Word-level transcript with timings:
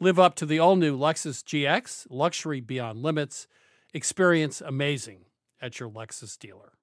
Live 0.00 0.20
up 0.20 0.36
to 0.36 0.46
the 0.46 0.60
all 0.60 0.76
new 0.76 0.96
Lexus 0.96 1.42
GX, 1.42 2.06
luxury 2.08 2.60
beyond 2.60 3.02
limits. 3.02 3.48
Experience 3.92 4.60
amazing 4.60 5.24
at 5.60 5.80
your 5.80 5.90
Lexus 5.90 6.38
dealer. 6.38 6.74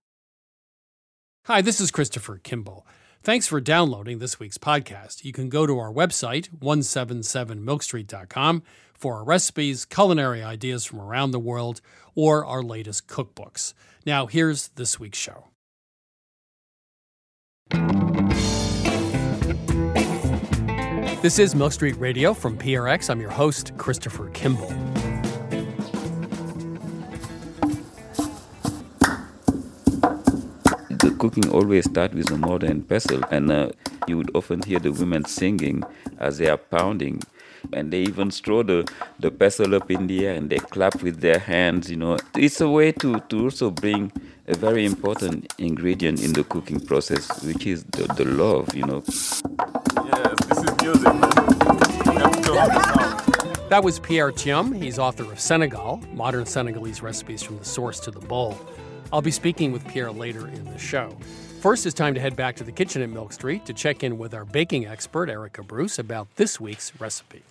Hi, 1.46 1.62
this 1.62 1.80
is 1.80 1.92
Christopher 1.92 2.40
Kimball. 2.40 2.86
Thanks 3.24 3.48
for 3.48 3.62
downloading 3.62 4.20
this 4.20 4.38
week's 4.38 4.58
podcast. 4.58 5.24
You 5.24 5.31
can 5.31 5.48
go 5.48 5.66
to 5.66 5.80
our 5.80 5.94
website, 5.94 6.50
177milkstreet.com, 6.59 8.64
for 8.94 9.16
our 9.16 9.24
recipes, 9.24 9.86
culinary 9.86 10.44
ideas 10.44 10.84
from 10.84 11.00
around 11.00 11.32
the 11.32 11.40
world, 11.40 11.80
or 12.16 12.46
our 12.46 12.62
latest 12.62 13.08
cookbooks. 13.08 13.74
Now, 14.06 14.26
here's 14.26 14.68
this 14.70 15.00
week's 15.00 15.20
show. 15.20 15.46
This 21.25 21.40
is 21.40 21.56
Milk 21.56 21.72
Street 21.74 21.97
Radio 21.97 22.36
from 22.36 22.56
PRX. 22.56 23.09
I'm 23.09 23.19
your 23.19 23.31
host, 23.31 23.75
Christopher 23.80 24.30
Kimball. 24.30 24.69
The 30.91 31.16
cooking 31.18 31.50
always 31.50 31.85
starts 31.85 32.14
with 32.14 32.30
a 32.30 32.38
mortar 32.38 32.68
and 32.68 32.88
pestle, 32.88 33.24
and 33.31 33.52
uh, 33.52 33.72
you 34.08 34.18
would 34.18 34.30
often 34.35 34.62
hear 34.62 34.78
the 34.78 34.91
women 34.91 35.25
singing 35.25 35.84
as 36.19 36.38
they 36.38 36.47
are 36.47 36.58
pounding. 36.58 37.24
And 37.74 37.91
they 37.91 38.02
even 38.02 38.30
throw 38.30 38.62
the, 38.62 38.88
the 39.18 39.31
pestle 39.31 39.74
up 39.74 39.90
in 39.90 40.06
the 40.06 40.28
air 40.28 40.35
and 40.35 40.47
they 40.52 40.59
clap 40.59 41.02
with 41.02 41.22
their 41.22 41.40
hands, 41.40 41.90
you 41.90 41.97
know. 41.97 42.19
It's 42.35 42.62
a 42.62 42.69
way 42.69 42.91
to, 42.91 43.19
to 43.19 43.46
also 43.46 43.72
bring 43.72 44.12
a 44.47 44.56
very 44.56 44.85
important 44.85 45.53
ingredient 45.57 46.23
in 46.23 46.33
the 46.33 46.44
cooking 46.44 46.79
process, 46.79 47.44
which 47.44 47.66
is 47.66 47.83
the, 47.85 48.03
the 48.13 48.25
love, 48.25 48.73
you 48.75 48.85
know. 48.85 49.03
Yes, 49.07 50.35
this 50.47 50.59
is 50.59 50.72
music. 50.81 51.13
That 53.69 53.81
was 53.84 54.00
Pierre 54.00 54.31
Thiam. 54.31 54.79
He's 54.79 55.00
author 55.00 55.23
of 55.31 55.39
Senegal, 55.39 56.00
Modern 56.13 56.45
Senegalese 56.45 57.01
Recipes 57.01 57.41
from 57.41 57.57
the 57.57 57.66
Source 57.66 58.00
to 58.01 58.11
the 58.11 58.19
Bowl. 58.19 58.57
I'll 59.11 59.23
be 59.23 59.31
speaking 59.31 59.72
with 59.72 59.88
Pierre 59.88 60.11
later 60.11 60.47
in 60.47 60.66
the 60.66 60.78
show. 60.78 61.17
First, 61.61 61.88
it's 61.88 61.95
time 61.95 62.13
to 62.13 62.19
head 62.19 62.35
back 62.35 62.55
to 62.57 62.63
the 62.63 62.72
kitchen 62.72 63.01
at 63.01 63.09
Milk 63.09 63.34
Street 63.34 63.66
to 63.66 63.73
check 63.73 64.03
in 64.03 64.19
with 64.19 64.35
our 64.35 64.45
baking 64.45 64.85
expert, 64.85 65.29
Erika 65.29 65.63
Bruce, 65.63 65.97
about 65.97 66.28
this 66.35 66.59
week's 66.59 66.91
recipe. 67.00 67.41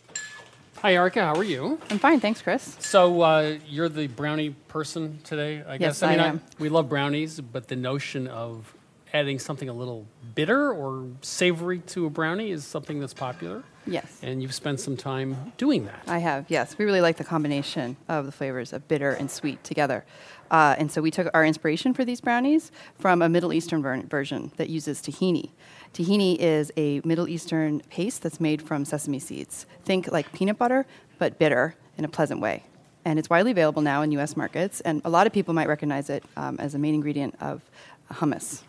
Hi, 0.83 0.95
Erika. 0.95 1.23
How 1.23 1.35
are 1.35 1.45
you? 1.45 1.81
I'm 1.91 1.99
fine, 1.99 2.21
thanks, 2.21 2.43
Chris. 2.43 2.77
So, 2.81 3.23
uh, 3.23 3.59
you're 3.67 3.89
the 3.89 4.07
brownie 4.07 4.51
person 4.51 5.19
today, 5.25 5.63
I 5.67 5.79
guess? 5.79 6.01
Yes, 6.01 6.03
I 6.03 6.11
mean, 6.11 6.21
am. 6.21 6.43
we 6.59 6.69
love 6.69 6.89
brownies, 6.89 7.41
but 7.41 7.69
the 7.69 7.77
notion 7.77 8.27
of 8.27 8.75
adding 9.15 9.39
something 9.39 9.69
a 9.69 9.73
little 9.73 10.07
bitter 10.35 10.73
or 10.73 11.07
savory 11.23 11.79
to 11.79 12.05
a 12.07 12.11
brownie 12.11 12.51
is 12.51 12.65
something 12.65 13.01
that's 13.01 13.15
popular. 13.15 13.63
Yes. 13.87 14.19
And 14.23 14.43
you've 14.43 14.55
spent 14.55 14.81
some 14.81 14.97
time 14.97 15.53
doing 15.57 15.87
that. 15.87 16.03
I 16.07 16.19
have, 16.19 16.47
yes. 16.49 16.77
We 16.77 16.85
really 16.85 17.01
like 17.01 17.17
the 17.17 17.25
combination 17.25 17.97
of 18.09 18.27
the 18.27 18.33
flavors 18.33 18.73
of 18.73 18.89
bitter 18.89 19.11
and 19.13 19.31
sweet 19.31 19.63
together. 19.63 20.05
Uh, 20.51 20.75
and 20.79 20.91
so 20.91 21.01
we 21.01 21.11
took 21.11 21.29
our 21.35 21.45
inspiration 21.45 21.95
for 21.95 22.05
these 22.05 22.21
brownies 22.21 22.71
from 22.99 23.23
a 23.23 23.29
Middle 23.29 23.53
Eastern 23.53 23.83
ver- 23.83 24.03
version 24.03 24.53
that 24.57 24.69
uses 24.69 25.01
tahini. 25.01 25.51
Tahini 25.93 26.37
is 26.39 26.73
a 26.77 27.01
Middle 27.05 27.29
Eastern 27.29 27.81
paste 27.91 28.23
that's 28.23 28.41
made 28.41 28.61
from 28.63 28.85
sesame 28.85 29.19
seeds. 29.19 29.67
Think 29.85 30.11
like 30.11 30.33
peanut 30.33 30.59
butter, 30.59 30.87
but 31.19 31.39
bitter 31.39 31.77
in 31.97 32.05
a 32.05 32.09
pleasant 32.09 32.41
way. 32.41 32.65
And 33.05 33.19
it's 33.19 33.29
widely 33.29 33.51
available 33.51 33.83
now 33.83 34.03
in 34.03 34.13
US 34.13 34.37
markets, 34.37 34.81
and 34.81 35.03
a 35.05 35.11
lot 35.11 35.27
of 35.27 35.33
people 35.33 35.55
might 35.55 35.69
recognize 35.69 36.11
it 36.11 36.25
um, 36.37 36.57
as 36.59 36.75
a 36.75 36.79
main 36.79 36.95
ingredient 36.95 37.35
of 37.41 37.63
hummus. 38.11 38.63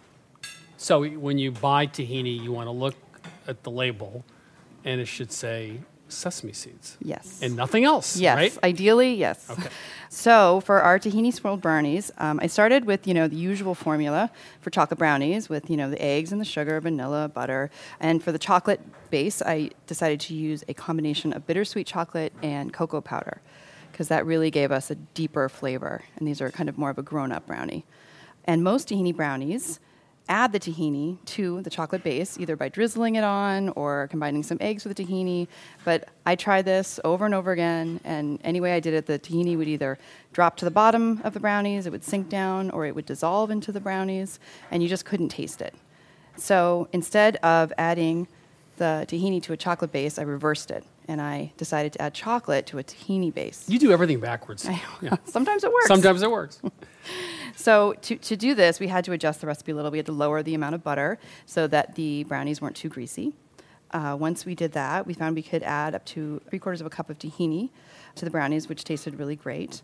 So 0.77 1.05
when 1.05 1.37
you 1.37 1.51
buy 1.51 1.87
tahini, 1.87 2.41
you 2.41 2.51
want 2.51 2.67
to 2.67 2.71
look 2.71 2.95
at 3.47 3.63
the 3.63 3.71
label, 3.71 4.23
and 4.83 4.99
it 4.99 5.07
should 5.07 5.31
say 5.31 5.79
sesame 6.07 6.53
seeds. 6.53 6.97
Yes. 7.01 7.39
And 7.41 7.55
nothing 7.55 7.83
else, 7.85 8.15
Yes, 8.17 8.35
right? 8.37 8.57
ideally, 8.63 9.13
yes. 9.15 9.49
Okay. 9.49 9.69
So 10.09 10.61
for 10.61 10.81
our 10.81 10.97
tahini 10.97 11.33
swirled 11.33 11.61
brownies, 11.61 12.09
um, 12.19 12.39
I 12.41 12.47
started 12.47 12.85
with 12.85 13.05
you 13.05 13.13
know 13.13 13.27
the 13.27 13.35
usual 13.35 13.75
formula 13.75 14.31
for 14.61 14.69
chocolate 14.69 14.97
brownies 14.97 15.49
with 15.49 15.69
you 15.69 15.75
know 15.75 15.89
the 15.89 16.01
eggs 16.01 16.31
and 16.31 16.39
the 16.39 16.45
sugar, 16.45 16.79
vanilla, 16.79 17.27
butter, 17.27 17.69
and 17.99 18.23
for 18.23 18.31
the 18.31 18.39
chocolate 18.39 18.79
base, 19.09 19.41
I 19.41 19.71
decided 19.87 20.21
to 20.21 20.33
use 20.33 20.63
a 20.69 20.73
combination 20.73 21.33
of 21.33 21.45
bittersweet 21.45 21.85
chocolate 21.87 22.31
and 22.41 22.71
cocoa 22.71 23.01
powder. 23.01 23.41
because 23.91 24.07
that 24.07 24.25
really 24.25 24.51
gave 24.51 24.71
us 24.71 24.89
a 24.89 24.95
deeper 24.95 25.49
flavor. 25.49 26.03
And 26.17 26.25
these 26.27 26.39
are 26.39 26.49
kind 26.51 26.69
of 26.69 26.77
more 26.77 26.91
of 26.91 26.97
a 26.97 27.03
grown 27.03 27.31
up 27.33 27.45
brownie. 27.47 27.83
And 28.45 28.63
most 28.63 28.87
tahini 28.89 29.13
brownies 29.13 29.79
add 30.27 30.51
the 30.51 30.59
tahini 30.59 31.23
to 31.25 31.61
the 31.61 31.69
chocolate 31.69 32.03
base, 32.03 32.39
either 32.39 32.55
by 32.55 32.67
drizzling 32.69 33.15
it 33.15 33.23
on 33.23 33.69
or 33.69 34.07
combining 34.09 34.43
some 34.43 34.57
eggs 34.59 34.83
with 34.83 34.97
the 34.97 35.03
tahini. 35.05 35.47
But 35.83 36.09
I 36.25 36.35
tried 36.35 36.65
this 36.65 36.99
over 37.03 37.25
and 37.25 37.35
over 37.35 37.51
again, 37.51 37.99
and 38.03 38.39
any 38.43 38.59
way 38.59 38.73
I 38.73 38.79
did 38.79 38.93
it, 38.93 39.05
the 39.05 39.19
tahini 39.19 39.57
would 39.57 39.67
either 39.67 39.97
drop 40.33 40.57
to 40.57 40.65
the 40.65 40.71
bottom 40.71 41.21
of 41.23 41.33
the 41.33 41.39
brownies, 41.39 41.85
it 41.85 41.91
would 41.91 42.03
sink 42.03 42.29
down, 42.29 42.71
or 42.71 42.85
it 42.85 42.95
would 42.95 43.05
dissolve 43.05 43.51
into 43.51 43.71
the 43.71 43.79
brownies, 43.79 44.39
and 44.71 44.81
you 44.81 44.89
just 44.89 45.05
couldn't 45.05 45.29
taste 45.29 45.61
it. 45.61 45.75
So 46.37 46.87
instead 46.91 47.37
of 47.37 47.71
adding 47.77 48.27
the 48.77 49.05
tahini 49.07 49.41
to 49.43 49.53
a 49.53 49.57
chocolate 49.57 49.91
base, 49.91 50.19
I 50.19 50.23
reversed 50.23 50.71
it, 50.71 50.83
and 51.07 51.21
I 51.21 51.53
decided 51.57 51.93
to 51.93 52.01
add 52.01 52.13
chocolate 52.13 52.65
to 52.67 52.79
a 52.79 52.83
tahini 52.83 53.33
base. 53.33 53.65
You 53.67 53.79
do 53.79 53.91
everything 53.91 54.19
backwards. 54.19 54.67
Yeah. 55.01 55.17
Sometimes 55.25 55.63
it 55.63 55.71
works. 55.71 55.87
Sometimes 55.87 56.21
it 56.21 56.31
works. 56.31 56.61
So 57.55 57.93
to, 58.01 58.17
to 58.17 58.35
do 58.35 58.53
this, 58.53 58.79
we 58.79 58.87
had 58.87 59.05
to 59.05 59.11
adjust 59.13 59.41
the 59.41 59.47
recipe 59.47 59.71
a 59.71 59.75
little. 59.75 59.89
We 59.89 59.97
had 59.97 60.05
to 60.07 60.11
lower 60.11 60.43
the 60.43 60.55
amount 60.55 60.75
of 60.75 60.83
butter 60.83 61.17
so 61.45 61.67
that 61.67 61.95
the 61.95 62.23
brownies 62.25 62.61
weren't 62.61 62.75
too 62.75 62.89
greasy. 62.89 63.33
Uh, 63.91 64.15
once 64.19 64.45
we 64.45 64.55
did 64.55 64.73
that, 64.73 65.07
we 65.07 65.13
found 65.13 65.35
we 65.35 65.41
could 65.41 65.63
add 65.63 65.95
up 65.95 66.03
to 66.05 66.41
three 66.49 66.59
quarters 66.59 66.81
of 66.81 66.87
a 66.87 66.89
cup 66.89 67.09
of 67.09 67.17
tahini 67.17 67.69
to 68.15 68.25
the 68.25 68.31
brownies, 68.31 68.67
which 68.67 68.83
tasted 68.83 69.17
really 69.17 69.35
great. 69.35 69.81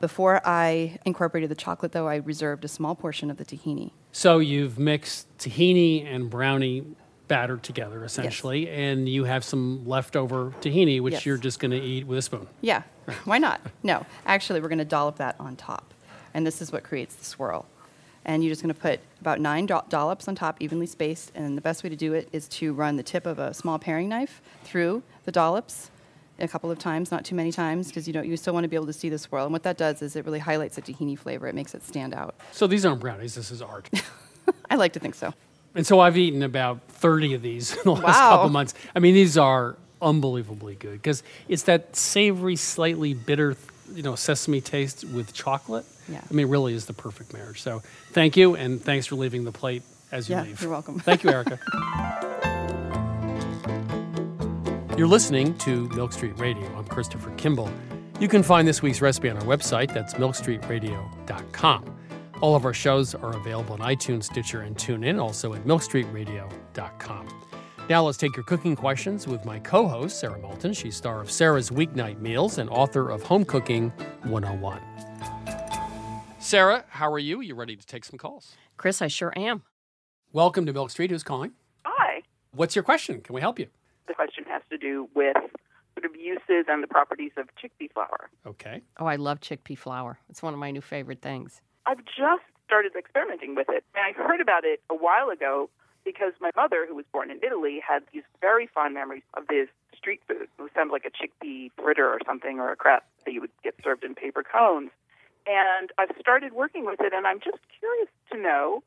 Before 0.00 0.42
I 0.44 0.98
incorporated 1.06 1.50
the 1.50 1.54
chocolate, 1.54 1.92
though, 1.92 2.08
I 2.08 2.16
reserved 2.16 2.64
a 2.64 2.68
small 2.68 2.94
portion 2.94 3.30
of 3.30 3.38
the 3.38 3.44
tahini. 3.44 3.92
So 4.12 4.38
you've 4.38 4.78
mixed 4.78 5.26
tahini 5.38 6.04
and 6.04 6.28
brownie 6.28 6.84
batter 7.28 7.56
together 7.56 8.04
essentially, 8.04 8.68
and 8.68 9.08
you 9.08 9.24
have 9.24 9.44
some 9.44 9.86
leftover 9.86 10.52
tahini, 10.60 11.00
which 11.00 11.12
Yes. 11.14 11.26
you're 11.26 11.36
just 11.38 11.58
going 11.58 11.70
to 11.70 11.80
eat 11.80 12.06
with 12.06 12.18
a 12.18 12.22
spoon. 12.22 12.46
Yeah, 12.60 12.82
why 13.24 13.38
not? 13.38 13.60
No, 13.82 14.04
actually, 14.26 14.60
we're 14.60 14.68
going 14.68 14.78
to 14.78 14.84
dollop 14.84 15.16
that 15.16 15.36
on 15.40 15.56
top. 15.56 15.92
And 16.34 16.46
this 16.46 16.60
is 16.60 16.72
what 16.72 16.82
creates 16.82 17.14
the 17.14 17.24
swirl. 17.24 17.66
And 18.26 18.42
you're 18.42 18.50
just 18.50 18.62
going 18.62 18.74
to 18.74 18.80
put 18.80 19.00
about 19.20 19.38
nine 19.40 19.66
do- 19.66 19.82
dollops 19.88 20.26
on 20.28 20.34
top, 20.34 20.56
evenly 20.60 20.86
spaced. 20.86 21.30
And 21.34 21.56
the 21.56 21.60
best 21.60 21.84
way 21.84 21.90
to 21.90 21.96
do 21.96 22.14
it 22.14 22.28
is 22.32 22.48
to 22.48 22.72
run 22.72 22.96
the 22.96 23.02
tip 23.02 23.26
of 23.26 23.38
a 23.38 23.52
small 23.52 23.78
paring 23.78 24.08
knife 24.08 24.40
through 24.64 25.02
the 25.24 25.32
dollops 25.32 25.90
a 26.38 26.48
couple 26.48 26.70
of 26.70 26.78
times, 26.78 27.10
not 27.12 27.24
too 27.24 27.34
many 27.34 27.52
times, 27.52 27.88
because 27.88 28.06
you 28.08 28.12
don't. 28.14 28.26
You 28.26 28.36
still 28.38 28.54
want 28.54 28.64
to 28.64 28.68
be 28.68 28.76
able 28.76 28.86
to 28.86 28.92
see 28.94 29.08
the 29.10 29.18
swirl. 29.18 29.44
And 29.44 29.52
what 29.52 29.62
that 29.64 29.76
does 29.78 30.00
is 30.02 30.16
it 30.16 30.24
really 30.24 30.38
highlights 30.40 30.76
the 30.76 30.82
tahini 30.82 31.18
flavor. 31.18 31.46
It 31.46 31.54
makes 31.54 31.74
it 31.74 31.84
stand 31.84 32.14
out. 32.14 32.34
So 32.50 32.66
these 32.66 32.84
aren't 32.84 33.00
brownies. 33.00 33.34
This 33.34 33.50
is 33.50 33.60
art. 33.62 33.88
I 34.70 34.76
like 34.76 34.94
to 34.94 35.00
think 35.00 35.14
so. 35.14 35.32
And 35.74 35.86
so 35.86 35.98
I've 36.00 36.16
eaten 36.16 36.42
about 36.42 36.80
30 36.88 37.34
of 37.34 37.42
these 37.42 37.72
in 37.76 37.82
the 37.84 37.90
last 37.94 38.04
Wow. 38.18 38.30
couple 38.36 38.50
months. 38.50 38.74
I 38.94 38.98
mean, 39.00 39.14
these 39.14 39.36
are 39.36 39.76
unbelievably 40.00 40.76
good 40.76 40.92
because 41.02 41.22
it's 41.48 41.62
that 41.64 41.96
savory, 41.96 42.56
slightly 42.56 43.14
bitter, 43.14 43.56
you 43.94 44.02
know, 44.02 44.14
sesame 44.14 44.60
taste 44.60 45.04
with 45.04 45.32
chocolate. 45.32 45.84
Yeah. 46.08 46.20
I 46.30 46.34
mean, 46.34 46.46
it 46.46 46.50
really 46.50 46.74
is 46.74 46.86
the 46.86 46.92
perfect 46.92 47.32
marriage. 47.32 47.60
So 47.62 47.80
thank 48.12 48.36
you, 48.36 48.54
and 48.54 48.80
thanks 48.80 49.06
for 49.06 49.14
leaving 49.16 49.44
the 49.44 49.52
plate 49.52 49.82
as 50.12 50.28
you 50.28 50.36
Yeah, 50.36 50.42
leave. 50.42 50.60
you're 50.62 50.70
welcome. 50.70 50.98
Thank 51.00 51.24
you, 51.24 51.30
Erika. 51.30 51.58
You're 54.96 55.08
listening 55.08 55.58
to 55.58 55.88
Milk 55.88 56.12
Street 56.12 56.38
Radio. 56.38 56.64
I'm 56.76 56.84
Christopher 56.84 57.32
Kimball. 57.36 57.68
You 58.20 58.28
can 58.28 58.44
find 58.44 58.66
this 58.68 58.80
week's 58.80 59.00
recipe 59.00 59.28
on 59.28 59.36
our 59.36 59.42
website. 59.42 59.92
That's 59.92 60.14
milkstreetradio.com. 60.14 61.96
All 62.44 62.54
of 62.54 62.66
our 62.66 62.74
shows 62.74 63.14
are 63.14 63.34
available 63.34 63.72
on 63.72 63.78
iTunes, 63.78 64.24
Stitcher, 64.24 64.60
and 64.60 64.76
TuneIn, 64.76 65.18
also 65.18 65.54
at 65.54 65.64
milkstreetradio.com. 65.64 67.42
Now 67.88 68.04
let's 68.04 68.18
take 68.18 68.36
your 68.36 68.44
cooking 68.44 68.76
questions 68.76 69.26
with 69.26 69.46
my 69.46 69.58
co-host, 69.58 70.20
Sara 70.20 70.38
Moulton. 70.38 70.74
She's 70.74 70.94
star 70.94 71.22
of 71.22 71.30
Sara's 71.30 71.70
Weeknight 71.70 72.20
Meals 72.20 72.58
and 72.58 72.68
author 72.68 73.08
of 73.08 73.22
Home 73.22 73.46
Cooking 73.46 73.88
101. 74.24 74.78
Sara, 76.38 76.84
how 76.90 77.10
are 77.10 77.18
you? 77.18 77.40
You 77.40 77.54
ready 77.54 77.76
to 77.76 77.86
take 77.86 78.04
some 78.04 78.18
calls? 78.18 78.54
Chris, 78.76 79.00
I 79.00 79.08
sure 79.08 79.32
am. 79.34 79.62
Welcome 80.34 80.66
to 80.66 80.74
Milk 80.74 80.90
Street. 80.90 81.10
Who's 81.10 81.22
calling? 81.22 81.52
Hi. 81.86 82.24
What's 82.52 82.76
your 82.76 82.82
question? 82.82 83.22
Can 83.22 83.34
we 83.34 83.40
help 83.40 83.58
you? 83.58 83.68
The 84.06 84.12
question 84.12 84.44
has 84.48 84.60
to 84.68 84.76
do 84.76 85.08
with 85.14 85.38
sort 85.94 86.04
of 86.04 86.14
uses 86.14 86.66
and 86.68 86.82
the 86.82 86.88
properties 86.88 87.32
of 87.38 87.46
chickpea 87.56 87.90
flour. 87.94 88.28
Okay. 88.46 88.82
Oh, 88.98 89.06
I 89.06 89.16
love 89.16 89.40
chickpea 89.40 89.78
flour. 89.78 90.18
It's 90.28 90.42
one 90.42 90.52
of 90.52 90.60
my 90.60 90.72
new 90.72 90.82
favorite 90.82 91.22
things. 91.22 91.62
I've 91.86 92.04
just 92.04 92.44
started 92.66 92.92
experimenting 92.96 93.54
with 93.54 93.68
it. 93.68 93.84
And 93.94 94.04
I 94.04 94.12
heard 94.12 94.40
about 94.40 94.64
it 94.64 94.80
a 94.90 94.94
while 94.94 95.30
ago 95.30 95.68
because 96.04 96.32
my 96.40 96.50
mother, 96.56 96.86
who 96.88 96.94
was 96.94 97.04
born 97.12 97.30
in 97.30 97.38
Italy, 97.42 97.80
had 97.86 98.02
these 98.12 98.22
very 98.40 98.66
fond 98.66 98.94
memories 98.94 99.22
of 99.34 99.46
this 99.48 99.68
street 99.96 100.20
food. 100.28 100.48
It 100.58 100.70
sounded 100.74 100.92
like 100.92 101.06
a 101.06 101.10
chickpea 101.10 101.70
fritter 101.80 102.08
or 102.08 102.18
something, 102.26 102.60
or 102.60 102.72
a 102.72 102.76
crap 102.76 103.04
that 103.24 103.32
you 103.32 103.40
would 103.40 103.50
get 103.62 103.74
served 103.82 104.04
in 104.04 104.14
paper 104.14 104.42
cones. 104.42 104.90
And 105.46 105.90
I've 105.98 106.14
started 106.20 106.52
working 106.52 106.84
with 106.84 107.00
it, 107.00 107.12
and 107.12 107.26
I'm 107.26 107.40
just 107.40 107.58
curious 107.78 108.08
to 108.32 108.38
know. 108.38 108.82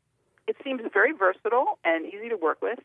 It 0.46 0.56
seems 0.64 0.80
very 0.92 1.12
versatile 1.12 1.78
and 1.84 2.06
easy 2.06 2.28
to 2.28 2.36
work 2.36 2.62
with. 2.62 2.78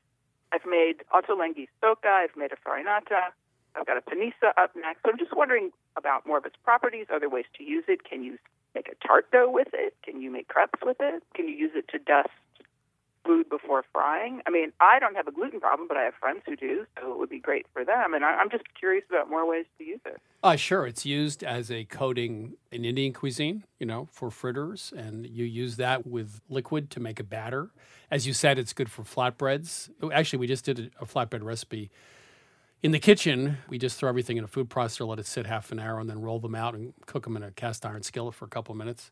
I've 0.52 0.66
made 0.66 1.04
Ottolenghi 1.14 1.68
socca. 1.82 2.08
I've 2.08 2.36
made 2.36 2.52
a 2.52 2.58
farinata. 2.58 3.32
I've 3.76 3.86
got 3.86 3.98
a 3.98 4.02
panisa 4.02 4.52
up 4.58 4.76
next. 4.76 5.02
So 5.04 5.12
I'm 5.12 5.18
just 5.18 5.36
wondering 5.36 5.72
about 5.96 6.28
more 6.28 6.38
of 6.38 6.46
its 6.46 6.56
properties. 6.64 7.08
Are 7.10 7.20
there 7.20 7.30
ways 7.30 7.46
to 7.58 7.64
use 7.64 7.86
it? 7.88 8.04
Can 8.04 8.24
you 8.24 8.38
make 8.76 8.88
a 8.88 9.08
tart 9.08 9.32
dough 9.32 9.50
with 9.50 9.70
it? 9.74 9.96
Can 10.04 10.22
you 10.22 10.32
make 10.32 10.48
crepes 10.48 10.80
with 10.84 10.98
it? 11.00 11.24
Can 11.34 11.48
you 11.48 11.56
use 11.56 11.72
it 11.76 11.88
to 11.90 12.00
dust 12.00 12.30
food 13.26 13.50
before 13.50 13.84
frying? 13.94 14.42
I 14.46 14.50
mean, 14.50 14.74
I 14.80 15.00
don't 15.00 15.16
have 15.16 15.28
a 15.28 15.32
gluten 15.32 15.60
problem, 15.60 15.88
but 15.88 15.98
I 15.98 16.04
have 16.04 16.14
friends 16.16 16.42
who 16.46 16.56
do, 16.56 16.86
so 17.00 17.12
it 17.12 17.18
would 17.18 17.30
be 17.30 17.40
great 17.40 17.66
for 17.74 17.86
them. 17.86 18.14
And 18.14 18.26
I, 18.26 18.32
I'm 18.32 18.50
just 18.50 18.64
curious 18.78 19.06
about 19.10 19.30
more 19.30 19.48
ways 19.48 19.66
to 19.78 19.84
use 19.84 20.02
it. 20.06 20.20
Uh, 20.44 20.56
sure. 20.56 20.86
It's 20.86 21.06
used 21.06 21.44
as 21.44 21.72
a 21.72 21.86
coating 21.86 22.54
in 22.72 22.84
Indian 22.84 23.14
cuisine, 23.14 23.64
you 23.80 23.86
know, 23.86 24.08
for 24.12 24.30
fritters, 24.30 24.94
and 24.96 25.26
you 25.26 25.46
use 25.46 25.78
that 25.78 26.06
with 26.06 26.42
liquid 26.50 26.90
to 26.92 27.00
make 27.00 27.20
a 27.20 27.24
batter. 27.24 27.70
As 28.12 28.28
you 28.28 28.34
said, 28.34 28.60
it's 28.60 28.74
good 28.74 28.92
for 28.92 29.04
flatbreads. 29.04 29.90
Actually, 30.12 30.40
we 30.40 30.48
just 30.48 30.66
did 30.66 30.92
a 31.00 31.06
flatbread 31.06 31.44
recipe 31.44 31.90
in 32.84 32.92
the 32.92 33.00
kitchen. 33.00 33.58
We 33.70 33.80
just 33.80 33.98
throw 33.98 34.10
everything 34.10 34.38
in 34.38 34.44
a 34.44 34.48
food 34.48 34.70
processor, 34.70 35.08
let 35.08 35.18
it 35.18 35.26
sit 35.26 35.48
half 35.48 35.72
an 35.72 35.80
hour, 35.80 36.00
and 36.00 36.10
then 36.10 36.22
roll 36.22 36.40
them 36.40 36.54
out 36.54 36.76
and 36.76 36.94
cook 37.06 37.24
them 37.24 37.38
in 37.38 37.42
a 37.42 37.52
cast 37.52 37.86
iron 37.86 38.04
skillet 38.04 38.36
for 38.36 38.46
a 38.46 38.50
couple 38.50 38.74
of 38.74 38.78
minutes. 38.78 39.10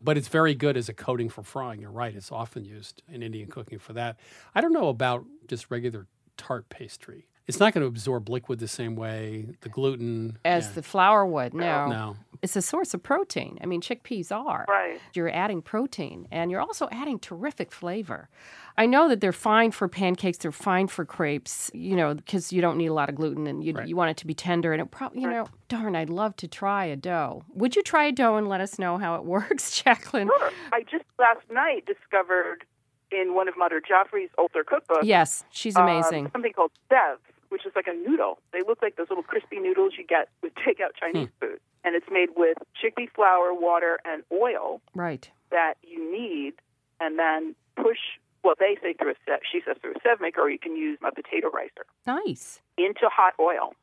But 0.00 0.16
it's 0.16 0.28
very 0.28 0.54
good 0.54 0.76
as 0.76 0.88
a 0.88 0.94
coating 0.94 1.28
for 1.28 1.42
frying. 1.42 1.80
You're 1.80 1.90
right. 1.90 2.14
It's 2.14 2.30
often 2.30 2.64
used 2.64 3.02
in 3.12 3.22
Indian 3.22 3.48
cooking 3.48 3.80
for 3.80 3.92
that. 3.94 4.18
I 4.54 4.60
don't 4.60 4.72
know 4.72 4.88
about 4.88 5.26
just 5.48 5.70
regular 5.70 6.06
tart 6.36 6.68
pastry. 6.68 7.26
It's 7.48 7.58
not 7.58 7.72
going 7.72 7.82
to 7.82 7.88
absorb 7.88 8.28
liquid 8.28 8.58
the 8.58 8.68
same 8.68 8.94
way. 8.94 9.46
The 9.62 9.70
gluten, 9.70 10.38
As 10.44 10.66
yeah. 10.66 10.72
the 10.74 10.82
flour 10.82 11.24
would. 11.26 11.54
No. 11.54 11.88
no. 11.88 12.16
It's 12.42 12.54
a 12.54 12.62
source 12.62 12.94
of 12.94 13.02
protein. 13.02 13.58
I 13.62 13.66
mean, 13.66 13.80
chickpeas 13.80 14.30
are. 14.30 14.64
Right. 14.68 15.00
You're 15.14 15.30
adding 15.34 15.60
protein 15.62 16.28
and 16.30 16.50
you're 16.52 16.60
also 16.60 16.88
adding 16.92 17.18
terrific 17.18 17.72
flavor. 17.72 18.28
I 18.76 18.86
know 18.86 19.08
that 19.08 19.20
they're 19.20 19.32
fine 19.32 19.72
for 19.72 19.88
pancakes, 19.88 20.38
they're 20.38 20.52
fine 20.52 20.86
for 20.86 21.04
crepes, 21.04 21.68
you 21.74 21.96
know, 21.96 22.14
because 22.14 22.52
you 22.52 22.60
don't 22.60 22.76
need 22.76 22.86
a 22.88 22.92
lot 22.94 23.08
of 23.08 23.16
gluten 23.16 23.46
and 23.48 23.64
you, 23.64 23.72
Right. 23.72 23.88
you 23.88 23.96
want 23.96 24.10
it 24.12 24.18
to 24.18 24.26
be 24.26 24.34
tender. 24.34 24.72
And 24.72 24.80
it 24.80 24.90
probably, 24.92 25.22
you 25.22 25.28
know, 25.30 25.48
darn, 25.68 25.96
I'd 25.96 26.10
love 26.10 26.36
to 26.36 26.46
try 26.46 26.84
a 26.84 26.94
dough. 26.96 27.42
Would 27.54 27.74
you 27.74 27.82
try 27.82 28.04
a 28.04 28.12
dough 28.12 28.36
and 28.36 28.46
let 28.46 28.60
us 28.60 28.78
know 28.78 28.98
how 28.98 29.16
it 29.16 29.24
works, 29.34 29.80
Jacqueline? 29.82 30.28
Sure. 30.38 30.50
I 30.72 30.82
just 30.82 31.06
last 31.18 31.50
night 31.50 31.86
discovered 31.86 32.64
in 33.10 33.34
one 33.34 33.48
of 33.48 33.54
Madhur 33.54 33.80
Jaffrey's 33.84 34.28
older 34.36 34.62
cookbooks 34.62 35.02
Yes, 35.02 35.44
she's 35.50 35.74
um, 35.76 35.84
amazing. 35.88 36.28
something 36.32 36.52
called 36.52 36.70
sev, 36.90 37.18
which 37.48 37.66
is 37.66 37.72
like 37.74 37.86
a 37.86 37.94
noodle. 37.94 38.38
They 38.52 38.60
look 38.66 38.82
like 38.82 38.96
those 38.96 39.08
little 39.08 39.24
crispy 39.24 39.58
noodles 39.58 39.94
you 39.98 40.04
get 40.06 40.28
with 40.42 40.54
takeout 40.66 40.94
Chinese 40.98 41.28
hmm. 41.40 41.46
food. 41.46 41.60
And 41.84 41.94
it's 41.94 42.06
made 42.10 42.30
with 42.36 42.58
chickpea 42.82 43.10
flour, 43.14 43.54
water, 43.54 43.98
and 44.04 44.22
oil 44.32 44.80
right. 44.94 45.30
that 45.50 45.74
you 45.82 46.12
need, 46.12 46.54
and 47.00 47.18
then 47.18 47.54
push, 47.76 47.98
well, 48.42 48.54
they 48.58 48.76
say 48.82 48.94
through 48.94 49.12
a 49.12 49.38
she 49.50 49.60
says 49.64 49.76
through 49.80 49.92
a 49.92 50.00
sev 50.02 50.20
maker, 50.20 50.42
or 50.42 50.50
you 50.50 50.58
can 50.58 50.76
use 50.76 50.98
a 51.06 51.14
potato 51.14 51.50
ricer 51.50 51.86
Nice. 52.06 52.60
into 52.76 53.08
hot 53.10 53.34
oil. 53.38 53.74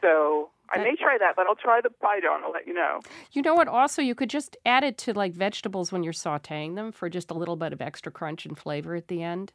So 0.00 0.50
I 0.70 0.78
may 0.78 0.96
try 0.96 1.16
that, 1.18 1.34
but 1.36 1.46
I'll 1.46 1.54
try 1.54 1.80
the 1.80 1.90
pie 1.90 2.20
dough 2.20 2.34
and 2.34 2.44
I'll 2.44 2.52
let 2.52 2.66
you 2.66 2.74
know. 2.74 3.00
You 3.32 3.42
know 3.42 3.54
what? 3.54 3.68
Also, 3.68 4.02
you 4.02 4.14
could 4.14 4.30
just 4.30 4.56
add 4.66 4.82
it 4.82 4.98
to 4.98 5.12
like 5.12 5.32
vegetables 5.32 5.92
when 5.92 6.02
you're 6.02 6.12
sautéing 6.12 6.74
them 6.74 6.92
for 6.92 7.08
just 7.08 7.30
a 7.30 7.34
little 7.34 7.56
bit 7.56 7.72
of 7.72 7.80
extra 7.80 8.10
crunch 8.10 8.44
and 8.44 8.58
flavor 8.58 8.94
at 8.94 9.08
the 9.08 9.22
end. 9.22 9.52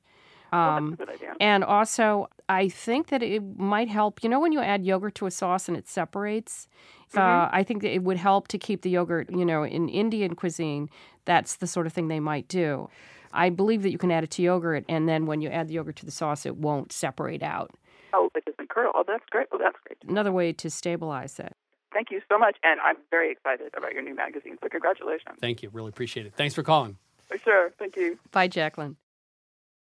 Um, 0.51 0.95
Good 0.95 1.09
idea. 1.09 1.33
and 1.39 1.63
also, 1.63 2.27
I 2.47 2.69
think 2.69 3.07
that 3.07 3.21
it 3.21 3.41
might 3.57 3.87
help. 3.89 4.23
You 4.23 4.29
know, 4.29 4.39
when 4.39 4.51
you 4.51 4.59
add 4.59 4.85
yogurt 4.85 5.15
to 5.15 5.25
a 5.25 5.31
sauce 5.31 5.67
and 5.67 5.77
it 5.77 5.87
separates, 5.87 6.67
uh, 7.15 7.49
I 7.51 7.63
think 7.63 7.81
that 7.81 7.93
it 7.93 8.03
would 8.03 8.17
help 8.17 8.47
to 8.49 8.57
keep 8.57 8.81
the 8.81 8.89
yogurt. 8.89 9.29
You 9.31 9.45
know, 9.45 9.63
in 9.63 9.89
Indian 9.89 10.35
cuisine, 10.35 10.89
that's 11.25 11.57
the 11.57 11.67
sort 11.67 11.87
of 11.87 11.93
thing 11.93 12.07
they 12.07 12.19
might 12.19 12.47
do. 12.47 12.89
I 13.31 13.49
believe 13.49 13.83
that 13.83 13.91
you 13.91 13.99
can 13.99 14.11
add 14.11 14.23
it 14.23 14.31
to 14.31 14.41
yogurt, 14.41 14.85
and 14.89 15.07
then 15.07 15.27
when 15.27 15.41
you 15.41 15.49
add 15.49 15.67
the 15.67 15.73
yogurt 15.75 15.97
to 15.97 16.05
the 16.05 16.11
sauce, 16.11 16.45
it 16.45 16.57
won't 16.57 16.91
separate 16.91 17.43
out. 17.43 17.71
Oh, 18.13 18.29
it 18.35 18.43
doesn't 18.45 18.69
curdle. 18.69 18.91
Oh, 18.95 19.03
that's 19.07 19.23
great. 19.29 19.47
Oh, 19.51 19.59
that's 19.59 19.77
great. 19.85 19.97
Another 20.07 20.31
way 20.31 20.51
to 20.53 20.69
stabilize 20.69 21.39
it. 21.39 21.55
Thank 21.93 22.11
you 22.11 22.21
so 22.29 22.37
much. 22.37 22.57
And 22.63 22.79
I'm 22.81 22.97
very 23.11 23.31
excited 23.31 23.71
about 23.75 23.93
your 23.93 24.01
new 24.01 24.15
magazine. 24.15 24.57
So 24.61 24.69
congratulations. 24.69 25.37
Thank 25.41 25.63
you. 25.63 25.69
Really 25.69 25.89
appreciate 25.89 26.25
it. 26.25 26.33
Thanks 26.35 26.55
for 26.55 26.63
calling. 26.63 26.97
For 27.27 27.37
sure. 27.37 27.71
Thank 27.77 27.95
you. 27.95 28.17
Bye, 28.31 28.47
Jacqueline. 28.47 28.95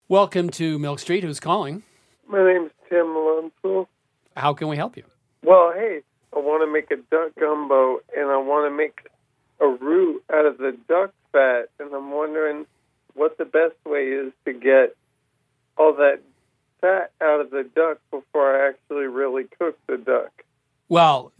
Welcome 0.08 0.50
to 0.50 0.78
Milk 0.78 1.00
Street. 1.00 1.24
Who's 1.24 1.40
calling? 1.40 1.82
My 2.28 2.40
name's 2.46 2.70
Tim 2.88 3.06
Alonso. 3.08 3.88
How 4.36 4.54
can 4.54 4.68
we 4.68 4.76
help 4.76 4.96
you? 4.96 5.02
Well, 5.42 5.72
hey, 5.74 6.02
I 6.32 6.38
want 6.38 6.62
to 6.62 6.72
make 6.72 6.92
a 6.92 7.02
duck 7.10 7.32
gumbo, 7.40 7.98
and 8.16 8.30
I 8.30 8.36
want 8.36 8.70
to 8.70 8.76
make 8.76 9.08
a 9.60 9.66
roux 9.66 10.22
out 10.32 10.46
of 10.46 10.58
the 10.58 10.78
duck 10.88 11.12
fat, 11.32 11.70
and 11.80 11.92
I'm 11.92 12.12
wondering 12.12 12.66
what 13.14 13.36
the 13.36 13.46
best 13.46 13.74
way 13.84 14.04
is 14.04 14.32
to 14.44 14.52
get 14.52 14.94
all 15.76 15.92
that 15.94 16.20
fat 16.80 17.10
out 17.20 17.40
of 17.40 17.50
the 17.50 17.68
duck 17.74 17.98
before 18.12 18.62
I 18.62 18.68
actually 18.68 19.06
really 19.06 19.46
cook 19.58 19.76
the 19.88 19.96
duck. 19.96 20.44
Well, 20.88 21.32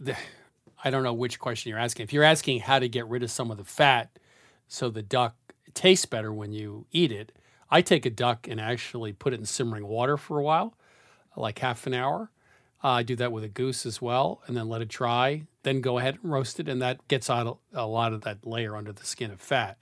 I 0.83 0.89
don't 0.89 1.03
know 1.03 1.13
which 1.13 1.39
question 1.39 1.69
you're 1.69 1.79
asking. 1.79 2.03
If 2.03 2.11
you're 2.11 2.25
asking 2.25 2.59
how 2.59 2.79
to 2.79 2.89
get 2.89 3.07
rid 3.07 3.23
of 3.23 3.31
some 3.31 3.49
of 3.49 3.55
the 3.55 3.63
fat 3.63 4.19
so 4.67 4.89
the 4.89 5.01
duck 5.01 5.37
tastes 5.73 6.05
better 6.05 6.33
when 6.33 6.51
you 6.51 6.85
eat 6.91 7.13
it, 7.13 7.31
I 7.69 7.81
take 7.81 8.05
a 8.05 8.09
duck 8.09 8.47
and 8.47 8.59
actually 8.61 9.13
put 9.13 9.33
it 9.33 9.39
in 9.39 9.45
simmering 9.45 9.87
water 9.87 10.17
for 10.17 10.39
a 10.39 10.43
while, 10.43 10.75
like 11.35 11.59
half 11.59 11.85
an 11.87 11.93
hour. 11.93 12.31
Uh, 12.83 12.89
I 12.89 13.03
do 13.03 13.15
that 13.17 13.31
with 13.31 13.43
a 13.43 13.47
goose 13.49 13.85
as 13.85 14.01
well, 14.01 14.41
and 14.47 14.55
then 14.55 14.69
let 14.69 14.81
it 14.81 14.87
dry. 14.87 15.43
Then 15.63 15.81
go 15.81 15.97
ahead 15.97 16.19
and 16.21 16.31
roast 16.31 16.59
it, 16.59 16.69
and 16.69 16.81
that 16.81 17.05
gets 17.07 17.29
out 17.29 17.57
a 17.73 17.87
lot 17.87 18.13
of 18.13 18.21
that 18.21 18.45
layer 18.45 18.75
under 18.77 18.91
the 18.93 19.05
skin 19.05 19.31
of 19.31 19.41
fat. 19.41 19.77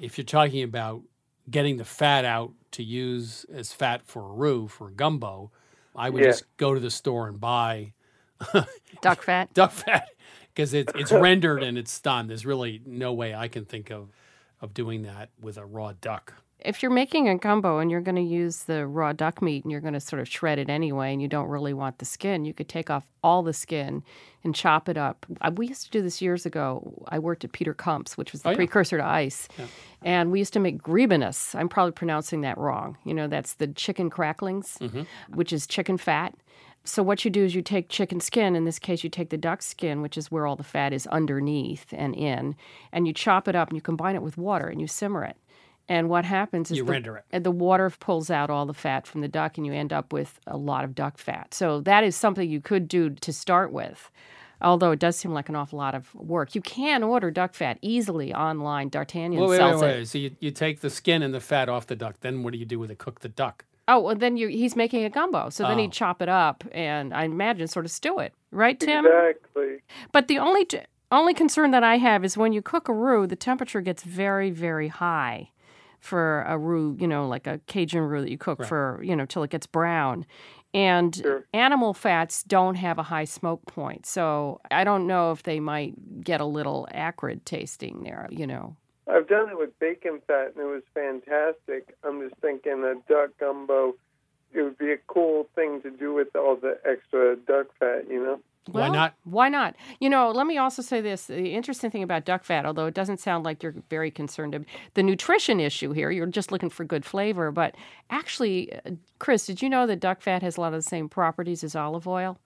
If 0.00 0.16
you're 0.16 0.24
talking 0.24 0.62
about 0.62 1.02
getting 1.50 1.76
the 1.76 1.84
fat 1.84 2.24
out 2.24 2.52
to 2.72 2.82
use 2.84 3.44
as 3.52 3.72
fat 3.72 4.02
for 4.06 4.22
a 4.22 4.32
roux 4.32 4.68
for 4.68 4.88
a 4.88 4.92
gumbo, 4.92 5.50
I 5.96 6.08
would 6.08 6.22
Yeah. 6.22 6.28
just 6.30 6.44
go 6.56 6.72
to 6.72 6.80
the 6.80 6.90
store 6.90 7.26
and 7.28 7.40
buy 7.40 7.92
Duck 9.02 9.22
fat. 9.22 9.52
duck 9.52 9.72
fat 9.72 10.08
because 10.54 10.72
it's 10.72 10.92
it's 10.94 11.12
rendered 11.12 11.62
and 11.62 11.76
it's 11.76 12.00
done. 12.00 12.28
There's 12.28 12.46
really 12.46 12.80
no 12.86 13.12
way 13.12 13.34
I 13.34 13.48
can 13.48 13.64
think 13.64 13.90
of 13.90 14.08
of 14.62 14.72
doing 14.72 15.02
that 15.02 15.30
with 15.40 15.56
a 15.58 15.66
raw 15.66 15.92
duck. 16.00 16.34
If 16.62 16.82
you're 16.82 16.90
making 16.92 17.28
a 17.28 17.36
gumbo 17.38 17.78
and 17.78 17.90
you're 17.90 18.00
going 18.00 18.16
to 18.16 18.22
use 18.22 18.64
the 18.64 18.86
raw 18.86 19.12
duck 19.12 19.40
meat 19.40 19.64
and 19.64 19.72
you're 19.72 19.80
going 19.80 19.94
to 19.94 20.00
sort 20.00 20.20
of 20.20 20.28
shred 20.28 20.58
it 20.58 20.68
anyway 20.68 21.12
and 21.12 21.22
you 21.22 21.28
don't 21.28 21.48
really 21.48 21.72
want 21.72 21.98
the 21.98 22.04
skin, 22.04 22.44
you 22.44 22.52
could 22.52 22.68
take 22.68 22.90
off 22.90 23.04
all 23.22 23.42
the 23.42 23.52
skin 23.52 24.02
and 24.44 24.54
chop 24.54 24.88
it 24.88 24.96
up. 24.98 25.24
We 25.54 25.68
used 25.68 25.84
to 25.86 25.90
do 25.90 26.02
this 26.02 26.20
years 26.20 26.44
ago. 26.44 27.04
I 27.08 27.18
worked 27.18 27.44
at 27.44 27.52
Peter 27.52 27.72
Kump's, 27.74 28.16
which 28.18 28.32
was 28.32 28.42
the 28.42 28.48
Oh, 28.48 28.52
yeah. 28.52 28.56
precursor 28.56 28.98
to 28.98 29.04
ICE. 29.04 29.48
And 30.02 30.30
we 30.30 30.38
used 30.38 30.52
to 30.54 30.60
make 30.60 30.82
gribenes. 30.82 31.54
I'm 31.54 31.68
probably 31.68 31.92
pronouncing 31.92 32.42
that 32.42 32.58
wrong. 32.58 32.96
You 33.04 33.14
know, 33.14 33.26
that's 33.26 33.54
the 33.54 33.68
chicken 33.68 34.10
cracklings, 34.10 34.76
mm-hmm. 34.80 35.02
which 35.34 35.52
is 35.52 35.66
chicken 35.66 35.96
fat. 35.96 36.34
So 36.84 37.02
what 37.02 37.24
you 37.24 37.30
do 37.30 37.44
is 37.44 37.54
you 37.54 37.60
take 37.62 37.90
chicken 37.90 38.20
skin. 38.20 38.56
In 38.56 38.64
this 38.64 38.78
case, 38.78 39.04
you 39.04 39.10
take 39.10 39.28
the 39.30 39.36
duck 39.36 39.60
skin, 39.62 40.00
which 40.00 40.16
is 40.16 40.30
where 40.30 40.46
all 40.46 40.56
the 40.56 40.64
fat 40.64 40.92
is 40.94 41.06
underneath 41.08 41.86
and 41.92 42.14
in, 42.14 42.56
and 42.92 43.06
you 43.06 43.12
chop 43.12 43.48
it 43.48 43.54
up 43.54 43.68
and 43.68 43.76
you 43.76 43.82
combine 43.82 44.14
it 44.14 44.22
with 44.22 44.38
water 44.38 44.66
and 44.66 44.80
you 44.80 44.86
simmer 44.86 45.24
it. 45.24 45.36
And 45.90 46.08
what 46.08 46.24
happens 46.24 46.70
is 46.70 46.76
You 46.78 46.84
the, 46.84 46.92
render 46.92 47.16
it. 47.16 47.24
and 47.32 47.42
the 47.44 47.50
water 47.50 47.90
pulls 47.90 48.30
out 48.30 48.48
all 48.48 48.64
the 48.64 48.72
fat 48.72 49.08
from 49.08 49.22
the 49.22 49.28
duck, 49.28 49.58
and 49.58 49.66
you 49.66 49.72
end 49.72 49.92
up 49.92 50.12
with 50.12 50.38
a 50.46 50.56
lot 50.56 50.84
of 50.84 50.94
duck 50.94 51.18
fat. 51.18 51.52
So 51.52 51.80
that 51.80 52.04
is 52.04 52.14
something 52.14 52.48
you 52.48 52.60
could 52.60 52.86
do 52.86 53.10
to 53.10 53.32
start 53.32 53.72
with. 53.72 54.08
Although 54.62 54.92
it 54.92 55.00
does 55.00 55.16
seem 55.16 55.32
like 55.32 55.48
an 55.48 55.56
awful 55.56 55.78
lot 55.80 55.96
of 55.96 56.14
work, 56.14 56.54
you 56.54 56.60
can 56.60 57.02
order 57.02 57.32
duck 57.32 57.54
fat 57.54 57.78
easily 57.82 58.32
online. 58.32 58.88
D'Artagnan 58.88 59.40
Wait, 59.40 59.48
wait, 59.48 59.56
sells 59.56 59.82
wait, 59.82 59.96
it. 59.96 60.06
So 60.08 60.18
you, 60.18 60.30
you 60.38 60.52
take 60.52 60.78
the 60.80 60.90
skin 60.90 61.22
and 61.22 61.34
the 61.34 61.40
fat 61.40 61.68
off 61.68 61.88
the 61.88 61.96
duck. 61.96 62.20
Then 62.20 62.44
what 62.44 62.52
do 62.52 62.58
you 62.60 62.66
do 62.66 62.78
with 62.78 62.90
it? 62.92 62.98
Cook 62.98 63.20
the 63.20 63.28
duck. 63.28 63.64
Oh, 63.88 63.98
well, 63.98 64.14
then 64.14 64.36
you 64.36 64.46
he's 64.46 64.76
making 64.76 65.02
a 65.04 65.10
gumbo. 65.10 65.50
So 65.50 65.64
then 65.64 65.72
Oh. 65.78 65.80
he'd 65.80 65.90
chop 65.92 66.22
it 66.22 66.28
up 66.28 66.62
and 66.70 67.12
I 67.12 67.24
imagine 67.24 67.66
sort 67.66 67.84
of 67.84 67.90
stew 67.90 68.20
it, 68.20 68.32
right, 68.52 68.78
Tim? 68.78 69.04
Exactly. 69.06 69.78
But 70.12 70.28
the 70.28 70.38
only 70.38 70.68
only 71.10 71.34
concern 71.34 71.72
that 71.72 71.82
I 71.82 71.96
have 71.96 72.24
is 72.24 72.36
when 72.36 72.52
you 72.52 72.62
cook 72.62 72.88
a 72.88 72.92
roux, 72.92 73.26
the 73.26 73.34
temperature 73.34 73.80
gets 73.80 74.04
very, 74.04 74.50
very 74.50 74.86
high 74.86 75.50
for 76.00 76.42
a 76.42 76.58
roux, 76.58 76.96
you 76.98 77.06
know, 77.06 77.28
like 77.28 77.46
a 77.46 77.60
Cajun 77.66 78.02
roux 78.02 78.22
that 78.22 78.30
you 78.30 78.38
cook 78.38 78.60
Right. 78.60 78.68
for, 78.68 79.00
you 79.02 79.14
know, 79.14 79.26
till 79.26 79.42
it 79.42 79.50
gets 79.50 79.66
brown. 79.66 80.26
And 80.72 81.16
Sure. 81.16 81.44
animal 81.52 81.94
fats 81.94 82.42
don't 82.42 82.76
have 82.76 82.98
a 82.98 83.02
high 83.04 83.24
smoke 83.24 83.66
point. 83.66 84.06
So 84.06 84.60
I 84.70 84.84
don't 84.84 85.06
know 85.06 85.32
if 85.32 85.42
they 85.42 85.60
might 85.60 86.22
get 86.24 86.40
a 86.40 86.44
little 86.44 86.86
acrid 86.92 87.44
tasting 87.44 88.02
there, 88.04 88.28
you 88.30 88.46
know. 88.46 88.76
I've 89.08 89.26
done 89.26 89.48
it 89.48 89.58
with 89.58 89.76
bacon 89.80 90.20
fat, 90.28 90.52
and 90.54 90.58
it 90.64 90.68
was 90.68 90.82
fantastic. 90.94 91.96
I'm 92.04 92.20
just 92.20 92.40
thinking 92.40 92.84
a 92.84 92.94
duck 93.12 93.30
gumbo. 93.38 93.94
It 94.52 94.62
would 94.62 94.78
be 94.78 94.92
a 94.92 94.98
cool 95.08 95.48
thing 95.54 95.82
to 95.82 95.90
do 95.90 96.12
with 96.14 96.34
all 96.36 96.56
the 96.56 96.78
extra 96.84 97.36
duck 97.36 97.66
fat, 97.78 98.08
you 98.08 98.22
know. 98.22 98.40
Why 98.72 98.88
not? 98.88 99.14
Why 99.24 99.48
not? 99.48 99.76
You 100.00 100.08
know, 100.08 100.30
let 100.30 100.46
me 100.46 100.58
also 100.58 100.82
say 100.82 101.00
this. 101.00 101.26
The 101.26 101.54
interesting 101.54 101.90
thing 101.90 102.02
about 102.02 102.24
duck 102.24 102.44
fat, 102.44 102.66
although 102.66 102.86
it 102.86 102.94
doesn't 102.94 103.20
sound 103.20 103.44
like 103.44 103.62
you're 103.62 103.74
very 103.88 104.10
concerned 104.10 104.54
about 104.54 104.68
the 104.94 105.02
nutrition 105.02 105.60
issue 105.60 105.92
here, 105.92 106.10
you're 106.10 106.26
just 106.26 106.52
looking 106.52 106.70
for 106.70 106.84
good 106.84 107.04
flavor. 107.04 107.50
But 107.50 107.74
actually, 108.10 108.72
uh, 108.74 108.92
Chris, 109.18 109.46
did 109.46 109.62
you 109.62 109.68
know 109.68 109.86
that 109.86 110.00
duck 110.00 110.20
fat 110.22 110.42
has 110.42 110.56
a 110.56 110.60
lot 110.60 110.72
of 110.74 110.78
the 110.78 110.88
same 110.88 111.08
properties 111.08 111.64
as 111.64 111.74
olive 111.76 112.06
oil? 112.06 112.38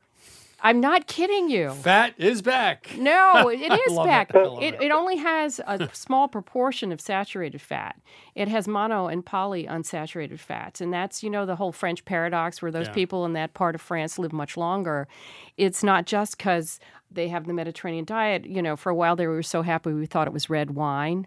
I'm 0.64 0.80
not 0.80 1.06
kidding 1.06 1.50
you. 1.50 1.71
Fat 1.73 2.14
is 2.16 2.40
back. 2.42 2.90
No, 2.97 3.49
it 3.49 3.61
is 3.88 3.97
back. 3.99 4.30
it. 4.35 4.37
It, 4.62 4.75
it. 4.75 4.83
it 4.85 4.90
only 4.90 5.16
has 5.16 5.61
a 5.66 5.88
small 5.92 6.26
proportion 6.26 6.90
of 6.90 7.00
saturated 7.00 7.61
fat. 7.61 8.00
It 8.35 8.49
has 8.49 8.66
mono 8.66 9.06
and 9.06 9.25
poly 9.25 9.66
unsaturated 9.66 10.40
fats. 10.40 10.80
And 10.80 10.92
that's, 10.92 11.23
you 11.23 11.28
know, 11.28 11.44
the 11.44 11.56
whole 11.56 11.71
French 11.71 12.04
paradox 12.06 12.62
where 12.62 12.73
those 12.73 12.87
Yeah. 12.87 12.94
people 12.94 13.25
in 13.26 13.35
that 13.35 13.52
part 13.54 13.75
of 13.75 13.83
France 13.83 14.18
live 14.18 14.33
much 14.33 14.56
longer. 14.56 15.06
It's 15.59 15.83
not 15.85 16.06
just 16.06 16.38
because 16.38 16.80
they 17.11 17.28
have 17.28 17.47
the 17.47 17.52
Mediterranean 17.52 18.06
diet. 18.06 18.47
You 18.47 18.62
know, 18.62 18.75
for 18.75 18.88
a 18.90 18.94
while 18.94 19.16
they 19.16 19.26
were 19.26 19.42
so 19.42 19.61
happy 19.62 19.92
we 19.92 20.06
thought 20.06 20.26
it 20.26 20.33
was 20.33 20.49
red 20.49 20.71
wine. 20.71 21.26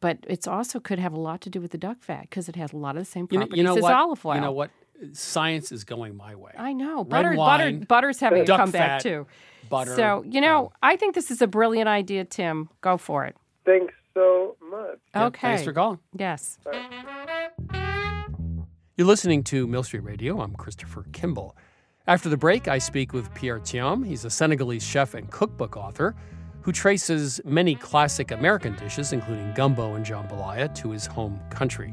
But 0.00 0.18
it's 0.26 0.48
also 0.48 0.80
could 0.80 0.98
have 0.98 1.12
a 1.12 1.20
lot 1.20 1.40
to 1.42 1.50
do 1.50 1.60
with 1.60 1.70
the 1.70 1.78
duck 1.78 1.98
fat 2.00 2.22
because 2.22 2.48
it 2.48 2.56
has 2.56 2.72
a 2.72 2.76
lot 2.76 2.96
of 2.96 3.02
the 3.02 3.04
same 3.04 3.28
You 3.30 3.38
know, 3.38 3.44
properties 3.46 3.58
you 3.58 3.62
know 3.62 3.76
as 3.76 3.82
what? 3.84 3.92
olive 3.94 4.26
oil. 4.26 4.34
You 4.34 4.40
know 4.40 4.50
what? 4.50 4.70
Science 5.12 5.72
is 5.72 5.84
going 5.84 6.16
my 6.16 6.34
way. 6.34 6.52
I 6.56 6.72
know. 6.72 6.98
Red 6.98 7.08
Butter, 7.08 7.28
butter, 7.36 7.64
wine, 7.64 7.80
butter's 7.80 8.20
having 8.20 8.42
a 8.42 8.44
duck 8.44 8.60
comeback 8.60 8.88
fat, 8.88 9.02
too. 9.02 9.26
Butter. 9.68 9.94
So, 9.96 10.24
you 10.28 10.40
know, 10.40 10.66
um, 10.66 10.72
I 10.82 10.96
think 10.96 11.14
this 11.14 11.30
is 11.30 11.42
a 11.42 11.46
brilliant 11.46 11.88
idea, 11.88 12.24
Tim. 12.24 12.68
Go 12.80 12.96
for 12.96 13.24
it. 13.24 13.36
Thanks 13.64 13.94
so 14.14 14.56
much. 14.70 14.98
yeah, 15.14 15.26
okay. 15.26 15.48
Thanks 15.48 15.64
for 15.64 15.72
calling. 15.72 15.98
Yes. 16.16 16.58
You're 18.96 19.06
listening 19.06 19.42
to 19.44 19.66
Milk 19.66 19.86
Street 19.86 20.04
Radio. 20.04 20.40
I'm 20.40 20.54
Christopher 20.54 21.06
Kimball. 21.12 21.56
After 22.06 22.28
the 22.28 22.36
break, 22.36 22.68
I 22.68 22.78
speak 22.78 23.12
with 23.12 23.32
Pierre 23.34 23.60
Thiam. 23.60 24.04
He's 24.06 24.24
a 24.24 24.30
Senegalese 24.30 24.84
chef 24.84 25.14
and 25.14 25.30
cookbook 25.30 25.76
author 25.76 26.14
who 26.62 26.72
traces 26.72 27.40
many 27.44 27.74
classic 27.74 28.30
American 28.30 28.76
dishes, 28.76 29.12
including 29.12 29.52
gumbo 29.54 29.94
and 29.94 30.04
jambalaya, 30.04 30.72
to 30.76 30.90
his 30.90 31.06
home 31.06 31.40
country. 31.50 31.92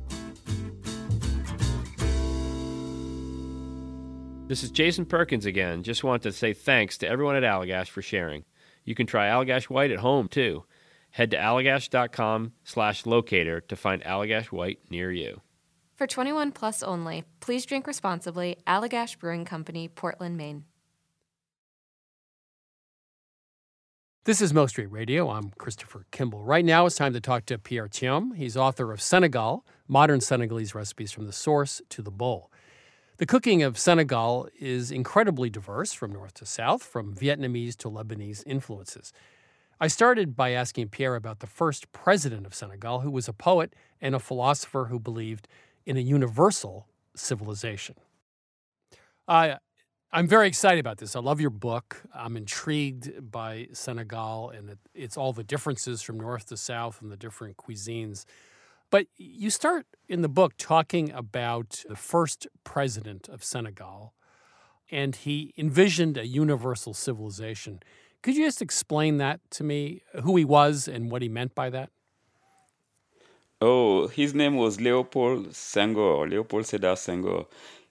This 4.51 4.63
is 4.63 4.71
Jason 4.71 5.05
Perkins 5.05 5.45
again. 5.45 5.81
Just 5.81 6.03
want 6.03 6.23
to 6.23 6.33
say 6.33 6.51
thanks 6.51 6.97
to 6.97 7.07
everyone 7.07 7.37
at 7.37 7.43
Allagash 7.43 7.87
for 7.87 8.01
sharing. 8.01 8.43
You 8.83 8.95
can 8.95 9.07
try 9.07 9.27
Allagash 9.27 9.69
White 9.69 9.91
at 9.91 9.99
home 9.99 10.27
too. 10.27 10.65
Head 11.11 11.31
to 11.31 11.37
allagash.com 11.37 12.51
slash 12.65 13.05
locator 13.05 13.61
to 13.61 13.75
find 13.77 14.03
Allagash 14.03 14.47
White 14.47 14.79
near 14.89 15.09
you. 15.09 15.39
For 15.95 16.05
21 16.05 16.51
plus 16.51 16.83
only, 16.83 17.23
please 17.39 17.65
drink 17.65 17.87
responsibly. 17.87 18.57
Allagash 18.67 19.17
Brewing 19.17 19.45
Company, 19.45 19.87
Portland, 19.87 20.35
Maine. 20.35 20.65
This 24.25 24.41
is 24.41 24.53
Milk 24.53 24.67
Street 24.67 24.91
Radio. 24.91 25.29
I'm 25.29 25.51
Christopher 25.51 26.05
Kimball. 26.11 26.43
Right 26.43 26.65
now, 26.65 26.85
it's 26.85 26.97
time 26.97 27.13
to 27.13 27.21
talk 27.21 27.45
to 27.45 27.57
Pierre 27.57 27.87
Thiam. 27.87 28.35
He's 28.35 28.57
author 28.57 28.91
of 28.91 29.01
Senegal 29.01 29.65
Modern 29.87 30.19
Senegalese 30.19 30.75
Recipes 30.75 31.13
from 31.13 31.25
the 31.25 31.31
Source 31.31 31.81
to 31.87 32.01
the 32.01 32.11
Bowl. 32.11 32.50
The 33.17 33.25
cooking 33.25 33.61
of 33.61 33.77
Senegal 33.77 34.47
is 34.59 34.91
incredibly 34.91 35.49
diverse 35.49 35.93
from 35.93 36.11
north 36.11 36.33
to 36.35 36.45
south, 36.45 36.83
from 36.83 37.13
Vietnamese 37.13 37.75
to 37.77 37.89
Lebanese 37.89 38.43
influences. 38.47 39.13
I 39.79 39.87
started 39.87 40.35
by 40.35 40.51
asking 40.51 40.89
Pierre 40.89 41.15
about 41.15 41.39
the 41.39 41.47
first 41.47 41.91
president 41.91 42.45
of 42.45 42.55
Senegal, 42.55 43.01
who 43.01 43.11
was 43.11 43.27
a 43.27 43.33
poet 43.33 43.75
and 43.99 44.15
a 44.15 44.19
philosopher 44.19 44.85
who 44.85 44.99
believed 44.99 45.47
in 45.85 45.97
a 45.97 46.01
universal 46.01 46.87
civilization. 47.15 47.95
Uh, 49.27 49.55
I'm 50.11 50.27
very 50.27 50.47
excited 50.47 50.79
about 50.79 50.97
this. 50.97 51.15
I 51.15 51.19
love 51.19 51.39
your 51.39 51.49
book. 51.49 52.01
I'm 52.13 52.35
intrigued 52.35 53.31
by 53.31 53.69
Senegal 53.71 54.49
and 54.49 54.77
it's 54.93 55.15
all 55.15 55.31
the 55.31 55.43
differences 55.43 56.01
from 56.01 56.19
north 56.19 56.47
to 56.47 56.57
south 56.57 57.01
and 57.01 57.11
the 57.11 57.17
different 57.17 57.57
cuisines. 57.57 58.25
But 58.91 59.07
you 59.15 59.49
start 59.49 59.85
in 60.09 60.21
the 60.21 60.27
book 60.27 60.55
talking 60.57 61.11
about 61.13 61.85
the 61.87 61.95
first 61.95 62.45
president 62.65 63.29
of 63.29 63.41
Senegal, 63.41 64.13
and 64.91 65.15
he 65.15 65.53
envisioned 65.57 66.17
a 66.17 66.27
universal 66.27 66.93
civilization. 66.93 67.81
Could 68.21 68.35
you 68.35 68.45
just 68.45 68.61
explain 68.61 69.17
that 69.17 69.39
to 69.51 69.63
me, 69.63 70.01
who 70.23 70.35
he 70.35 70.43
was 70.43 70.89
and 70.89 71.09
what 71.09 71.21
he 71.21 71.29
meant 71.29 71.55
by 71.55 71.69
that? 71.69 71.89
Oh, 73.61 74.07
his 74.07 74.33
name 74.33 74.57
was 74.57 74.81
Leopold 74.81 75.51
Senghor, 75.51 76.29
Leopold 76.29 76.65
Sedar 76.65 76.95
Senghor. 76.95 77.45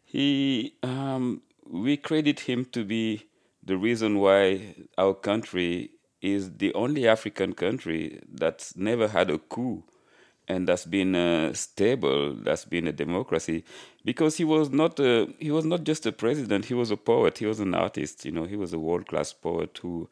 He, 0.05 0.75
um, 0.83 1.41
we 1.67 1.97
credit 1.97 2.41
him 2.41 2.67
to 2.73 2.85
be 2.85 3.27
the 3.65 3.79
reason 3.79 4.19
why 4.19 4.75
our 4.99 5.15
country 5.15 5.93
is 6.21 6.59
the 6.59 6.75
only 6.75 7.09
African 7.09 7.55
country 7.55 8.21
that's 8.31 8.77
never 8.77 9.09
had 9.09 9.31
a 9.31 9.39
coup 9.39 9.85
and 10.49 10.67
that's 10.67 10.85
been 10.87 11.15
uh, 11.15 11.53
stable, 11.55 12.35
that's 12.35 12.65
been 12.65 12.89
a 12.89 12.93
democracy, 12.93 13.65
because 14.05 14.37
he 14.37 14.45
was 14.45 14.71
not 14.71 14.99
a, 15.01 15.29
he 15.39 15.51
was 15.51 15.65
not 15.65 15.85
just 15.85 16.07
a 16.07 16.13
president. 16.13 16.67
He 16.67 16.75
was 16.75 16.91
a 16.91 16.97
poet. 16.97 17.39
He 17.39 17.47
was 17.47 17.61
an 17.61 17.75
artist. 17.75 18.25
You 18.25 18.33
know, 18.33 18.45
he 18.45 18.57
was 18.57 18.73
a 18.73 18.79
world 18.79 19.07
class 19.07 19.33
poet 19.33 19.79
who 19.83 20.09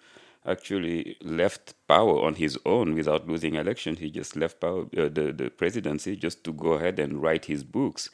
actually 0.46 1.16
left 1.22 1.74
power 1.88 2.22
on 2.22 2.34
his 2.36 2.58
own 2.64 2.94
without 2.94 3.28
losing 3.28 3.54
election. 3.54 3.96
He 3.96 4.10
just 4.10 4.36
left 4.36 4.60
power, 4.60 4.82
uh, 4.96 5.08
the 5.08 5.32
the 5.36 5.50
presidency 5.50 6.16
just 6.16 6.44
to 6.44 6.52
go 6.52 6.72
ahead 6.74 6.98
and 6.98 7.20
write 7.20 7.46
his 7.46 7.64
books. 7.64 8.10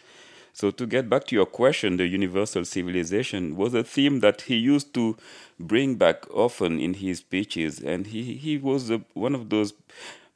So 0.53 0.71
to 0.71 0.87
get 0.87 1.09
back 1.09 1.25
to 1.27 1.35
your 1.35 1.47
question, 1.47 1.97
the 1.97 2.07
universal 2.07 2.65
civilization 2.65 3.57
was 3.57 3.75
a 3.75 3.83
theme 3.83 4.21
that 4.21 4.43
he 4.43 4.55
used 4.55 4.95
to 4.95 5.17
bring 5.59 5.97
back 5.97 6.31
often 6.31 6.79
in 6.79 6.95
his 6.95 7.19
speeches, 7.19 7.81
and 7.81 8.07
he 8.07 8.35
he 8.35 8.57
was 8.59 8.91
a, 8.91 9.03
one 9.15 9.35
of 9.35 9.51
those 9.51 9.75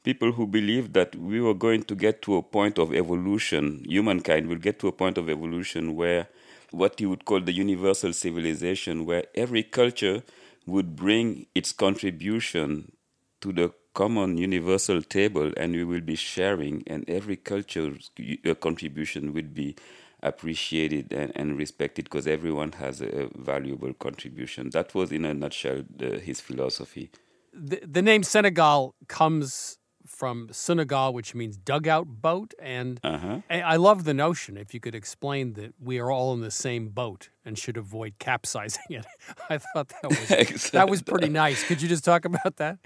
people 0.03 0.33
who 0.33 0.47
believed 0.47 0.95
that 0.95 1.15
we 1.17 1.41
were 1.41 1.55
going 1.55 1.83
to 1.85 1.95
get 1.95 2.23
to 2.23 2.37
a 2.37 2.43
point 2.43 2.79
of 2.79 2.95
evolution, 2.95 3.85
humankind 3.87 4.49
will 4.49 4.57
get 4.57 4.79
to 4.81 4.89
a 4.89 4.93
point 4.93 5.19
of 5.19 5.29
evolution 5.29 5.97
where 5.97 6.29
what 6.71 7.01
you 7.01 7.09
would 7.09 7.25
call 7.25 7.41
the 7.41 7.53
universal 7.53 8.13
civilization, 8.13 9.07
where 9.07 9.25
every 9.35 9.63
culture 9.63 10.23
would 10.67 10.95
bring 10.95 11.47
its 11.55 11.73
contribution 11.73 12.93
to 13.41 13.53
the 13.53 13.73
common 13.95 14.37
universal 14.37 15.03
table 15.03 15.53
and 15.57 15.73
we 15.73 15.85
will 15.85 16.01
be 16.01 16.15
sharing, 16.15 16.85
and 16.87 17.09
every 17.09 17.37
culture's 17.37 18.11
uh, 18.47 18.55
contribution 18.55 19.33
would 19.33 19.55
be 19.55 19.75
appreciated 20.23 21.13
and, 21.13 21.33
and 21.35 21.57
respected 21.57 22.05
because 22.05 22.27
everyone 22.27 22.73
has 22.73 23.01
a 23.01 23.29
valuable 23.37 23.93
contribution. 23.95 24.71
That 24.71 24.95
was, 24.95 25.13
in 25.13 25.25
a 25.25 25.35
nutshell, 25.35 25.85
the, 25.95 26.19
his 26.19 26.41
philosophy. 26.41 27.11
The, 27.53 27.81
the 27.85 28.03
name 28.03 28.23
Senegal 28.23 28.95
comes 29.09 29.78
from 30.09 30.49
Senegal, 30.53 31.13
which 31.13 31.35
means 31.35 31.57
dugout 31.57 32.07
boat. 32.23 32.55
And 32.61 32.99
Uh-huh. 33.05 33.41
I 33.51 33.61
I 33.75 33.77
love 33.77 34.05
the 34.05 34.15
notion, 34.15 34.57
if 34.57 34.73
you 34.75 34.81
could 34.81 34.95
explain 34.95 35.55
that 35.55 35.71
we 35.89 36.01
are 36.03 36.11
all 36.11 36.33
in 36.35 36.41
the 36.41 36.51
same 36.51 36.89
boat 36.89 37.31
and 37.45 37.59
should 37.59 37.77
avoid 37.77 38.13
capsizing 38.19 38.91
it. 39.01 39.07
I 39.51 39.59
thought 39.59 39.89
that 40.03 40.09
was, 40.09 40.71
that 40.79 40.89
was 40.89 41.03
pretty 41.03 41.29
nice. 41.29 41.65
Could 41.69 41.81
you 41.83 41.89
just 41.89 42.05
talk 42.05 42.25
about 42.25 42.57
that? 42.57 42.79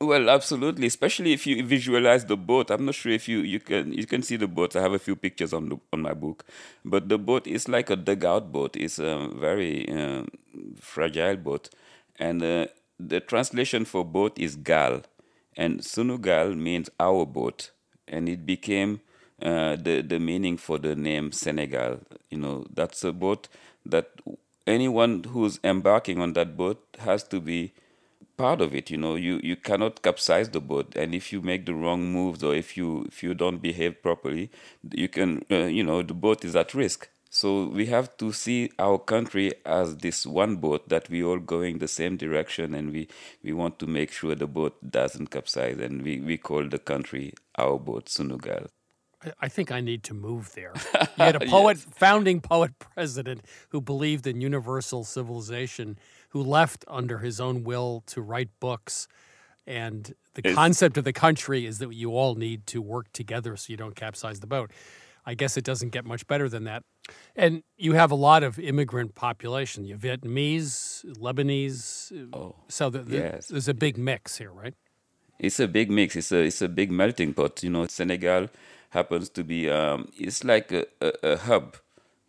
Well, 0.00 0.30
absolutely. 0.30 0.86
Especially 0.86 1.32
if 1.32 1.44
you 1.44 1.64
visualize 1.66 2.24
the 2.24 2.36
boat. 2.36 2.70
I'm 2.70 2.84
not 2.84 2.94
sure 2.94 3.10
if 3.10 3.28
you, 3.28 3.40
you 3.40 3.58
can 3.58 3.92
you 3.92 4.06
can 4.06 4.22
see 4.22 4.36
the 4.36 4.46
boat. 4.46 4.76
I 4.76 4.80
have 4.80 4.92
a 4.92 4.98
few 4.98 5.16
pictures 5.16 5.52
on 5.52 5.68
the, 5.70 5.76
on 5.92 6.00
my 6.02 6.14
book, 6.14 6.44
but 6.84 7.08
the 7.08 7.18
boat 7.18 7.46
is 7.48 7.68
like 7.68 7.90
a 7.90 7.96
dugout 7.96 8.52
boat. 8.52 8.76
It's 8.76 9.00
a 9.00 9.28
very 9.34 9.88
uh, 9.88 10.22
fragile 10.80 11.36
boat, 11.36 11.70
and 12.16 12.42
uh, 12.42 12.66
the 13.10 13.18
translation 13.20 13.84
for 13.84 14.04
boat 14.04 14.38
is 14.38 14.54
gal, 14.54 15.02
and 15.58 15.80
Sunugal 15.82 16.56
means 16.56 16.90
our 17.00 17.26
boat, 17.26 17.72
and 18.08 18.28
it 18.30 18.46
became 18.46 19.02
uh, 19.42 19.76
the 19.76 20.02
the 20.02 20.20
meaning 20.20 20.58
for 20.58 20.78
the 20.78 20.96
name 20.96 21.32
Senegal. 21.32 22.00
You 22.30 22.38
know, 22.38 22.66
that's 22.74 23.04
a 23.04 23.12
boat 23.12 23.48
that 23.86 24.10
anyone 24.66 25.24
who's 25.24 25.60
embarking 25.64 26.20
on 26.20 26.34
that 26.34 26.56
boat 26.56 26.82
has 27.00 27.24
to 27.24 27.40
be 27.40 27.72
part 28.36 28.60
of 28.60 28.74
it 28.74 28.90
you 28.90 28.96
know. 28.98 29.16
You 29.16 29.40
you 29.42 29.56
cannot 29.56 30.02
capsize 30.02 30.48
the 30.50 30.60
boat. 30.60 30.94
And 30.96 31.14
if 31.14 31.32
you 31.32 31.42
make 31.42 31.66
the 31.66 31.74
wrong 31.74 32.12
moves 32.12 32.42
or 32.44 32.54
if 32.54 32.76
you 32.76 33.04
if 33.08 33.22
you 33.22 33.34
don't 33.34 33.58
behave 33.58 34.02
properly 34.02 34.50
you 34.92 35.08
can 35.08 35.44
uh, 35.50 35.66
you 35.78 35.82
know 35.84 36.02
the 36.02 36.14
boat 36.14 36.44
is 36.44 36.56
at 36.56 36.74
risk 36.74 37.08
so 37.30 37.66
we 37.68 37.86
have 37.86 38.16
to 38.16 38.32
see 38.32 38.70
our 38.78 38.98
country 38.98 39.52
as 39.64 39.96
this 39.98 40.26
one 40.26 40.56
boat 40.56 40.88
that 40.88 41.08
we 41.10 41.22
all 41.22 41.38
going 41.38 41.78
the 41.78 41.88
same 41.88 42.16
direction 42.16 42.74
and 42.74 42.90
we 42.92 43.06
we 43.42 43.52
want 43.52 43.78
to 43.78 43.86
make 43.86 44.10
sure 44.12 44.34
the 44.34 44.46
boat 44.46 44.76
doesn't 44.90 45.28
capsize 45.30 45.78
and 45.78 46.02
we 46.02 46.20
we 46.20 46.36
call 46.38 46.66
the 46.68 46.78
country 46.78 47.32
our 47.58 47.78
boat 47.78 48.06
sunugal 48.06 48.66
I- 49.40 49.48
think 49.48 49.72
I 49.72 49.80
need 49.80 50.04
to 50.04 50.14
move 50.14 50.52
there. 50.54 50.72
You 51.18 51.24
had 51.24 51.34
a 51.42 51.44
poet, 51.46 51.76
founding 51.78 52.40
poet 52.40 52.78
president 52.78 53.40
who 53.70 53.80
believed 53.80 54.28
in 54.28 54.40
universal 54.40 55.02
civilization, 55.02 55.98
who 56.28 56.40
left 56.40 56.84
under 56.86 57.18
his 57.18 57.40
own 57.40 57.64
will 57.64 58.04
to 58.12 58.22
write 58.22 58.50
books. 58.60 59.08
And 59.66 60.14
the 60.34 60.40
It's- 60.42 60.54
concept 60.54 60.96
of 60.98 61.04
the 61.04 61.12
country 61.12 61.66
is 61.66 61.78
that 61.80 61.92
you 61.92 62.12
all 62.16 62.36
need 62.36 62.64
to 62.68 62.80
work 62.80 63.06
together 63.12 63.56
so 63.56 63.72
you 63.72 63.76
don't 63.76 63.96
capsize 63.96 64.38
the 64.38 64.46
boat. 64.46 64.70
I 65.28 65.34
guess 65.34 65.58
it 65.58 65.64
doesn't 65.64 65.90
get 65.90 66.06
much 66.06 66.26
better 66.26 66.48
than 66.48 66.64
that. 66.64 66.84
And 67.36 67.62
you 67.76 67.92
have 67.92 68.10
a 68.10 68.14
lot 68.14 68.42
of 68.42 68.58
immigrant 68.58 69.14
population. 69.14 69.84
You 69.84 69.92
have 69.92 70.00
Vietnamese, 70.00 71.04
Lebanese. 71.16 72.30
Oh, 72.32 72.54
so 72.68 72.88
the, 72.88 73.00
the, 73.00 73.16
yes. 73.18 73.48
there's 73.48 73.68
a 73.68 73.74
big 73.74 73.98
mix 73.98 74.38
here, 74.38 74.50
right? 74.50 74.72
It's 75.38 75.60
a 75.60 75.68
big 75.68 75.90
mix. 75.90 76.16
It's 76.16 76.32
a 76.32 76.38
it's 76.38 76.62
a 76.62 76.68
big 76.68 76.90
melting 76.90 77.34
pot. 77.34 77.62
You 77.62 77.68
know, 77.68 77.86
Senegal 77.86 78.48
happens 78.88 79.28
to 79.30 79.44
be 79.44 79.68
um, 79.68 80.08
it's 80.16 80.44
like 80.44 80.72
a, 80.72 80.86
a, 81.02 81.12
a 81.32 81.36
hub. 81.36 81.76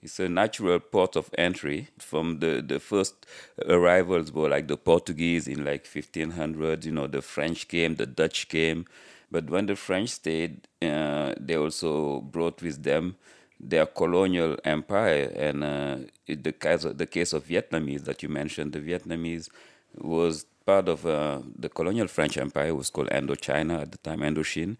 It's 0.01 0.19
a 0.19 0.27
natural 0.27 0.81
port 0.81 1.15
of 1.15 1.29
entry 1.37 1.87
from 1.99 2.39
the, 2.39 2.61
the 2.61 2.81
first 2.81 3.25
arrivals 3.65 4.33
were 4.33 4.49
like 4.49 4.67
the 4.67 4.77
Portuguese 4.77 5.47
in 5.47 5.63
like 5.63 5.87
1500. 5.87 6.83
You 6.83 6.91
know, 6.91 7.07
the 7.07 7.21
French 7.21 7.69
came, 7.69 7.95
the 7.95 8.05
Dutch 8.05 8.49
came, 8.49 8.85
but 9.31 9.49
when 9.49 9.65
the 9.67 9.75
French 9.75 10.09
stayed, 10.09 10.67
uh, 10.81 11.33
they 11.39 11.55
also 11.55 12.21
brought 12.21 12.61
with 12.61 12.83
them 12.83 13.15
their 13.59 13.85
colonial 13.85 14.57
empire. 14.63 15.31
And 15.35 15.63
uh, 15.63 15.97
the 16.27 16.51
case 16.53 16.83
of, 16.85 16.97
the 16.97 17.05
case 17.05 17.33
of 17.33 17.45
Vietnamese 17.45 18.05
that 18.05 18.23
you 18.23 18.29
mentioned, 18.29 18.73
the 18.73 18.79
Vietnamese 18.79 19.49
was 19.95 20.45
part 20.65 20.87
of 20.87 21.05
uh, 21.05 21.39
the 21.57 21.69
colonial 21.69 22.07
French 22.07 22.37
Empire. 22.37 22.73
Was 22.73 22.89
called 22.89 23.09
Indochina 23.09 23.81
at 23.81 23.91
the 23.91 23.97
time, 23.99 24.19
Indochine. 24.19 24.77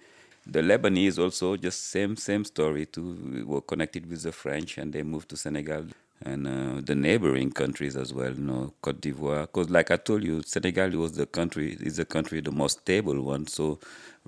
The 0.47 0.61
Lebanese 0.61 1.19
also 1.19 1.57
just 1.57 1.91
same 1.91 2.15
same 2.15 2.43
story 2.43 2.85
too. 2.85 3.17
We 3.33 3.43
were 3.43 3.61
connected 3.61 4.09
with 4.09 4.23
the 4.23 4.31
French 4.31 4.77
and 4.77 4.91
they 4.93 5.03
moved 5.03 5.29
to 5.29 5.37
Senegal 5.37 5.85
and 6.25 6.47
uh, 6.47 6.81
the 6.83 6.95
neighboring 6.95 7.51
countries 7.51 7.95
as 7.95 8.13
well. 8.13 8.33
You 8.33 8.41
know, 8.41 8.73
Cote 8.81 9.01
d'Ivoire. 9.01 9.41
Because 9.43 9.69
like 9.69 9.91
I 9.91 9.97
told 9.97 10.23
you, 10.23 10.41
Senegal 10.43 10.89
was 10.91 11.13
the 11.13 11.25
country 11.25 11.77
is 11.79 11.97
the 11.97 12.05
country 12.05 12.39
the 12.41 12.51
most 12.51 12.79
stable 12.79 13.21
one. 13.21 13.45
So 13.47 13.79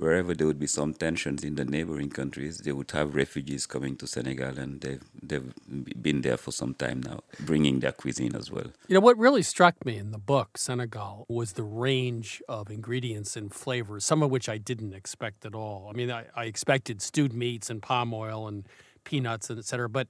wherever 0.02 0.34
there 0.34 0.48
would 0.48 0.58
be 0.58 0.66
some 0.66 0.96
tensions 0.96 1.44
in 1.44 1.54
the 1.54 1.64
neighboring 1.64 2.10
countries, 2.10 2.58
they 2.58 2.72
would 2.72 2.90
have 2.90 3.14
refugees 3.14 3.68
coming 3.68 3.96
to 3.96 4.08
Senegal, 4.08 4.58
and 4.58 4.82
they've 4.82 5.04
they've 5.22 5.54
been 6.02 6.22
there 6.22 6.38
for 6.38 6.52
some 6.52 6.74
time 6.74 7.02
now, 7.02 7.20
bringing 7.42 7.82
their 7.82 7.92
cuisine 7.92 8.36
as 8.36 8.50
well. 8.50 8.70
You 8.88 8.96
know, 8.96 9.00
what 9.00 9.18
really 9.20 9.44
struck 9.44 9.86
me 9.86 9.98
in 9.98 10.10
the 10.12 10.18
book, 10.18 10.58
Senegal, 10.58 11.28
was 11.30 11.54
the 11.54 11.64
range 11.64 12.42
of 12.50 12.72
ingredients 12.72 13.38
and 13.38 13.54
flavors, 13.54 14.04
some 14.04 14.24
of 14.24 14.32
which 14.32 14.50
I 14.50 14.58
didn't 14.58 14.94
expect 14.94 15.46
at 15.46 15.54
all. 15.54 15.88
I 15.88 15.96
mean, 15.96 16.10
I, 16.10 16.26
I 16.36 16.46
expected 16.46 17.00
stewed 17.04 17.34
meats 17.34 17.70
and 17.70 17.80
palm 17.80 18.12
oil 18.12 18.48
and 18.48 18.68
peanuts 19.04 19.52
and 19.52 19.60
et 19.60 19.66
cetera, 19.66 19.88
but 19.88 20.08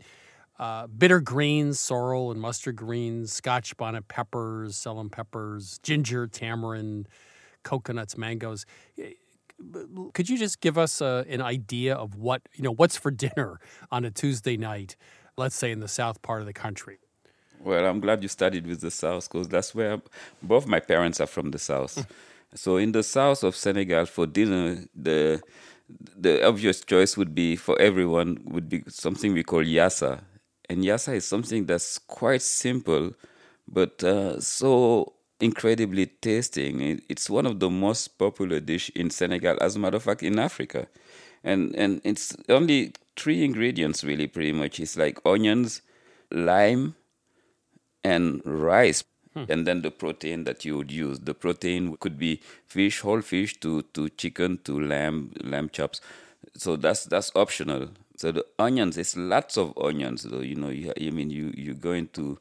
uh, 0.57 0.87
bitter 0.87 1.19
greens, 1.19 1.81
sorrel 1.81 2.31
and 2.31 2.39
mustard 2.39 2.77
greens, 2.77 3.33
scotch 3.33 3.75
bonnet 3.75 4.07
peppers, 4.07 4.77
Ceylon 4.77 5.09
peppers, 5.09 5.79
ginger, 5.83 6.27
tamarind, 6.27 7.09
coconuts, 7.63 8.17
mangoes. 8.17 8.65
Could 10.13 10.29
you 10.29 10.37
just 10.37 10.61
give 10.61 10.77
us 10.77 11.01
uh, 11.01 11.23
an 11.27 11.41
idea 11.41 11.95
of 11.95 12.15
what, 12.15 12.41
you 12.53 12.63
know, 12.63 12.73
what's 12.73 12.97
for 12.97 13.11
dinner 13.11 13.59
on 13.91 14.05
a 14.05 14.11
Tuesday 14.11 14.57
night, 14.57 14.95
let's 15.37 15.55
say 15.55 15.71
in 15.71 15.79
the 15.79 15.87
south 15.87 16.21
part 16.21 16.41
of 16.41 16.47
the 16.47 16.53
country? 16.53 16.99
Well, 17.63 17.85
I'm 17.85 17.99
glad 17.99 18.23
you 18.23 18.29
studied 18.29 18.65
with 18.65 18.81
the 18.81 18.89
South 18.89 19.29
because 19.31 19.47
that's 19.47 19.75
where 19.75 20.01
both 20.41 20.65
my 20.65 20.79
parents 20.79 21.21
are 21.21 21.27
from 21.27 21.51
the 21.51 21.59
South. 21.59 22.07
so 22.55 22.77
in 22.77 22.91
the 22.91 23.03
south 23.03 23.43
of 23.43 23.55
Senegal 23.55 24.05
for 24.05 24.25
dinner, 24.25 24.85
the 24.95 25.41
the 26.17 26.45
obvious 26.47 26.81
choice 26.81 27.17
would 27.17 27.35
be 27.35 27.55
for 27.55 27.79
everyone 27.79 28.37
would 28.45 28.69
be 28.69 28.83
something 28.87 29.33
we 29.33 29.43
call 29.43 29.63
yassa, 29.63 30.21
and 30.69 30.83
yassa 30.83 31.15
is 31.15 31.25
something 31.25 31.65
that's 31.65 31.97
quite 31.99 32.41
simple, 32.41 33.11
but 33.67 34.03
uh, 34.03 34.39
so 34.39 35.13
incredibly 35.41 36.05
tasting. 36.05 37.01
It's 37.09 37.29
one 37.29 37.45
of 37.45 37.59
the 37.59 37.69
most 37.69 38.17
popular 38.17 38.59
dish 38.59 38.89
in 38.95 39.09
Senegal, 39.09 39.57
as 39.61 39.75
a 39.75 39.79
matter 39.79 39.97
of 39.97 40.03
fact, 40.03 40.23
in 40.23 40.39
Africa, 40.39 40.87
and 41.43 41.75
and 41.75 42.01
it's 42.03 42.35
only 42.49 42.93
three 43.17 43.43
ingredients 43.43 44.03
really, 44.03 44.27
pretty 44.27 44.53
much. 44.53 44.79
It's 44.79 44.95
like 44.97 45.19
onions, 45.25 45.81
lime, 46.31 46.95
and 48.03 48.41
rice. 48.45 49.03
And 49.47 49.65
then 49.65 49.81
the 49.81 49.91
protein 49.91 50.43
that 50.43 50.65
you 50.65 50.75
would 50.77 50.91
use. 50.91 51.19
The 51.19 51.33
protein 51.33 51.95
could 51.97 52.19
be 52.19 52.41
fish, 52.67 52.99
whole 52.99 53.21
fish, 53.21 53.57
to, 53.61 53.81
to 53.93 54.09
chicken, 54.09 54.59
to 54.65 54.77
lamb, 54.77 55.31
lamb 55.41 55.69
chops. 55.69 56.01
So 56.57 56.75
that's 56.75 57.05
that's 57.05 57.31
optional. 57.33 57.89
So 58.17 58.33
the 58.33 58.45
onions, 58.59 58.97
it's 58.97 59.15
lots 59.15 59.57
of 59.57 59.73
onions. 59.77 60.23
Though 60.23 60.41
you 60.41 60.55
know, 60.55 60.67
you, 60.69 60.91
I 60.99 61.11
mean, 61.11 61.29
you 61.29 61.53
you 61.55 61.73
go 61.73 61.93
into 61.93 62.39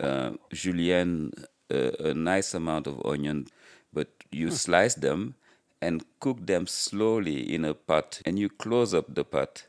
uh, 0.00 0.30
julienne, 0.52 1.32
uh, 1.72 2.10
a 2.10 2.14
nice 2.14 2.54
amount 2.54 2.86
of 2.86 3.00
onion, 3.04 3.46
but 3.92 4.08
you 4.30 4.50
slice 4.50 4.94
them 4.94 5.34
and 5.80 6.04
cook 6.20 6.46
them 6.46 6.66
slowly 6.66 7.54
in 7.54 7.64
a 7.64 7.74
pot, 7.74 8.20
and 8.24 8.38
you 8.38 8.48
close 8.48 8.94
up 8.94 9.14
the 9.14 9.24
pot, 9.24 9.66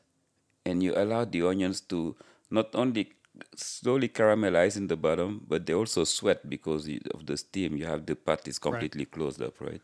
and 0.66 0.84
you 0.84 0.94
allow 0.96 1.26
the 1.26 1.42
onions 1.42 1.82
to 1.82 2.16
not 2.52 2.76
only 2.76 3.13
slowly 3.56 4.08
caramelize 4.08 4.78
in 4.78 4.88
the 4.88 4.96
bottom, 4.96 5.44
but 5.48 5.66
they 5.66 5.74
also 5.74 6.04
sweat 6.04 6.48
because 6.48 6.88
of 7.13 7.26
the 7.26 7.36
steam. 7.36 7.76
You 7.76 7.86
have 7.86 8.06
the 8.06 8.16
pot 8.16 8.48
is 8.48 8.60
completely 8.60 9.06
closed 9.06 9.42
up, 9.42 9.60
right? 9.60 9.82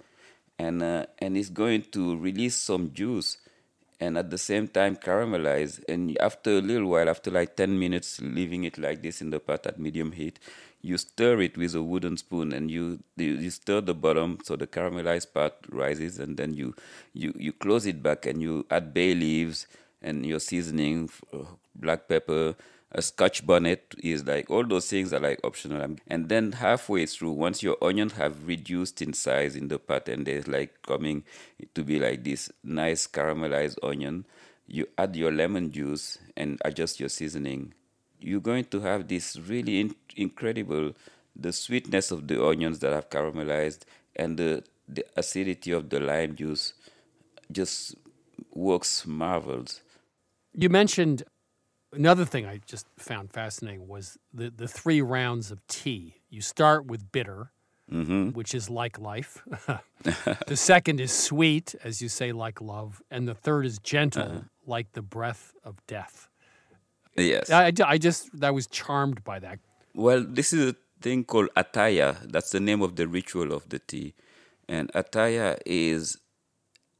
And 0.59 0.83
uh, 0.83 1.05
and 1.17 1.35
it's 1.35 1.49
going 1.49 1.83
to 1.91 2.17
release 2.17 2.55
some 2.55 2.93
juice, 2.93 3.37
and 3.99 4.17
at 4.17 4.29
the 4.29 4.37
same 4.37 4.67
time 4.67 4.97
caramelize. 4.97 5.81
And 5.89 6.15
after 6.19 6.51
a 6.51 6.61
little 6.61 6.89
while, 6.89 7.09
after 7.09 7.31
like 7.31 7.55
ten 7.55 7.79
minutes, 7.79 8.21
leaving 8.21 8.65
it 8.65 8.77
like 8.77 9.01
this 9.01 9.21
in 9.21 9.31
the 9.31 9.39
pot 9.39 9.65
at 9.65 9.79
medium 9.79 10.11
heat, 10.11 10.39
you 10.81 10.97
stir 10.97 11.41
it 11.41 11.57
with 11.57 11.75
a 11.75 11.83
wooden 11.83 12.17
spoon, 12.17 12.53
and 12.53 12.69
you 12.71 12.99
you, 13.17 13.33
you 13.35 13.49
stir 13.49 13.81
the 13.81 13.93
bottom 13.93 14.39
so 14.43 14.55
the 14.55 14.67
caramelized 14.67 15.33
part 15.33 15.53
rises, 15.69 16.19
and 16.19 16.37
then 16.37 16.53
you 16.53 16.75
you 17.13 17.33
you 17.37 17.53
close 17.53 17.85
it 17.85 18.01
back, 18.01 18.25
and 18.25 18.41
you 18.41 18.65
add 18.69 18.93
bay 18.93 19.13
leaves 19.13 19.67
and 20.01 20.25
your 20.25 20.39
seasoning, 20.39 21.09
uh, 21.33 21.39
black 21.75 22.07
pepper, 22.07 22.55
a 22.91 23.01
scotch 23.01 23.45
bonnet 23.45 23.93
is 24.01 24.25
like 24.25 24.49
all 24.49 24.65
those 24.65 24.87
things 24.87 25.13
are 25.13 25.19
like 25.19 25.39
optional. 25.43 25.95
And 26.07 26.29
then 26.29 26.53
halfway 26.53 27.05
through, 27.05 27.31
once 27.31 27.61
your 27.61 27.77
onions 27.81 28.13
have 28.13 28.47
reduced 28.47 29.01
in 29.01 29.13
size 29.13 29.55
in 29.55 29.67
the 29.67 29.77
pot 29.77 30.07
and 30.09 30.25
they're 30.25 30.41
like 30.41 30.81
coming 30.81 31.23
to 31.75 31.83
be 31.83 31.99
like 31.99 32.23
this 32.23 32.51
nice 32.63 33.05
caramelized 33.05 33.77
onion, 33.83 34.25
you 34.67 34.87
add 34.97 35.15
your 35.15 35.31
lemon 35.31 35.71
juice 35.71 36.17
and 36.35 36.59
adjust 36.65 36.99
your 36.99 37.09
seasoning. 37.09 37.73
You're 38.19 38.41
going 38.41 38.65
to 38.65 38.79
have 38.81 39.07
this 39.07 39.37
really 39.37 39.79
in- 39.79 39.95
incredible 40.15 40.93
the 41.35 41.53
sweetness 41.53 42.11
of 42.11 42.27
the 42.27 42.43
onions 42.43 42.79
that 42.79 42.91
have 42.93 43.09
caramelized 43.09 43.81
and 44.15 44.37
the 44.37 44.63
the 44.87 45.05
acidity 45.15 45.71
of 45.71 45.89
the 45.89 45.99
lime 45.99 46.35
juice 46.35 46.73
just 47.51 47.95
works 48.53 49.05
marvels. 49.05 49.81
You 50.53 50.69
mentioned 50.69 51.23
another 51.93 52.25
thing 52.25 52.45
I 52.47 52.59
just 52.65 52.87
found 52.97 53.31
fascinating 53.31 53.87
was 53.87 54.17
the, 54.33 54.49
the 54.49 54.67
three 54.67 55.01
rounds 55.01 55.51
of 55.51 55.65
tea. 55.67 56.15
You 56.29 56.41
start 56.41 56.85
with 56.87 57.11
bitter, 57.11 57.51
Mhm. 57.91 58.33
which 58.33 58.53
is 58.55 58.69
like 58.69 58.99
life. 58.99 59.43
the 60.47 60.55
second 60.57 60.99
is 60.99 61.11
sweet, 61.11 61.75
as 61.83 62.01
you 62.01 62.09
say, 62.09 62.31
like 62.31 62.61
love. 62.61 63.01
And 63.11 63.27
the 63.27 63.35
third 63.35 63.65
is 63.65 63.79
gentle, 63.79 64.23
Uh-huh. 64.23 64.41
like 64.65 64.91
the 64.93 65.01
breath 65.01 65.53
of 65.63 65.75
death. 65.87 66.28
Yes. 67.19 67.49
I, 67.49 67.71
I 67.85 67.97
just, 67.97 68.29
I 68.41 68.51
was 68.51 68.67
charmed 68.67 69.23
by 69.23 69.39
that. 69.39 69.59
Well, 69.93 70.23
this 70.23 70.53
is 70.53 70.71
a 70.71 70.75
thing 71.01 71.23
called 71.23 71.49
ataya. 71.57 72.17
That's 72.31 72.51
the 72.51 72.59
name 72.59 72.81
of 72.81 72.95
the 72.95 73.07
ritual 73.07 73.53
of 73.53 73.67
the 73.69 73.79
tea. 73.79 74.13
And 74.67 74.91
ataya 74.93 75.59
is, 75.65 76.17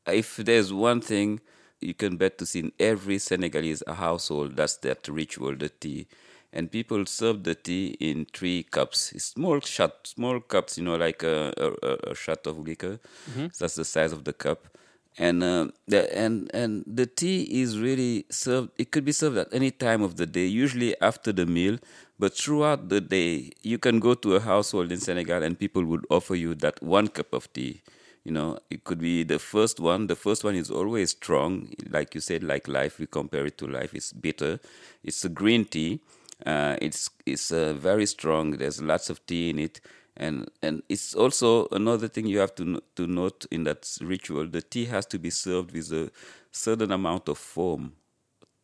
if 0.08 0.38
there's 0.38 0.74
one 0.74 1.02
thing 1.02 1.40
you 1.80 1.94
can 1.94 2.18
bet 2.18 2.38
to 2.40 2.46
see 2.46 2.60
in 2.60 2.72
every 2.80 3.20
Senegalese 3.20 3.84
household, 3.88 4.56
that's 4.56 4.78
that 4.78 5.08
ritual, 5.08 5.56
the 5.56 5.70
tea. 5.70 6.08
And 6.52 6.72
people 6.72 7.06
serve 7.06 7.44
the 7.44 7.54
tea 7.54 7.96
in 8.00 8.26
three 8.34 8.64
cups, 8.64 9.14
small 9.24 9.60
shot, 9.62 10.08
small 10.08 10.40
cups, 10.40 10.80
you 10.80 10.84
know, 10.84 10.96
like 10.96 11.22
a, 11.22 11.54
a, 11.58 12.12
a 12.12 12.16
shot 12.16 12.48
of 12.48 12.58
liquor. 12.58 13.00
Mhm. 13.32 13.56
That's 13.60 13.76
the 13.76 13.86
size 13.86 14.12
of 14.12 14.24
the 14.24 14.34
cup. 14.34 14.68
And 15.18 15.44
uh, 15.44 15.68
the 15.88 16.16
and 16.18 16.50
and 16.54 16.84
the 16.88 17.06
tea 17.06 17.62
is 17.62 17.78
really 17.78 18.26
served. 18.30 18.70
It 18.78 18.92
could 18.92 19.04
be 19.04 19.12
served 19.12 19.38
at 19.38 19.54
any 19.54 19.70
time 19.72 20.02
of 20.02 20.16
the 20.16 20.26
day, 20.26 20.46
usually 20.46 21.00
after 21.02 21.34
the 21.34 21.46
meal. 21.46 21.78
But 22.18 22.36
throughout 22.38 22.90
the 22.90 23.02
day, 23.02 23.52
you 23.62 23.78
can 23.78 24.00
go 24.00 24.14
to 24.14 24.36
a 24.36 24.40
household 24.40 24.92
in 24.92 25.00
Senegal, 25.00 25.44
and 25.44 25.60
people 25.60 25.84
would 25.86 26.06
offer 26.10 26.36
you 26.36 26.56
that 26.56 26.82
one 26.82 27.08
cup 27.10 27.34
of 27.34 27.52
tea. 27.54 27.82
You 28.24 28.32
know, 28.32 28.60
it 28.70 28.84
could 28.84 29.00
be 29.00 29.24
the 29.24 29.40
first 29.40 29.80
one. 29.80 30.08
The 30.08 30.16
first 30.16 30.44
one 30.44 30.56
is 30.56 30.70
always 30.70 31.12
strong, 31.12 31.74
like 31.90 32.16
you 32.16 32.22
said, 32.22 32.44
like 32.44 32.68
life. 32.68 33.00
We 33.00 33.08
compare 33.08 33.46
it 33.46 33.58
to 33.60 33.68
life. 33.68 33.94
It's 33.94 34.14
bitter. 34.14 34.60
It's 35.04 35.26
a 35.26 35.30
green 35.30 35.66
tea. 35.66 36.00
Uh, 36.46 36.78
it's 36.82 37.10
it's 37.26 37.52
uh, 37.52 37.74
very 37.74 38.06
strong. 38.06 38.52
There's 38.52 38.82
lots 38.82 39.10
of 39.10 39.26
tea 39.26 39.50
in 39.50 39.60
it, 39.60 39.82
and 40.20 40.50
and 40.62 40.84
it's 40.90 41.16
also 41.16 41.68
another 41.72 42.08
thing 42.08 42.28
you 42.28 42.40
have 42.40 42.54
to 42.56 42.82
to 42.96 43.08
note 43.08 43.46
in 43.52 43.64
that 43.64 43.88
ritual. 44.02 44.48
The 44.48 44.62
tea 44.62 44.86
has 44.86 45.06
to 45.08 45.20
be 45.20 45.30
served 45.30 45.72
with 45.72 45.92
a 45.94 46.12
certain 46.52 46.92
amount 46.92 47.30
of 47.30 47.38
foam, 47.38 47.94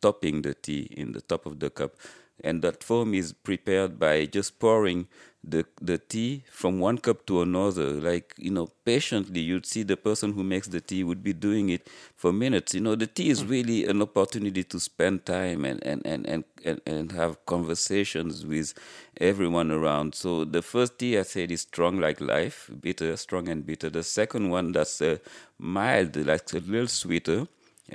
topping 0.02 0.42
the 0.42 0.54
tea 0.54 0.82
in 0.96 1.12
the 1.12 1.20
top 1.22 1.46
of 1.46 1.58
the 1.60 1.70
cup, 1.70 1.96
and 2.44 2.62
that 2.62 2.82
foam 2.84 3.14
is 3.14 3.32
prepared 3.32 3.98
by 3.98 4.26
just 4.26 4.58
pouring 4.58 5.08
the 5.42 5.64
the 5.80 5.96
tea 5.96 6.42
from 6.50 6.80
one 6.80 6.98
cup 6.98 7.24
to 7.26 7.40
another. 7.40 7.90
Like 7.92 8.34
you 8.36 8.50
know, 8.50 8.68
patiently, 8.84 9.40
you'd 9.40 9.66
see 9.66 9.82
the 9.84 9.96
person 9.96 10.32
who 10.32 10.42
makes 10.42 10.66
the 10.68 10.80
tea 10.80 11.04
would 11.04 11.22
be 11.22 11.32
doing 11.32 11.68
it 11.68 11.88
for 12.16 12.32
minutes. 12.32 12.74
You 12.74 12.80
know, 12.80 12.94
the 12.96 13.06
tea 13.06 13.30
is 13.30 13.44
really 13.44 13.86
an 13.86 14.02
opportunity 14.02 14.64
to 14.64 14.80
spend 14.80 15.24
time 15.24 15.64
and 15.64 15.82
and 15.84 16.02
and 16.04 16.26
and 16.26 16.44
and, 16.64 16.80
and 16.86 17.12
have 17.12 17.44
conversations 17.46 18.44
with 18.44 18.74
everyone 19.20 19.70
around. 19.70 20.14
So 20.14 20.44
the 20.44 20.62
first 20.62 20.98
tea 20.98 21.18
I 21.18 21.22
said 21.22 21.50
is 21.50 21.62
strong 21.62 22.00
like 22.00 22.20
life, 22.20 22.70
bitter, 22.80 23.16
strong 23.16 23.48
and 23.48 23.64
bitter. 23.64 23.90
The 23.90 24.02
second 24.02 24.50
one 24.50 24.72
that's 24.72 25.00
uh, 25.00 25.18
mild, 25.58 26.16
like 26.16 26.52
a 26.52 26.58
little 26.58 26.88
sweeter, 26.88 27.46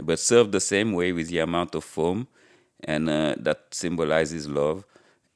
but 0.03 0.19
served 0.19 0.51
the 0.51 0.59
same 0.59 0.93
way 0.93 1.11
with 1.11 1.27
the 1.27 1.39
amount 1.39 1.75
of 1.75 1.83
foam, 1.83 2.27
and 2.83 3.09
uh, 3.09 3.35
that 3.37 3.67
symbolizes 3.71 4.47
love. 4.47 4.85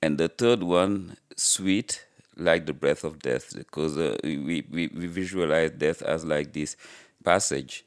And 0.01 0.17
the 0.17 0.27
third 0.27 0.63
one, 0.63 1.17
sweet, 1.35 2.05
like 2.37 2.65
the 2.65 2.73
breath 2.73 3.03
of 3.03 3.19
death, 3.19 3.55
because 3.55 3.97
uh, 3.97 4.17
we, 4.23 4.63
we, 4.69 4.87
we 4.87 5.07
visualize 5.07 5.71
death 5.71 6.01
as 6.01 6.25
like 6.25 6.53
this 6.53 6.75
passage. 7.23 7.85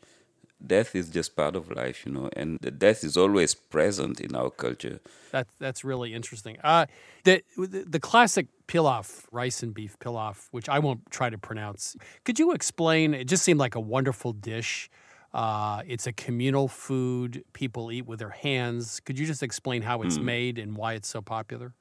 Death 0.67 0.97
is 0.97 1.09
just 1.09 1.37
part 1.37 1.55
of 1.55 1.71
life, 1.71 2.05
you 2.05 2.11
know, 2.11 2.29
and 2.35 2.59
the 2.61 2.73
death 2.73 3.05
is 3.05 3.17
always 3.17 3.55
present 3.55 4.21
in 4.21 4.35
our 4.35 4.51
culture. 4.51 4.99
That, 5.31 5.47
that's 5.61 5.85
really 5.85 6.13
interesting. 6.13 6.57
Uh, 6.65 6.87
the, 7.23 7.43
the 7.57 7.85
the 7.87 8.01
classic 8.01 8.49
pilaf, 8.67 9.25
rice 9.31 9.63
and 9.63 9.73
beef 9.73 9.97
pilaf, 10.01 10.49
which 10.51 10.69
I 10.69 10.81
won't 10.81 11.09
try 11.11 11.31
to 11.31 11.39
pronounce. 11.39 11.97
Could 12.25 12.41
you 12.41 12.53
explain? 12.53 13.15
It 13.15 13.29
just 13.29 13.45
seemed 13.45 13.61
like 13.61 13.77
a 13.77 13.81
wonderful 13.81 14.33
dish. 14.33 14.91
Uh, 15.35 15.83
it's 15.87 16.07
a 16.07 16.13
communal 16.13 16.69
food 16.69 17.45
people 17.53 17.93
eat 17.93 18.07
with 18.07 18.19
their 18.19 18.31
hands. 18.31 19.01
Could 19.01 19.19
you 19.19 19.27
just 19.27 19.43
explain 19.43 19.83
how 19.83 20.03
it's 20.03 20.17
Hmm. 20.17 20.25
made 20.25 20.59
and 20.59 20.77
why 20.77 20.95
it's 20.95 21.09
so 21.09 21.21
popular? 21.21 21.75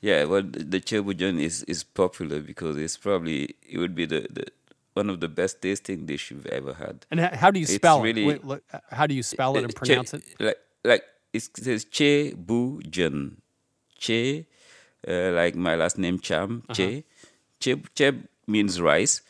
Yeah, 0.00 0.24
well, 0.24 0.42
the 0.42 0.80
chebujan 0.80 1.38
is, 1.40 1.62
is 1.64 1.84
popular 1.84 2.40
because 2.40 2.76
it's 2.78 2.96
probably 2.96 3.54
it 3.68 3.78
would 3.78 3.94
be 3.94 4.06
the, 4.06 4.26
the 4.30 4.46
one 4.94 5.10
of 5.10 5.20
the 5.20 5.28
best 5.28 5.60
tasting 5.60 6.06
dish 6.06 6.30
you've 6.30 6.46
ever 6.46 6.74
had. 6.74 7.06
And 7.10 7.20
how 7.20 7.50
do 7.50 7.60
you 7.60 7.66
spell 7.66 8.00
really, 8.02 8.26
it? 8.28 8.42
Wait, 8.44 8.62
uh, 8.72 8.78
how 8.90 9.06
do 9.06 9.14
you 9.14 9.22
spell 9.22 9.56
it 9.56 9.64
and 9.64 9.72
Che- 9.72 9.76
pronounce 9.78 10.14
it? 10.14 10.22
Like 10.40 10.58
like 10.84 11.04
it 11.32 11.42
says 11.56 11.84
che 11.84 12.32
bu 12.34 12.80
jen. 12.82 13.42
Che, 13.98 14.46
uh, 15.06 15.30
like 15.32 15.54
my 15.54 15.76
last 15.76 15.98
name 15.98 16.18
Thiam. 16.18 16.62
Uh-huh. 16.68 16.74
Che, 16.74 17.04
che, 17.60 17.76
che 17.94 18.12
means 18.46 18.80
rice, 18.80 19.20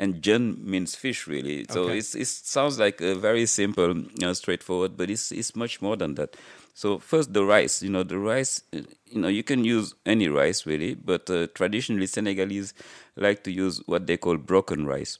and 0.00 0.22
jen 0.22 0.56
means 0.64 0.94
fish. 0.96 1.26
Really, 1.28 1.66
so 1.68 1.82
Okay. 1.84 1.98
it's 1.98 2.14
it 2.14 2.26
sounds 2.26 2.78
like 2.78 3.00
a 3.00 3.14
very 3.14 3.46
simple, 3.46 3.94
you 3.96 4.24
know, 4.26 4.32
straightforward, 4.32 4.96
but 4.96 5.10
it's 5.10 5.30
it's 5.30 5.54
much 5.54 5.80
more 5.82 5.96
than 5.96 6.14
that. 6.16 6.36
So 6.74 6.98
first 6.98 7.32
the 7.34 7.44
rice, 7.44 7.82
you 7.82 7.90
know, 7.90 8.02
the 8.02 8.18
rice, 8.18 8.62
uh, 8.72 8.80
you 9.04 9.20
know, 9.20 9.28
you 9.28 9.42
can 9.44 9.64
use 9.64 9.94
any 10.06 10.28
rice 10.28 10.64
really, 10.66 10.94
but 10.94 11.28
uh, 11.30 11.46
traditionally 11.54 12.06
Senegalese 12.06 12.72
like 13.16 13.44
to 13.44 13.50
use 13.52 13.82
what 13.86 14.06
they 14.06 14.16
call 14.16 14.36
broken 14.38 14.86
rice. 14.86 15.18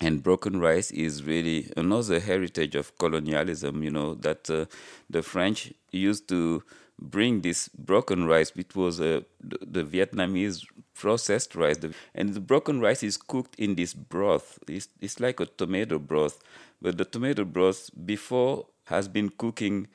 And 0.00 0.20
broken 0.22 0.58
rice 0.58 0.90
is 0.90 1.22
really 1.22 1.70
another 1.76 2.18
heritage 2.18 2.74
of 2.74 2.98
colonialism, 2.98 3.84
you 3.84 3.90
know, 3.90 4.14
that 4.26 4.50
uh, 4.50 4.64
the 5.08 5.22
French 5.22 5.72
used 5.92 6.28
to 6.30 6.64
bring 7.02 7.40
this 7.40 7.68
broken 7.68 8.26
rice, 8.26 8.54
which 8.54 8.74
was 8.74 9.00
uh, 9.00 9.20
the, 9.40 9.58
the 9.60 9.84
Vietnamese 9.84 10.64
processed 10.94 11.54
rice. 11.54 11.78
And 12.14 12.34
the 12.34 12.40
broken 12.40 12.80
rice 12.80 13.02
is 13.02 13.16
cooked 13.16 13.54
in 13.58 13.74
this 13.74 13.94
broth. 13.94 14.58
It's, 14.68 14.88
it's 15.00 15.20
like 15.20 15.40
a 15.40 15.46
tomato 15.46 15.98
broth, 15.98 16.40
but 16.80 16.98
the 16.98 17.04
tomato 17.04 17.44
broth 17.44 17.90
before 18.04 18.66
has 18.84 19.08
been 19.08 19.30
cooking 19.30 19.88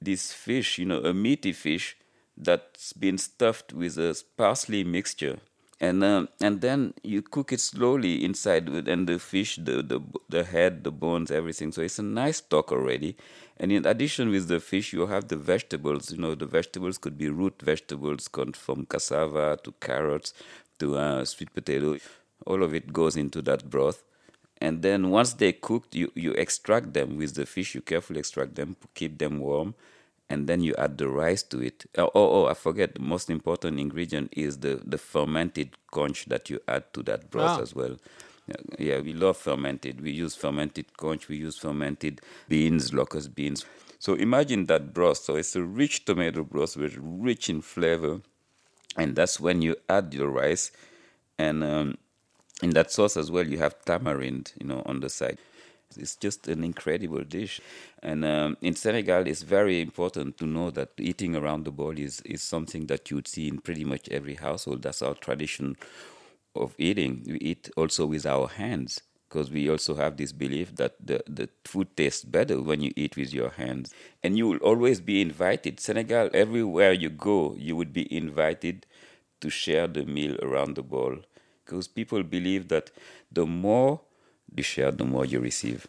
this 0.00 0.32
fish, 0.32 0.78
you 0.78 0.86
know, 0.86 1.00
a 1.00 1.12
meaty 1.12 1.52
fish 1.52 1.96
that's 2.36 2.92
been 2.92 3.18
stuffed 3.18 3.72
with 3.72 3.98
a 3.98 4.16
parsley 4.36 4.82
mixture 4.82 5.38
and 5.80 6.04
um, 6.04 6.28
and 6.40 6.60
then 6.60 6.92
you 7.02 7.22
cook 7.22 7.52
it 7.52 7.60
slowly 7.60 8.22
inside 8.22 8.68
with 8.68 8.86
and 8.86 9.08
the 9.08 9.18
fish 9.18 9.56
the, 9.56 9.82
the 9.82 10.00
the 10.28 10.44
head 10.44 10.84
the 10.84 10.90
bones 10.90 11.30
everything. 11.30 11.72
So 11.72 11.80
it's 11.80 11.98
a 11.98 12.02
nice 12.02 12.38
stock 12.38 12.70
already. 12.70 13.16
And 13.56 13.72
in 13.72 13.86
addition 13.86 14.28
with 14.30 14.48
the 14.48 14.60
fish 14.60 14.92
you 14.92 15.06
have 15.06 15.28
the 15.28 15.36
vegetables. 15.36 16.12
You 16.12 16.18
know 16.18 16.34
the 16.34 16.46
vegetables 16.46 16.98
could 16.98 17.16
be 17.16 17.30
root 17.30 17.62
vegetables 17.62 18.28
from 18.28 18.84
cassava 18.86 19.58
to 19.64 19.72
carrots 19.80 20.34
to 20.78 20.96
uh, 20.96 21.24
sweet 21.24 21.54
potato. 21.54 21.96
All 22.46 22.62
of 22.62 22.74
it 22.74 22.92
goes 22.92 23.16
into 23.16 23.40
that 23.42 23.70
broth. 23.70 24.04
And 24.62 24.82
then 24.82 25.08
once 25.08 25.32
they're 25.32 25.54
cooked 25.54 25.94
you, 25.94 26.12
you 26.14 26.32
extract 26.32 26.92
them 26.92 27.16
with 27.16 27.34
the 27.34 27.46
fish. 27.46 27.74
You 27.74 27.80
carefully 27.80 28.20
extract 28.20 28.54
them 28.54 28.76
keep 28.94 29.18
them 29.18 29.40
warm 29.40 29.74
and 30.30 30.46
then 30.46 30.60
you 30.62 30.74
add 30.78 30.96
the 30.96 31.08
rice 31.08 31.42
to 31.42 31.60
it. 31.60 31.84
Oh, 31.98 32.10
oh, 32.14 32.44
oh, 32.44 32.46
I 32.46 32.54
forget 32.54 32.94
the 32.94 33.00
most 33.02 33.28
important 33.28 33.80
ingredient 33.80 34.32
is 34.36 34.58
the, 34.58 34.80
the 34.86 34.96
fermented 34.96 35.70
conch 35.90 36.26
that 36.26 36.48
you 36.48 36.60
add 36.68 36.84
to 36.94 37.02
that 37.02 37.30
broth 37.30 37.58
Ah. 37.58 37.62
as 37.62 37.74
well. 37.74 37.96
Yeah, 38.46 38.56
Yeah, 38.78 39.00
we 39.00 39.12
love 39.12 39.36
fermented. 39.36 40.00
We 40.00 40.12
use 40.12 40.36
fermented 40.36 40.96
conch, 40.96 41.28
we 41.28 41.36
use 41.36 41.58
fermented 41.58 42.20
beans, 42.48 42.94
locust 42.94 43.34
beans. 43.34 43.66
So 43.98 44.14
imagine 44.14 44.66
that 44.66 44.94
broth. 44.94 45.18
So 45.18 45.36
it's 45.36 45.56
a 45.56 45.62
rich 45.62 46.04
tomato 46.04 46.44
broth, 46.44 46.76
which 46.76 46.96
rich 47.00 47.50
in 47.50 47.60
flavor. 47.60 48.20
And 48.96 49.16
that's 49.16 49.40
when 49.40 49.62
you 49.62 49.76
add 49.88 50.14
your 50.14 50.28
rice. 50.30 50.70
And 51.38 51.62
um, 51.64 51.98
in 52.62 52.70
that 52.70 52.92
sauce 52.92 53.16
as 53.16 53.30
well, 53.30 53.46
you 53.46 53.58
have 53.58 53.84
tamarind, 53.84 54.52
you 54.60 54.66
know, 54.66 54.82
on 54.86 55.00
the 55.00 55.08
side. 55.10 55.38
It's 55.96 56.16
just 56.16 56.46
an 56.48 56.62
incredible 56.62 57.24
dish. 57.24 57.60
And 58.02 58.24
um, 58.24 58.56
in 58.60 58.74
Senegal, 58.74 59.26
it's 59.26 59.42
very 59.42 59.80
important 59.80 60.38
to 60.38 60.46
know 60.46 60.70
that 60.70 60.90
eating 60.98 61.34
around 61.34 61.64
the 61.64 61.72
bowl 61.72 61.98
is, 61.98 62.20
is 62.22 62.42
something 62.42 62.86
that 62.86 63.10
you 63.10 63.16
would 63.16 63.28
see 63.28 63.48
in 63.48 63.58
pretty 63.58 63.84
much 63.84 64.08
every 64.08 64.34
household. 64.36 64.82
That's 64.82 65.02
our 65.02 65.14
tradition 65.14 65.76
of 66.54 66.74
eating. 66.78 67.24
We 67.26 67.38
eat 67.38 67.70
also 67.76 68.06
with 68.06 68.24
our 68.24 68.46
hands 68.48 69.00
because 69.28 69.50
we 69.50 69.68
also 69.68 69.94
have 69.94 70.16
this 70.16 70.32
belief 70.32 70.76
that 70.76 70.94
the, 71.04 71.22
the 71.28 71.48
food 71.64 71.96
tastes 71.96 72.24
better 72.24 72.60
when 72.60 72.80
you 72.80 72.92
eat 72.96 73.16
with 73.16 73.32
your 73.32 73.50
hands. 73.50 73.92
And 74.22 74.36
you 74.36 74.48
will 74.48 74.58
always 74.58 75.00
be 75.00 75.20
invited. 75.20 75.80
Senegal, 75.80 76.30
everywhere 76.32 76.92
you 76.92 77.10
go, 77.10 77.54
you 77.56 77.76
would 77.76 77.92
be 77.92 78.12
invited 78.16 78.86
to 79.40 79.50
share 79.50 79.86
the 79.86 80.04
meal 80.04 80.36
around 80.42 80.76
the 80.76 80.82
bowl 80.82 81.18
because 81.64 81.88
people 81.88 82.22
believe 82.22 82.68
that 82.68 82.90
the 83.30 83.46
more 83.46 84.00
you 84.56 84.62
share, 84.62 84.90
the 84.92 85.04
more 85.04 85.24
you 85.24 85.40
receive. 85.40 85.86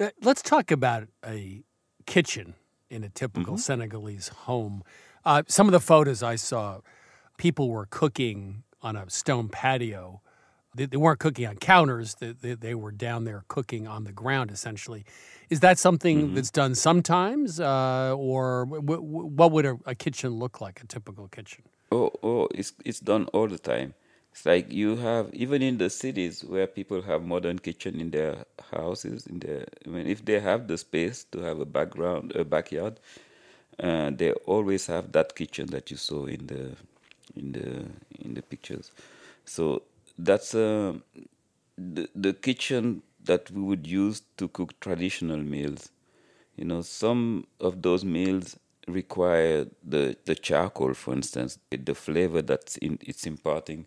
Uh, 0.00 0.10
Let's 0.22 0.42
talk 0.42 0.70
about 0.70 1.08
a 1.26 1.62
kitchen 2.06 2.54
in 2.90 3.04
a 3.04 3.08
typical 3.08 3.54
Mm-hmm. 3.54 3.60
Senegalese 3.60 4.28
home. 4.28 4.82
Uh, 5.24 5.42
some 5.48 5.66
of 5.66 5.72
the 5.72 5.80
photos 5.80 6.22
I 6.22 6.36
saw, 6.36 6.80
people 7.36 7.68
were 7.68 7.86
cooking 7.86 8.62
on 8.82 8.96
a 8.96 9.10
stone 9.10 9.48
patio. 9.48 10.20
They, 10.74 10.86
they 10.86 10.96
weren't 10.96 11.18
cooking 11.18 11.46
on 11.46 11.56
counters, 11.56 12.14
they, 12.20 12.32
they, 12.32 12.54
they 12.54 12.74
were 12.74 12.92
down 12.92 13.24
there 13.24 13.42
cooking 13.48 13.86
on 13.88 14.04
the 14.04 14.12
ground, 14.12 14.50
essentially. 14.50 15.04
Is 15.50 15.60
that 15.60 15.78
something 15.78 16.28
Mm-hmm. 16.28 16.34
that's 16.34 16.50
done 16.50 16.74
sometimes? 16.74 17.58
Uh, 17.58 18.14
or 18.16 18.66
w- 18.66 18.82
w- 18.82 19.26
what 19.26 19.50
would 19.50 19.66
a, 19.66 19.76
a 19.86 19.94
kitchen 19.94 20.30
look 20.38 20.60
like, 20.60 20.80
a 20.82 20.86
typical 20.86 21.26
kitchen? 21.28 21.64
Oh, 21.90 22.10
oh, 22.22 22.48
it's 22.54 22.74
it's 22.84 23.00
done 23.00 23.24
all 23.32 23.48
the 23.48 23.58
time. 23.58 23.94
It's 24.32 24.46
like 24.46 24.72
you 24.72 24.96
have 24.96 25.30
even 25.34 25.62
in 25.62 25.78
the 25.78 25.90
cities 25.90 26.44
where 26.44 26.66
people 26.66 27.02
have 27.02 27.22
modern 27.24 27.58
kitchen 27.58 28.00
in 28.00 28.10
their 28.10 28.44
houses. 28.70 29.26
In 29.26 29.40
their, 29.40 29.66
I 29.84 29.88
mean, 29.88 30.06
if 30.06 30.24
they 30.24 30.38
have 30.40 30.68
the 30.68 30.78
space 30.78 31.24
to 31.32 31.40
have 31.40 31.58
a 31.60 31.64
background, 31.64 32.32
a 32.36 32.44
backyard, 32.44 33.00
uh, 33.80 34.10
they 34.10 34.32
always 34.46 34.86
have 34.86 35.12
that 35.12 35.34
kitchen 35.34 35.66
that 35.68 35.90
you 35.90 35.96
saw 35.96 36.26
in 36.26 36.46
the 36.46 36.76
in 37.36 37.52
the 37.52 37.86
in 38.24 38.34
the 38.34 38.42
pictures. 38.42 38.92
So 39.44 39.82
that's 40.18 40.54
uh, 40.54 40.94
the 41.76 42.08
the 42.14 42.32
kitchen 42.32 43.02
that 43.24 43.50
we 43.50 43.62
would 43.62 43.86
use 43.86 44.22
to 44.36 44.48
cook 44.48 44.78
traditional 44.80 45.38
meals. 45.38 45.90
You 46.56 46.64
know, 46.64 46.82
some 46.82 47.46
of 47.60 47.82
those 47.82 48.04
meals 48.04 48.56
require 48.86 49.66
the 49.84 50.16
the 50.24 50.34
charcoal, 50.34 50.94
for 50.94 51.14
instance, 51.14 51.58
the 51.70 51.94
flavor 51.94 52.42
that's 52.42 52.76
in, 52.78 52.98
it's 53.02 53.26
imparting. 53.26 53.86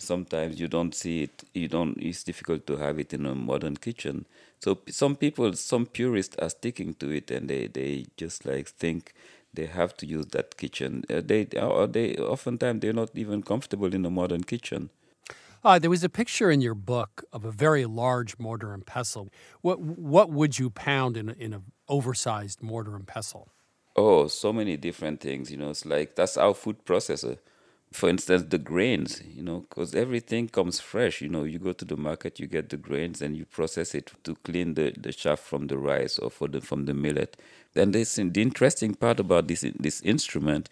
Sometimes 0.00 0.58
you 0.58 0.66
don't 0.66 0.94
see 0.94 1.24
it. 1.24 1.44
You 1.54 1.68
don't. 1.68 1.96
It's 1.98 2.24
difficult 2.24 2.66
to 2.66 2.78
have 2.78 2.98
it 2.98 3.12
in 3.12 3.26
a 3.26 3.34
modern 3.34 3.76
kitchen. 3.76 4.26
So 4.58 4.78
some 4.88 5.14
people, 5.14 5.52
some 5.52 5.86
purists, 5.86 6.36
are 6.38 6.48
sticking 6.50 6.94
to 6.94 7.10
it, 7.10 7.30
and 7.30 7.48
they 7.48 7.66
they 7.66 8.06
just 8.16 8.46
like 8.46 8.68
think 8.68 9.12
they 9.52 9.66
have 9.66 9.96
to 9.98 10.06
use 10.06 10.26
that 10.26 10.56
kitchen. 10.56 11.04
Uh, 11.10 11.20
they 11.24 11.46
or 11.60 11.86
they 11.86 12.16
oftentimes 12.16 12.80
they're 12.80 12.94
not 12.94 13.10
even 13.14 13.42
comfortable 13.42 13.94
in 13.94 14.06
a 14.06 14.10
modern 14.10 14.44
kitchen. 14.44 14.90
Uh, 15.62 15.78
there 15.78 15.90
was 15.90 16.02
a 16.02 16.08
picture 16.08 16.50
in 16.50 16.62
your 16.62 16.74
book 16.74 17.22
of 17.32 17.44
a 17.44 17.50
very 17.50 17.84
large 17.84 18.38
mortar 18.38 18.72
and 18.72 18.86
pestle. 18.86 19.28
What 19.60 19.80
what 19.80 20.30
would 20.30 20.58
you 20.58 20.70
pound 20.70 21.16
in 21.18 21.28
a, 21.28 21.32
in 21.32 21.52
an 21.52 21.64
oversized 21.88 22.62
mortar 22.62 22.96
and 22.96 23.06
pestle? 23.06 23.48
Oh, 23.96 24.28
so 24.28 24.52
many 24.52 24.78
different 24.78 25.20
things. 25.20 25.50
You 25.50 25.58
know, 25.58 25.70
it's 25.70 25.84
like 25.84 26.16
that's 26.16 26.38
our 26.38 26.54
food 26.54 26.84
processor. 26.86 27.38
For 27.92 28.08
instance, 28.08 28.44
the 28.48 28.58
grains. 28.58 29.22
You 29.26 29.42
know, 29.42 29.60
because 29.68 29.94
everything 29.94 30.48
comes 30.48 30.80
fresh. 30.80 31.20
You 31.20 31.28
know, 31.28 31.44
you 31.44 31.58
go 31.58 31.72
to 31.72 31.84
the 31.84 31.96
market, 31.96 32.38
you 32.38 32.46
get 32.46 32.68
the 32.68 32.76
grains, 32.76 33.20
and 33.20 33.36
you 33.36 33.44
process 33.46 33.94
it 33.94 34.12
to 34.24 34.36
clean 34.36 34.74
the, 34.74 34.92
the 34.96 35.12
chaff 35.12 35.40
from 35.40 35.66
the 35.66 35.78
rice 35.78 36.18
or 36.18 36.30
for 36.30 36.48
the 36.48 36.60
from 36.60 36.84
the 36.86 36.94
millet. 36.94 37.36
Then 37.74 37.92
this 37.92 38.14
the 38.16 38.42
interesting 38.42 38.94
part 38.94 39.20
about 39.20 39.48
this 39.48 39.64
this 39.78 40.00
instrument 40.02 40.68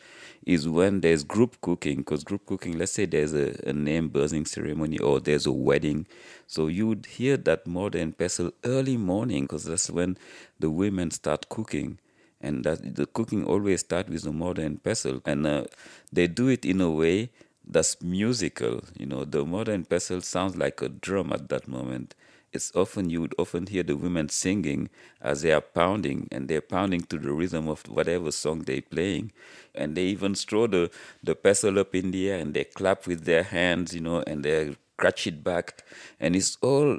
is 0.47 0.69
when 0.69 1.01
there's 1.01 1.25
group 1.25 1.61
cooking. 1.61 1.99
Because 1.99 2.25
group 2.25 2.47
cooking, 2.47 2.79
let's 2.79 2.93
say 2.93 3.07
there's 3.07 3.35
a, 3.35 3.57
a 3.69 3.73
name 3.73 4.09
buzzing 4.09 4.47
ceremony 4.47 4.99
or 4.99 5.21
there's 5.21 5.47
a 5.47 5.53
wedding, 5.53 6.07
so 6.47 6.69
you 6.69 6.87
would 6.87 7.07
hear 7.07 7.37
that 7.37 7.67
and 7.95 8.17
pestle 8.17 8.53
early 8.65 8.97
morning 8.97 9.45
because 9.45 9.65
that's 9.65 9.91
when 9.91 10.17
the 10.61 10.71
women 10.71 11.11
start 11.11 11.49
cooking 11.49 11.99
and 12.41 12.65
that 12.65 12.95
the 12.97 13.07
cooking 13.07 13.45
always 13.45 13.81
starts 13.81 14.11
with 14.11 14.23
the 14.23 14.63
and 14.63 14.83
pestle, 14.83 15.21
and 15.25 15.47
uh, 15.47 15.65
they 16.13 16.27
do 16.27 16.49
it 16.49 16.65
in 16.65 16.81
a 16.81 16.91
way 16.91 17.31
that's 17.67 18.01
musical. 18.03 18.83
You 18.99 19.07
know, 19.07 19.25
the 19.25 19.45
and 19.45 19.89
pestle 19.89 20.21
sounds 20.23 20.57
like 20.57 20.81
a 20.83 20.89
drum 20.89 21.33
at 21.33 21.49
that 21.49 21.69
moment. 21.69 22.15
It's 22.53 22.73
often 22.75 23.11
you 23.11 23.21
would 23.21 23.35
often 23.37 23.67
hear 23.67 23.83
the 23.83 23.97
women 23.97 24.31
singing 24.31 24.89
as 25.21 25.43
they 25.43 25.53
are 25.53 25.61
pounding, 25.61 26.29
and 26.33 26.49
they're 26.49 26.63
pounding 26.63 27.03
to 27.03 27.19
the 27.19 27.33
rhythm 27.33 27.69
of 27.69 27.83
whatever 27.89 28.31
song 28.33 28.61
they're 28.63 28.81
playing, 28.81 29.33
and 29.75 29.97
they 29.97 30.05
even 30.05 30.35
throw 30.35 30.67
the 30.67 30.91
the 31.23 31.35
pestle 31.35 31.79
up 31.79 31.95
in 31.95 32.11
the 32.11 32.31
air 32.31 32.39
and 32.39 32.55
they 32.55 32.65
clap 32.65 33.07
with 33.07 33.25
their 33.25 33.43
hands, 33.43 33.95
you 33.95 34.01
know, 34.01 34.23
and 34.27 34.45
they 34.45 34.77
scratch 34.95 35.27
it 35.27 35.45
back, 35.45 35.85
and 36.19 36.35
it's 36.35 36.57
all 36.63 36.99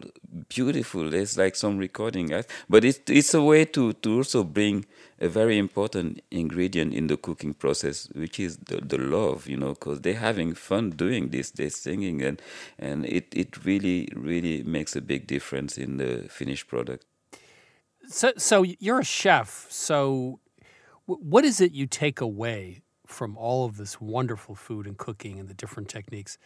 beautiful. 0.50 1.14
It's 1.14 1.38
like 1.38 1.56
some 1.56 1.78
recording, 1.78 2.32
but 2.70 2.86
it's 2.86 3.00
it's 3.08 3.34
a 3.34 3.42
way 3.42 3.66
to 3.66 3.94
to 3.94 4.18
also 4.18 4.44
bring 4.44 4.86
a 5.22 5.28
very 5.28 5.58
important 5.58 6.22
ingredient 6.32 6.94
in 6.94 7.08
the 7.08 7.18
cooking 7.18 7.54
process, 7.54 8.10
which 8.16 8.40
is 8.40 8.58
the, 8.58 8.78
the 8.78 8.98
love, 8.98 9.48
you 9.48 9.58
know, 9.58 9.70
because 9.70 10.02
they're 10.02 10.14
having 10.14 10.54
fun 10.54 10.92
doing 10.92 11.30
this, 11.30 11.52
they're 11.52 11.70
singing, 11.70 12.22
and, 12.22 12.42
and 12.78 13.06
it, 13.06 13.28
it 13.34 13.66
really, 13.66 14.10
really 14.16 14.64
makes 14.64 14.96
a 14.96 15.02
big 15.02 15.28
difference 15.28 15.78
in 15.78 15.98
the 15.98 16.26
finished 16.30 16.68
product. 16.68 17.06
So, 18.08 18.32
so 18.38 18.64
you're 18.64 19.02
a 19.02 19.06
chef. 19.06 19.68
So, 19.70 20.40
what 21.06 21.44
is 21.44 21.60
it 21.60 21.74
you 21.74 21.86
take 21.86 22.22
away 22.22 22.82
from 23.06 23.36
all 23.38 23.66
of 23.66 23.78
this 23.78 24.00
wonderful 24.00 24.56
food 24.56 24.86
and 24.88 24.98
cooking 24.98 25.40
and 25.40 25.50
the 25.50 25.54
different 25.54 25.90
techniques 25.90 26.38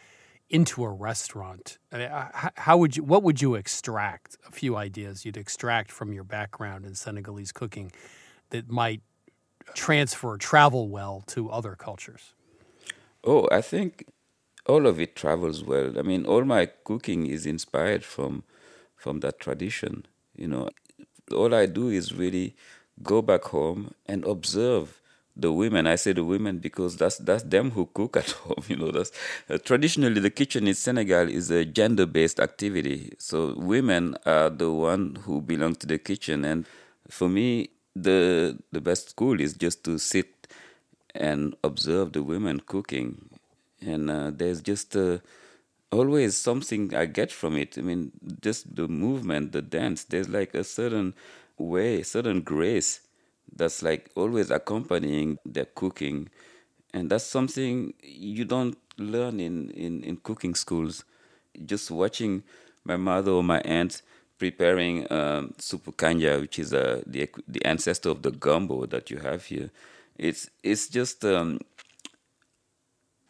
into 0.50 0.84
a 0.84 0.90
restaurant? 0.90 1.78
I 1.92 1.98
mean, 1.98 2.10
how 2.56 2.76
would 2.76 2.96
you? 2.96 3.04
What 3.04 3.22
would 3.22 3.40
you 3.40 3.54
extract? 3.54 4.36
A 4.48 4.50
few 4.50 4.76
ideas 4.76 5.24
you'd 5.24 5.36
extract 5.36 5.92
from 5.92 6.12
your 6.12 6.24
background 6.24 6.84
in 6.84 6.94
Senegalese 6.94 7.52
cooking 7.52 7.92
that 8.54 8.70
might 8.70 9.02
transfer, 9.74 10.36
travel 10.36 10.88
well 10.88 11.24
to 11.26 11.50
other 11.50 11.74
cultures? 11.74 12.34
Oh, 13.24 13.48
I 13.50 13.60
think 13.60 14.06
all 14.66 14.86
of 14.86 15.00
it 15.00 15.16
travels 15.16 15.64
well. 15.64 15.98
I 15.98 16.02
mean, 16.02 16.24
all 16.24 16.44
my 16.44 16.66
cooking 16.66 17.26
is 17.26 17.46
inspired 17.46 18.04
from 18.04 18.44
from 18.96 19.20
that 19.20 19.40
tradition. 19.40 20.06
You 20.36 20.48
know, 20.48 20.70
all 21.32 21.52
I 21.52 21.66
do 21.66 21.88
is 21.88 22.14
really 22.14 22.54
go 23.02 23.22
back 23.22 23.44
home 23.44 23.92
and 24.06 24.24
observe 24.24 25.00
the 25.36 25.50
women. 25.52 25.88
I 25.88 25.96
say 25.96 26.12
the 26.12 26.22
women 26.22 26.58
because 26.58 26.96
that's 26.96 27.18
that's 27.18 27.42
them 27.42 27.72
who 27.72 27.90
cook 27.92 28.16
at 28.16 28.30
home. 28.44 28.62
You 28.68 28.76
know, 28.76 28.92
that's 28.92 29.10
uh, 29.50 29.58
traditionally 29.58 30.20
the 30.20 30.30
kitchen 30.30 30.68
in 30.68 30.74
Senegal 30.74 31.28
is 31.28 31.50
a 31.50 31.64
gender-based 31.64 32.38
activity. 32.38 33.14
So 33.18 33.54
women 33.56 34.16
are 34.24 34.48
the 34.48 34.70
one 34.70 35.18
who 35.24 35.40
belong 35.40 35.74
to 35.76 35.86
the 35.88 35.98
kitchen, 35.98 36.44
and 36.44 36.66
for 37.10 37.28
me, 37.28 37.70
the 37.94 38.58
the 38.72 38.80
best 38.80 39.10
school 39.10 39.40
is 39.40 39.54
just 39.54 39.84
to 39.84 39.98
sit 39.98 40.48
and 41.14 41.54
observe 41.62 42.12
the 42.12 42.22
women 42.22 42.60
cooking, 42.60 43.30
and 43.80 44.10
uh, 44.10 44.30
there's 44.34 44.60
just 44.60 44.96
uh, 44.96 45.18
always 45.92 46.36
something 46.36 46.94
I 46.94 47.06
get 47.06 47.30
from 47.30 47.56
it. 47.56 47.78
I 47.78 47.82
mean, 47.82 48.12
just 48.40 48.74
the 48.74 48.88
movement, 48.88 49.52
the 49.52 49.62
dance. 49.62 50.04
There's 50.04 50.28
like 50.28 50.54
a 50.54 50.64
certain 50.64 51.14
way, 51.56 52.02
certain 52.02 52.40
grace 52.40 53.00
that's 53.54 53.82
like 53.82 54.10
always 54.16 54.50
accompanying 54.50 55.38
their 55.44 55.66
cooking, 55.66 56.28
and 56.92 57.10
that's 57.10 57.24
something 57.24 57.94
you 58.02 58.44
don't 58.44 58.76
learn 58.98 59.40
in 59.40 59.70
in, 59.70 60.02
in 60.02 60.16
cooking 60.16 60.54
schools. 60.54 61.04
Just 61.64 61.90
watching 61.90 62.42
my 62.84 62.96
mother 62.96 63.30
or 63.30 63.44
my 63.44 63.60
aunt 63.60 64.02
preparing 64.38 65.10
um, 65.12 65.54
supu 65.58 65.94
kanja, 65.94 66.40
which 66.40 66.58
is 66.58 66.72
uh, 66.72 67.02
the 67.06 67.28
the 67.48 67.64
ancestor 67.64 68.10
of 68.10 68.22
the 68.22 68.30
gumbo 68.30 68.86
that 68.86 69.10
you 69.10 69.18
have 69.18 69.44
here. 69.44 69.70
It's 70.16 70.50
it's 70.62 70.88
just 70.88 71.24
um, 71.24 71.60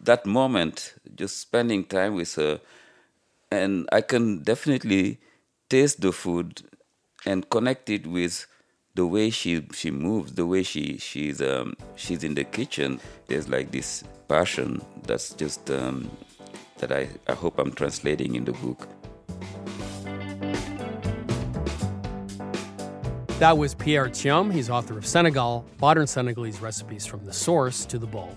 that 0.00 0.26
moment, 0.26 0.94
just 1.14 1.38
spending 1.40 1.84
time 1.84 2.14
with 2.14 2.34
her, 2.36 2.60
and 3.50 3.88
I 3.92 4.00
can 4.00 4.42
definitely 4.42 5.18
taste 5.68 6.00
the 6.00 6.12
food 6.12 6.62
and 7.26 7.48
connect 7.48 7.88
it 7.90 8.06
with 8.06 8.46
the 8.94 9.06
way 9.06 9.30
she 9.30 9.66
she 9.72 9.90
moves, 9.90 10.32
the 10.34 10.46
way 10.46 10.62
she 10.62 10.98
she's 10.98 11.40
um, 11.40 11.74
she's 11.96 12.22
in 12.22 12.34
the 12.34 12.44
kitchen. 12.44 13.00
There's 13.26 13.48
like 13.48 13.70
this 13.70 14.04
passion 14.28 14.82
that's 15.02 15.32
just 15.34 15.70
um, 15.70 16.10
that 16.78 16.92
I, 16.92 17.08
I 17.28 17.34
hope 17.34 17.58
I'm 17.58 17.72
translating 17.72 18.34
in 18.34 18.44
the 18.44 18.52
book. 18.52 18.88
That 23.44 23.58
was 23.58 23.74
Pierre 23.74 24.06
Thiam. 24.06 24.50
He's 24.50 24.70
author 24.70 24.96
of 24.96 25.06
Senegal, 25.06 25.66
Modern 25.78 26.06
Senegalese 26.06 26.62
Recipes 26.62 27.04
from 27.04 27.26
the 27.26 27.32
Source 27.34 27.84
to 27.84 27.98
the 27.98 28.06
Bowl. 28.06 28.34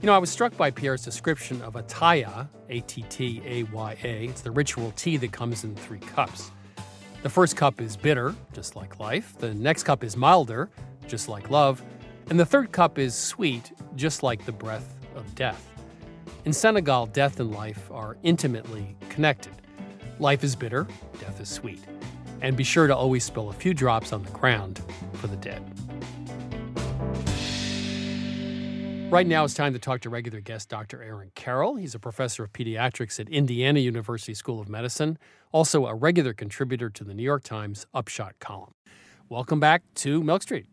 You 0.00 0.06
know, 0.06 0.14
I 0.14 0.18
was 0.18 0.30
struck 0.30 0.56
by 0.56 0.68
Pierre's 0.68 1.04
description 1.04 1.62
of 1.62 1.74
attaya, 1.74 2.48
A 2.68 2.80
T 2.80 3.04
T 3.08 3.40
A 3.46 3.62
Y 3.62 3.96
A. 4.02 4.24
It's 4.24 4.40
the 4.40 4.50
ritual 4.50 4.90
tea 4.96 5.16
that 5.18 5.30
comes 5.30 5.62
in 5.62 5.76
three 5.76 6.00
cups. 6.00 6.50
The 7.22 7.30
first 7.30 7.56
cup 7.56 7.80
is 7.80 7.96
bitter, 7.96 8.34
just 8.52 8.74
like 8.74 8.98
life. 8.98 9.38
The 9.38 9.54
next 9.54 9.84
cup 9.84 10.02
is 10.02 10.16
milder, 10.16 10.70
just 11.06 11.28
like 11.28 11.48
love. 11.48 11.80
And 12.28 12.40
the 12.40 12.44
third 12.44 12.72
cup 12.72 12.98
is 12.98 13.14
sweet, 13.14 13.70
just 13.94 14.24
like 14.24 14.44
the 14.44 14.50
breath 14.50 14.96
of 15.14 15.32
death. 15.36 15.70
In 16.46 16.52
Senegal, 16.52 17.06
death 17.06 17.38
and 17.38 17.52
life 17.52 17.88
are 17.92 18.16
intimately 18.24 18.96
connected. 19.08 19.52
Life 20.18 20.42
is 20.42 20.56
bitter, 20.56 20.88
death 21.20 21.40
is 21.40 21.48
sweet 21.48 21.78
and 22.42 22.56
be 22.56 22.64
sure 22.64 22.86
to 22.86 22.94
always 22.94 23.24
spill 23.24 23.48
a 23.48 23.52
few 23.52 23.72
drops 23.72 24.12
on 24.12 24.22
the 24.22 24.30
ground 24.32 24.82
for 25.14 25.28
the 25.28 25.36
dead. 25.36 25.62
Right 29.10 29.26
now, 29.26 29.44
it's 29.44 29.54
time 29.54 29.74
to 29.74 29.78
talk 29.78 30.00
to 30.02 30.10
regular 30.10 30.40
guest 30.40 30.70
Dr. 30.70 31.02
Aaron 31.02 31.30
Carroll. 31.34 31.76
He's 31.76 31.94
a 31.94 31.98
professor 31.98 32.44
of 32.44 32.52
pediatrics 32.52 33.20
at 33.20 33.28
Indiana 33.28 33.78
University 33.78 34.32
School 34.32 34.58
of 34.58 34.70
Medicine, 34.70 35.18
also 35.52 35.86
a 35.86 35.94
regular 35.94 36.32
contributor 36.32 36.88
to 36.88 37.04
the 37.04 37.12
New 37.12 37.22
York 37.22 37.44
Times 37.44 37.86
Upshot 37.92 38.38
column. 38.38 38.72
Welcome 39.28 39.60
back 39.60 39.82
to 39.96 40.22
Milk 40.22 40.42
Street. 40.42 40.66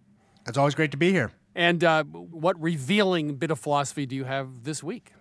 It's 0.47 0.57
always 0.57 0.73
great 0.73 0.91
to 0.91 0.97
be 0.97 1.11
here. 1.11 1.31
And 1.53 1.83
uh, 1.83 2.05
what 2.05 2.59
revealing 2.61 3.35
bit 3.35 3.51
of 3.51 3.59
philosophy 3.59 4.05
do 4.05 4.15
you 4.15 4.23
have 4.23 4.63
this 4.63 4.81
week? 4.81 5.11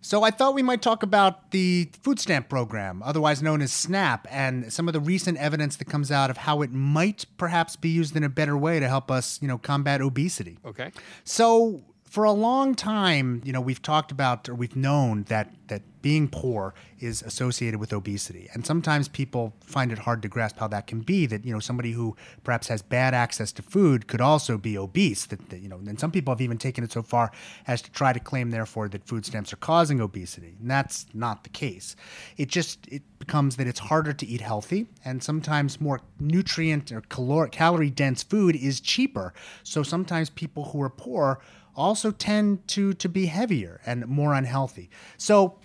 So 0.00 0.22
I 0.22 0.30
thought 0.30 0.54
we 0.54 0.62
might 0.62 0.82
talk 0.82 1.02
about 1.02 1.50
the 1.50 1.90
food 2.02 2.18
stamp 2.18 2.48
program, 2.48 3.02
otherwise 3.02 3.42
known 3.42 3.62
as 3.62 3.72
SNAP, 3.72 4.26
and 4.30 4.72
some 4.72 4.88
of 4.88 4.94
the 4.94 5.00
recent 5.00 5.38
evidence 5.38 5.76
that 5.76 5.86
comes 5.86 6.10
out 6.10 6.30
of 6.30 6.36
how 6.36 6.62
it 6.62 6.72
might 6.72 7.26
perhaps 7.36 7.76
be 7.76 7.88
used 7.88 8.16
in 8.16 8.24
a 8.24 8.28
better 8.28 8.56
way 8.56 8.80
to 8.80 8.88
help 8.88 9.10
us, 9.10 9.40
you 9.42 9.48
know, 9.48 9.58
combat 9.58 10.00
obesity. 10.00 10.58
Okay. 10.64 10.92
So 11.24 11.82
for 12.16 12.24
a 12.24 12.32
long 12.32 12.74
time, 12.74 13.42
you 13.44 13.52
know, 13.52 13.60
we've 13.60 13.82
talked 13.82 14.10
about 14.10 14.48
or 14.48 14.54
we've 14.54 14.74
known 14.74 15.24
that 15.24 15.54
that 15.66 15.82
being 16.00 16.28
poor 16.28 16.72
is 16.98 17.20
associated 17.20 17.78
with 17.78 17.92
obesity. 17.92 18.48
And 18.54 18.64
sometimes 18.64 19.06
people 19.06 19.52
find 19.60 19.92
it 19.92 19.98
hard 19.98 20.22
to 20.22 20.28
grasp 20.28 20.56
how 20.58 20.68
that 20.68 20.86
can 20.86 21.00
be 21.00 21.26
that, 21.26 21.44
you 21.44 21.52
know, 21.52 21.58
somebody 21.58 21.92
who 21.92 22.16
perhaps 22.42 22.68
has 22.68 22.80
bad 22.80 23.12
access 23.12 23.52
to 23.52 23.62
food 23.62 24.06
could 24.06 24.22
also 24.22 24.56
be 24.56 24.78
obese. 24.78 25.26
That, 25.26 25.50
that 25.50 25.60
you 25.60 25.68
know, 25.68 25.76
and 25.76 26.00
some 26.00 26.10
people 26.10 26.32
have 26.32 26.40
even 26.40 26.56
taken 26.56 26.82
it 26.84 26.90
so 26.90 27.02
far 27.02 27.32
as 27.66 27.82
to 27.82 27.90
try 27.90 28.14
to 28.14 28.20
claim 28.20 28.50
therefore 28.50 28.88
that 28.88 29.06
food 29.06 29.26
stamps 29.26 29.52
are 29.52 29.56
causing 29.56 30.00
obesity. 30.00 30.54
And 30.58 30.70
that's 30.70 31.04
not 31.12 31.44
the 31.44 31.50
case. 31.50 31.96
It 32.38 32.48
just 32.48 32.88
it 32.88 33.02
becomes 33.18 33.56
that 33.56 33.66
it's 33.66 33.80
harder 33.80 34.14
to 34.14 34.26
eat 34.26 34.40
healthy 34.40 34.86
and 35.04 35.22
sometimes 35.22 35.82
more 35.82 36.00
nutrient 36.18 36.92
or 36.92 37.02
caloric 37.02 37.52
calorie 37.52 37.90
dense 37.90 38.22
food 38.22 38.56
is 38.56 38.80
cheaper. 38.80 39.34
So 39.64 39.82
sometimes 39.82 40.30
people 40.30 40.66
who 40.66 40.80
are 40.80 40.88
poor 40.88 41.40
also 41.76 42.10
tend 42.10 42.66
to 42.68 42.94
to 42.94 43.08
be 43.08 43.26
heavier 43.26 43.80
and 43.86 44.06
more 44.06 44.34
unhealthy. 44.34 44.90
So 45.18 45.58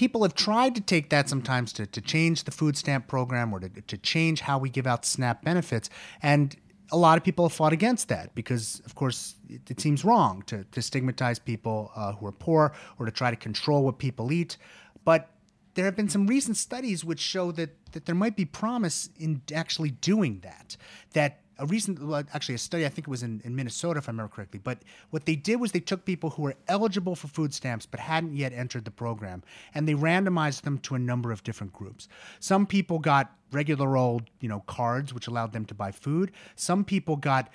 people 0.00 0.22
have 0.22 0.34
tried 0.34 0.74
to 0.74 0.80
take 0.80 1.10
that 1.10 1.28
sometimes 1.28 1.74
to, 1.74 1.86
to 1.86 2.00
change 2.00 2.44
the 2.44 2.50
food 2.50 2.74
stamp 2.74 3.06
program 3.06 3.52
or 3.52 3.60
to, 3.60 3.68
to 3.68 3.98
change 3.98 4.40
how 4.40 4.58
we 4.58 4.70
give 4.70 4.86
out 4.86 5.04
SNAP 5.04 5.44
benefits. 5.44 5.90
And 6.22 6.56
a 6.90 6.96
lot 6.96 7.18
of 7.18 7.24
people 7.24 7.44
have 7.44 7.52
fought 7.52 7.74
against 7.74 8.08
that 8.08 8.34
because, 8.34 8.80
of 8.86 8.94
course, 8.94 9.34
it, 9.48 9.70
it 9.70 9.78
seems 9.78 10.02
wrong 10.02 10.42
to, 10.46 10.64
to 10.64 10.80
stigmatize 10.80 11.38
people 11.38 11.92
uh, 11.94 12.12
who 12.12 12.26
are 12.26 12.32
poor 12.32 12.72
or 12.98 13.04
to 13.06 13.12
try 13.12 13.30
to 13.30 13.36
control 13.36 13.84
what 13.84 13.98
people 13.98 14.32
eat. 14.32 14.56
But 15.04 15.28
there 15.74 15.84
have 15.84 15.96
been 15.96 16.08
some 16.08 16.26
recent 16.26 16.56
studies 16.56 17.04
which 17.04 17.20
show 17.20 17.52
that, 17.52 17.70
that 17.92 18.06
there 18.06 18.14
might 18.14 18.36
be 18.36 18.44
promise 18.44 19.10
in 19.18 19.42
actually 19.54 19.90
doing 19.90 20.40
that. 20.40 20.76
That 21.12 21.40
a 21.60 21.66
recent, 21.66 22.02
well, 22.02 22.24
actually, 22.32 22.54
a 22.54 22.58
study, 22.58 22.86
I 22.86 22.88
think 22.88 23.06
it 23.06 23.10
was 23.10 23.22
in, 23.22 23.40
in 23.44 23.54
Minnesota, 23.54 23.98
if 23.98 24.08
I 24.08 24.12
remember 24.12 24.34
correctly. 24.34 24.60
But 24.62 24.78
what 25.10 25.26
they 25.26 25.36
did 25.36 25.60
was 25.60 25.72
they 25.72 25.80
took 25.80 26.04
people 26.04 26.30
who 26.30 26.42
were 26.42 26.56
eligible 26.68 27.14
for 27.14 27.28
food 27.28 27.52
stamps 27.52 27.86
but 27.86 28.00
hadn't 28.00 28.34
yet 28.34 28.52
entered 28.52 28.84
the 28.84 28.90
program, 28.90 29.42
and 29.74 29.86
they 29.86 29.94
randomized 29.94 30.62
them 30.62 30.78
to 30.78 30.94
a 30.94 30.98
number 30.98 31.30
of 31.30 31.44
different 31.44 31.72
groups. 31.72 32.08
Some 32.40 32.66
people 32.66 32.98
got 32.98 33.32
regular 33.52 33.96
old, 33.96 34.30
you 34.40 34.48
know, 34.48 34.60
cards, 34.66 35.12
which 35.12 35.26
allowed 35.26 35.52
them 35.52 35.66
to 35.66 35.74
buy 35.74 35.92
food. 35.92 36.32
Some 36.56 36.84
people 36.84 37.16
got 37.16 37.52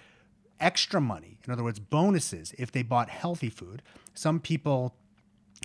extra 0.60 1.02
money, 1.02 1.38
in 1.46 1.52
other 1.52 1.64
words, 1.64 1.80
bonuses 1.80 2.54
if 2.58 2.72
they 2.72 2.84
bought 2.84 3.10
healthy 3.10 3.50
food. 3.50 3.82
Some 4.14 4.40
people 4.40 4.96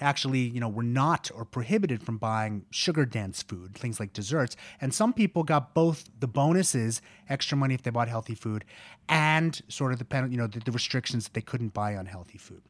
actually, 0.01 0.41
you 0.41 0.61
know, 0.61 0.69
were 0.69 0.83
not 0.83 1.31
or 1.35 1.45
prohibited 1.45 2.03
from 2.03 2.19
buying 2.19 2.65
sugar 2.71 3.05
dense 3.05 3.43
food, 3.43 3.75
things 3.75 4.01
like 4.01 4.13
desserts. 4.13 4.57
And 4.81 4.93
some 4.93 5.13
people 5.13 5.43
got 5.43 5.75
both 5.75 6.09
the 6.19 6.27
bonuses, 6.27 7.03
extra 7.29 7.57
money 7.57 7.75
if 7.75 7.83
they 7.83 7.91
bought 7.91 8.09
healthy 8.09 8.35
food, 8.35 8.65
and 9.09 9.61
sort 9.69 9.93
of 9.93 9.99
the 9.99 10.05
pen, 10.05 10.31
you 10.31 10.39
know, 10.39 10.47
the, 10.47 10.61
the 10.61 10.73
restrictions 10.73 11.25
that 11.25 11.35
they 11.35 11.41
couldn't 11.41 11.75
buy 11.75 11.93
unhealthy 11.93 12.39
food. 12.39 12.63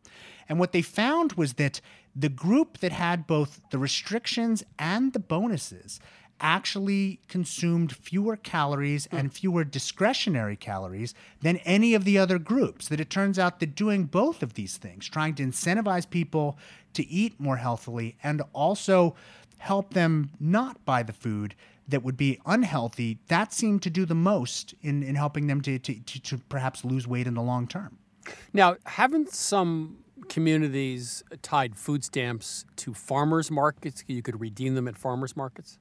And 0.48 0.58
what 0.58 0.72
they 0.72 0.82
found 0.82 1.34
was 1.34 1.54
that 1.54 1.80
the 2.14 2.28
group 2.28 2.78
that 2.78 2.92
had 2.92 3.26
both 3.26 3.60
the 3.70 3.78
restrictions 3.78 4.64
and 4.78 5.12
the 5.12 5.20
bonuses 5.20 6.00
actually 6.40 7.20
consumed 7.28 7.94
fewer 7.94 8.36
calories 8.36 9.06
hmm. 9.06 9.16
and 9.16 9.32
fewer 9.32 9.64
discretionary 9.64 10.56
calories 10.56 11.14
than 11.42 11.58
any 11.58 11.94
of 11.94 12.04
the 12.04 12.18
other 12.18 12.38
groups. 12.38 12.88
That 12.88 13.00
it 13.00 13.10
turns 13.10 13.38
out 13.38 13.60
that 13.60 13.74
doing 13.74 14.04
both 14.04 14.42
of 14.42 14.54
these 14.54 14.76
things, 14.76 15.08
trying 15.08 15.34
to 15.36 15.44
incentivize 15.44 16.08
people 16.08 16.58
to 16.94 17.06
eat 17.08 17.38
more 17.38 17.56
healthily 17.56 18.16
and 18.22 18.42
also 18.52 19.14
help 19.58 19.94
them 19.94 20.30
not 20.40 20.84
buy 20.84 21.02
the 21.02 21.12
food 21.12 21.54
that 21.88 22.02
would 22.02 22.16
be 22.16 22.40
unhealthy, 22.46 23.18
that 23.28 23.52
seemed 23.52 23.82
to 23.82 23.90
do 23.90 24.04
the 24.04 24.14
most 24.14 24.74
in, 24.80 25.02
in 25.02 25.16
helping 25.16 25.46
them 25.46 25.60
to, 25.60 25.78
to, 25.78 25.94
to, 25.94 26.20
to 26.20 26.38
perhaps 26.48 26.84
lose 26.84 27.06
weight 27.06 27.26
in 27.26 27.34
the 27.34 27.42
long 27.42 27.66
term. 27.66 27.98
Now, 28.52 28.76
haven't 28.84 29.32
some 29.32 29.98
communities 30.28 31.22
tied 31.42 31.76
food 31.76 32.04
stamps 32.04 32.64
to 32.76 32.94
farmers 32.94 33.50
markets? 33.50 34.04
You 34.06 34.22
could 34.22 34.40
redeem 34.40 34.74
them 34.74 34.86
at 34.88 34.96
farmers 34.96 35.36
markets? 35.36 35.78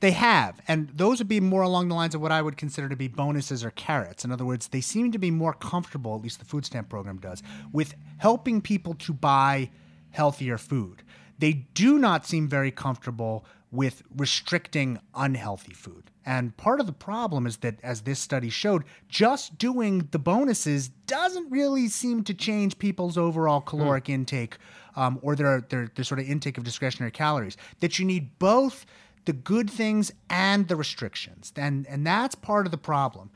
They 0.00 0.10
have, 0.10 0.60
and 0.68 0.90
those 0.94 1.20
would 1.20 1.28
be 1.28 1.40
more 1.40 1.62
along 1.62 1.88
the 1.88 1.94
lines 1.94 2.14
of 2.14 2.20
what 2.20 2.30
I 2.30 2.42
would 2.42 2.58
consider 2.58 2.86
to 2.90 2.96
be 2.96 3.08
bonuses 3.08 3.64
or 3.64 3.70
carrots. 3.70 4.26
In 4.26 4.32
other 4.32 4.44
words, 4.44 4.68
they 4.68 4.82
seem 4.82 5.10
to 5.12 5.18
be 5.18 5.30
more 5.30 5.54
comfortable, 5.54 6.14
at 6.14 6.20
least 6.20 6.38
the 6.38 6.44
food 6.44 6.66
stamp 6.66 6.90
program 6.90 7.16
does, 7.16 7.42
with 7.72 7.94
helping 8.18 8.60
people 8.60 8.92
to 8.94 9.14
buy 9.14 9.70
healthier 10.10 10.58
food. 10.58 11.02
They 11.38 11.52
do 11.52 11.98
not 11.98 12.26
seem 12.26 12.48
very 12.48 12.70
comfortable 12.70 13.44
with 13.70 14.02
restricting 14.16 14.98
unhealthy 15.14 15.74
food. 15.74 16.10
And 16.24 16.56
part 16.56 16.80
of 16.80 16.86
the 16.86 16.92
problem 16.92 17.46
is 17.46 17.58
that, 17.58 17.78
as 17.82 18.02
this 18.02 18.18
study 18.18 18.48
showed, 18.48 18.84
just 19.08 19.58
doing 19.58 20.08
the 20.10 20.18
bonuses 20.18 20.88
doesn't 20.88 21.50
really 21.50 21.88
seem 21.88 22.24
to 22.24 22.34
change 22.34 22.78
people's 22.78 23.18
overall 23.18 23.60
caloric 23.60 24.04
mm. 24.06 24.14
intake 24.14 24.56
um, 24.96 25.18
or 25.22 25.36
their, 25.36 25.60
their, 25.60 25.88
their 25.94 26.04
sort 26.04 26.18
of 26.18 26.28
intake 26.28 26.58
of 26.58 26.64
discretionary 26.64 27.12
calories. 27.12 27.56
That 27.80 27.98
you 27.98 28.04
need 28.04 28.38
both 28.38 28.86
the 29.24 29.32
good 29.32 29.70
things 29.70 30.12
and 30.30 30.66
the 30.68 30.76
restrictions. 30.76 31.52
And, 31.56 31.86
and 31.86 32.06
that's 32.06 32.34
part 32.34 32.66
of 32.66 32.70
the 32.70 32.78
problem. 32.78 33.30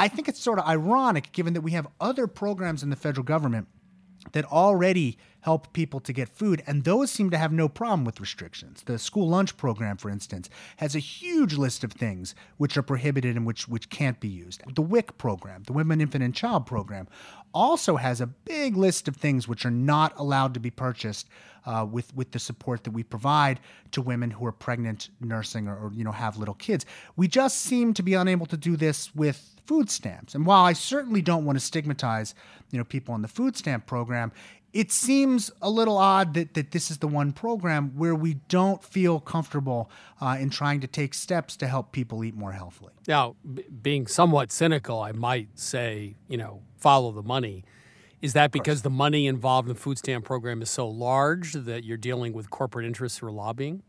I 0.00 0.08
think 0.08 0.28
it's 0.28 0.40
sort 0.40 0.58
of 0.58 0.66
ironic 0.66 1.30
given 1.32 1.52
that 1.54 1.60
we 1.60 1.72
have 1.72 1.86
other 2.00 2.26
programs 2.26 2.82
in 2.82 2.90
the 2.90 2.96
federal 2.96 3.24
government 3.24 3.68
that 4.32 4.44
already 4.46 5.18
help 5.40 5.74
people 5.74 6.00
to 6.00 6.12
get 6.12 6.28
food, 6.28 6.62
and 6.66 6.84
those 6.84 7.10
seem 7.10 7.28
to 7.28 7.36
have 7.36 7.52
no 7.52 7.68
problem 7.68 8.04
with 8.04 8.18
restrictions. 8.18 8.82
The 8.86 8.98
school 8.98 9.28
lunch 9.28 9.58
program, 9.58 9.98
for 9.98 10.08
instance, 10.08 10.48
has 10.78 10.96
a 10.96 11.00
huge 11.00 11.54
list 11.54 11.84
of 11.84 11.92
things 11.92 12.34
which 12.56 12.78
are 12.78 12.82
prohibited 12.82 13.36
and 13.36 13.44
which, 13.44 13.68
which 13.68 13.90
can't 13.90 14.18
be 14.20 14.28
used. 14.28 14.62
The 14.74 14.80
WIC 14.80 15.18
program, 15.18 15.64
the 15.64 15.74
Women, 15.74 16.00
Infant, 16.00 16.24
and 16.24 16.34
Child 16.34 16.64
program, 16.64 17.08
also 17.52 17.96
has 17.96 18.22
a 18.22 18.26
big 18.26 18.76
list 18.76 19.06
of 19.06 19.16
things 19.16 19.46
which 19.46 19.66
are 19.66 19.70
not 19.70 20.14
allowed 20.16 20.54
to 20.54 20.60
be 20.60 20.70
purchased 20.70 21.28
uh, 21.66 21.86
with 21.90 22.14
with 22.14 22.30
the 22.32 22.38
support 22.38 22.84
that 22.84 22.90
we 22.90 23.02
provide 23.02 23.60
to 23.90 24.02
women 24.02 24.30
who 24.30 24.44
are 24.44 24.52
pregnant, 24.52 25.08
nursing, 25.20 25.68
or, 25.68 25.76
or 25.76 25.92
you 25.92 26.04
know 26.04 26.12
have 26.12 26.36
little 26.36 26.54
kids. 26.54 26.84
We 27.16 27.28
just 27.28 27.60
seem 27.60 27.94
to 27.94 28.02
be 28.02 28.14
unable 28.14 28.46
to 28.46 28.56
do 28.56 28.76
this 28.76 29.14
with 29.14 29.53
food 29.66 29.90
stamps. 29.90 30.34
And 30.34 30.46
while 30.46 30.64
I 30.64 30.72
certainly 30.72 31.22
don't 31.22 31.44
want 31.44 31.56
to 31.58 31.64
stigmatize 31.64 32.34
you 32.70 32.78
know 32.78 32.84
people 32.84 33.14
on 33.14 33.22
the 33.22 33.28
food 33.28 33.56
stamp 33.56 33.86
program, 33.86 34.32
it 34.74 34.90
seems 34.90 35.52
a 35.62 35.70
little 35.70 35.96
odd 35.96 36.34
that, 36.34 36.54
that 36.54 36.72
this 36.72 36.90
is 36.90 36.98
the 36.98 37.06
one 37.06 37.32
program 37.32 37.96
where 37.96 38.14
we 38.14 38.34
don't 38.48 38.82
feel 38.82 39.20
comfortable 39.20 39.88
uh, 40.20 40.36
in 40.38 40.50
trying 40.50 40.80
to 40.80 40.88
take 40.88 41.14
steps 41.14 41.56
to 41.56 41.68
help 41.68 41.92
people 41.92 42.24
eat 42.24 42.34
more 42.34 42.50
healthily. 42.50 42.92
Now, 43.06 43.36
b- 43.54 43.64
being 43.82 44.08
somewhat 44.08 44.50
cynical, 44.50 45.00
I 45.00 45.12
might 45.12 45.56
say, 45.58 46.16
you 46.28 46.36
know, 46.36 46.62
follow 46.76 47.12
the 47.12 47.22
money. 47.22 47.64
Is 48.20 48.32
that 48.32 48.50
because 48.50 48.82
the 48.82 48.90
money 48.90 49.26
involved 49.28 49.68
in 49.68 49.74
the 49.74 49.80
food 49.80 49.98
stamp 49.98 50.24
program 50.24 50.60
is 50.60 50.70
so 50.70 50.88
large 50.88 51.52
that 51.52 51.84
you're 51.84 51.96
dealing 51.96 52.32
with 52.32 52.50
corporate 52.50 52.84
interests 52.84 53.22
or 53.22 53.30
lobbying? 53.30 53.82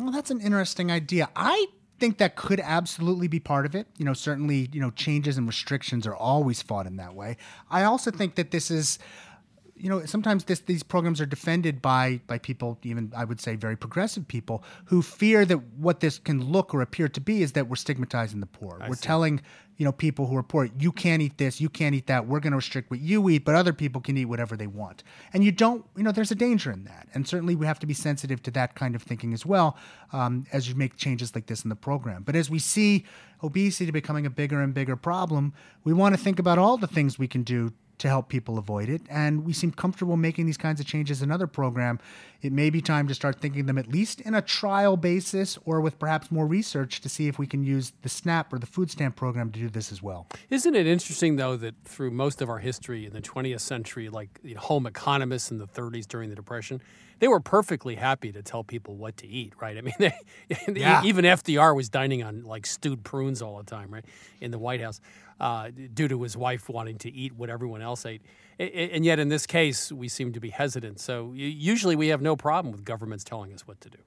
Well, 0.00 0.10
that's 0.10 0.30
an 0.30 0.40
interesting 0.40 0.90
idea. 0.90 1.28
I 1.36 1.66
think 2.00 2.18
that 2.18 2.34
could 2.34 2.58
absolutely 2.60 3.28
be 3.28 3.38
part 3.38 3.66
of 3.66 3.74
it. 3.74 3.86
You 3.98 4.04
know, 4.04 4.14
certainly, 4.14 4.68
you 4.72 4.80
know, 4.80 4.90
changes 4.90 5.36
and 5.36 5.46
restrictions 5.46 6.06
are 6.06 6.14
always 6.16 6.62
fought 6.62 6.86
in 6.86 6.96
that 6.96 7.14
way. 7.14 7.36
I 7.70 7.84
also 7.84 8.10
think 8.10 8.34
that 8.36 8.50
this 8.50 8.70
is 8.70 8.98
you 9.80 9.88
know, 9.88 10.04
sometimes 10.04 10.44
this, 10.44 10.60
these 10.60 10.82
programs 10.82 11.20
are 11.20 11.26
defended 11.26 11.80
by 11.80 12.20
by 12.26 12.38
people, 12.38 12.78
even 12.82 13.12
I 13.16 13.24
would 13.24 13.40
say 13.40 13.56
very 13.56 13.76
progressive 13.76 14.28
people, 14.28 14.62
who 14.86 15.00
fear 15.00 15.44
that 15.46 15.58
what 15.78 16.00
this 16.00 16.18
can 16.18 16.44
look 16.52 16.74
or 16.74 16.82
appear 16.82 17.08
to 17.08 17.20
be 17.20 17.42
is 17.42 17.52
that 17.52 17.68
we're 17.68 17.76
stigmatizing 17.76 18.40
the 18.40 18.46
poor. 18.46 18.78
I 18.80 18.88
we're 18.88 18.96
see. 18.96 19.06
telling 19.06 19.40
you 19.78 19.84
know 19.86 19.92
people 19.92 20.26
who 20.26 20.36
are 20.36 20.42
poor, 20.42 20.68
you 20.78 20.92
can't 20.92 21.22
eat 21.22 21.38
this, 21.38 21.60
you 21.60 21.70
can't 21.70 21.94
eat 21.94 22.06
that. 22.08 22.26
We're 22.26 22.40
going 22.40 22.50
to 22.50 22.56
restrict 22.56 22.90
what 22.90 23.00
you 23.00 23.28
eat, 23.30 23.44
but 23.46 23.54
other 23.54 23.72
people 23.72 24.02
can 24.02 24.18
eat 24.18 24.26
whatever 24.26 24.56
they 24.56 24.66
want. 24.66 25.02
And 25.32 25.42
you 25.42 25.52
don't, 25.52 25.84
you 25.96 26.02
know, 26.02 26.12
there's 26.12 26.30
a 26.30 26.36
danger 26.36 26.70
in 26.70 26.84
that. 26.84 27.08
And 27.14 27.26
certainly 27.26 27.54
we 27.54 27.64
have 27.64 27.78
to 27.78 27.86
be 27.86 27.94
sensitive 27.94 28.42
to 28.42 28.50
that 28.52 28.74
kind 28.74 28.94
of 28.94 29.02
thinking 29.02 29.32
as 29.32 29.46
well 29.46 29.78
um, 30.12 30.44
as 30.52 30.68
you 30.68 30.74
make 30.74 30.96
changes 30.96 31.34
like 31.34 31.46
this 31.46 31.64
in 31.64 31.70
the 31.70 31.76
program. 31.76 32.22
But 32.22 32.36
as 32.36 32.50
we 32.50 32.58
see 32.58 33.06
obesity 33.42 33.90
becoming 33.90 34.26
a 34.26 34.30
bigger 34.30 34.60
and 34.60 34.74
bigger 34.74 34.96
problem, 34.96 35.54
we 35.84 35.94
want 35.94 36.14
to 36.14 36.20
think 36.20 36.38
about 36.38 36.58
all 36.58 36.76
the 36.76 36.86
things 36.86 37.18
we 37.18 37.28
can 37.28 37.42
do 37.42 37.72
to 38.00 38.08
help 38.08 38.28
people 38.28 38.58
avoid 38.58 38.88
it. 38.88 39.02
And 39.08 39.44
we 39.44 39.52
seem 39.52 39.70
comfortable 39.70 40.16
making 40.16 40.46
these 40.46 40.56
kinds 40.56 40.80
of 40.80 40.86
changes 40.86 41.22
in 41.22 41.30
other 41.30 41.46
program. 41.46 42.00
It 42.42 42.52
may 42.52 42.70
be 42.70 42.80
time 42.80 43.06
to 43.08 43.14
start 43.14 43.40
thinking 43.40 43.66
them 43.66 43.78
at 43.78 43.86
least 43.86 44.20
in 44.22 44.34
a 44.34 44.42
trial 44.42 44.96
basis 44.96 45.58
or 45.64 45.80
with 45.80 45.98
perhaps 45.98 46.30
more 46.30 46.46
research 46.46 47.00
to 47.02 47.08
see 47.08 47.28
if 47.28 47.38
we 47.38 47.46
can 47.46 47.62
use 47.62 47.92
the 48.02 48.08
SNAP 48.08 48.52
or 48.52 48.58
the 48.58 48.66
food 48.66 48.90
stamp 48.90 49.16
program 49.16 49.52
to 49.52 49.60
do 49.60 49.68
this 49.68 49.92
as 49.92 50.02
well. 50.02 50.26
Isn't 50.48 50.74
it 50.74 50.86
interesting 50.86 51.36
though 51.36 51.56
that 51.56 51.74
through 51.84 52.10
most 52.10 52.40
of 52.42 52.48
our 52.48 52.58
history 52.58 53.06
in 53.06 53.12
the 53.12 53.20
20th 53.20 53.60
century, 53.60 54.08
like 54.08 54.40
you 54.42 54.54
know, 54.54 54.60
home 54.60 54.86
economists 54.86 55.50
in 55.50 55.58
the 55.58 55.68
30s 55.68 56.08
during 56.08 56.30
the 56.30 56.36
Depression, 56.36 56.80
they 57.20 57.28
were 57.28 57.40
perfectly 57.40 57.94
happy 57.94 58.32
to 58.32 58.42
tell 58.42 58.64
people 58.64 58.96
what 58.96 59.16
to 59.18 59.26
eat, 59.26 59.52
right? 59.60 59.78
I 59.78 59.82
mean, 59.82 59.94
they, 59.98 60.12
yeah. 60.68 61.02
even 61.04 61.24
FDR 61.24 61.76
was 61.76 61.88
dining 61.88 62.22
on 62.22 62.42
like 62.42 62.66
stewed 62.66 63.04
prunes 63.04 63.40
all 63.40 63.58
the 63.58 63.64
time, 63.64 63.92
right, 63.92 64.04
in 64.40 64.50
the 64.50 64.58
White 64.58 64.80
House 64.80 65.00
uh, 65.38 65.70
due 65.94 66.08
to 66.08 66.22
his 66.22 66.36
wife 66.36 66.68
wanting 66.68 66.98
to 66.98 67.12
eat 67.12 67.34
what 67.34 67.50
everyone 67.50 67.82
else 67.82 68.04
ate. 68.04 68.22
And 68.58 69.04
yet, 69.04 69.18
in 69.18 69.28
this 69.28 69.46
case, 69.46 69.90
we 69.90 70.08
seem 70.08 70.32
to 70.34 70.40
be 70.40 70.50
hesitant. 70.50 71.00
So, 71.00 71.32
usually, 71.34 71.96
we 71.96 72.08
have 72.08 72.20
no 72.20 72.36
problem 72.36 72.72
with 72.72 72.84
governments 72.84 73.24
telling 73.24 73.54
us 73.54 73.66
what 73.66 73.80
to 73.80 73.88
do. 73.88 73.98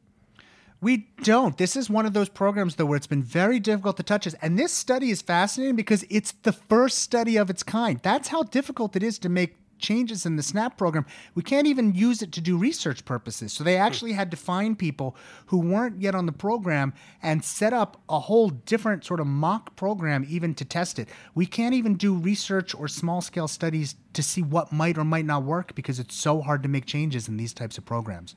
We 0.80 1.08
don't. 1.24 1.58
This 1.58 1.76
is 1.76 1.90
one 1.90 2.06
of 2.06 2.14
those 2.14 2.30
programs, 2.30 2.76
though, 2.76 2.86
where 2.86 2.98
it's 2.98 3.08
been 3.08 3.24
very 3.24 3.60
difficult 3.60 3.98
to 3.98 4.04
touch 4.04 4.28
us. 4.28 4.36
And 4.42 4.60
this 4.60 4.72
study 4.72 5.10
is 5.10 5.22
fascinating 5.22 5.76
because 5.76 6.06
it's 6.10 6.34
the 6.44 6.52
first 6.52 7.00
study 7.00 7.38
of 7.38 7.50
its 7.50 7.64
kind. 7.64 8.00
That's 8.04 8.28
how 8.28 8.44
difficult 8.44 8.96
it 8.96 9.02
is 9.02 9.18
to 9.20 9.30
make 9.30 9.56
changes 9.84 10.26
in 10.26 10.36
the 10.36 10.42
SNAP 10.42 10.78
program, 10.78 11.06
we 11.36 11.44
can't 11.44 11.68
even 11.68 11.94
use 11.94 12.24
it 12.24 12.32
to 12.32 12.42
do 12.42 12.58
research 12.58 13.06
purposes. 13.06 13.54
So 13.54 13.64
they 13.64 13.78
actually 13.78 14.14
had 14.14 14.32
to 14.32 14.38
find 14.38 14.80
people 14.80 15.16
who 15.48 15.60
weren't 15.60 16.02
yet 16.02 16.16
on 16.16 16.26
the 16.26 16.32
program 16.32 16.94
and 17.22 17.44
set 17.44 17.74
up 17.74 18.02
a 18.10 18.20
whole 18.20 18.50
different 18.50 19.06
sort 19.06 19.20
of 19.20 19.28
mock 19.28 19.76
program 19.76 20.26
even 20.28 20.56
to 20.56 20.66
test 20.66 20.98
it. 20.98 21.10
We 21.36 21.46
can't 21.46 21.76
even 21.76 21.96
do 21.96 22.16
research 22.16 22.74
or 22.74 22.88
small 22.88 23.22
scale 23.22 23.48
studies 23.48 23.96
to 24.14 24.24
see 24.24 24.42
what 24.42 24.72
might 24.72 24.98
or 24.98 25.04
might 25.04 25.26
not 25.26 25.44
work 25.44 25.76
because 25.76 26.00
it's 26.00 26.16
so 26.16 26.42
hard 26.42 26.64
to 26.64 26.70
make 26.70 26.86
changes 26.86 27.28
in 27.28 27.38
these 27.38 27.54
types 27.54 27.78
of 27.78 27.86
programs. 27.86 28.36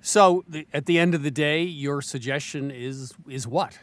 So 0.00 0.44
the, 0.46 0.66
at 0.74 0.84
the 0.84 0.98
end 0.98 1.14
of 1.14 1.22
the 1.22 1.30
day, 1.30 1.62
your 1.62 2.02
suggestion 2.02 2.70
is 2.70 3.14
is 3.26 3.46
what? 3.46 3.78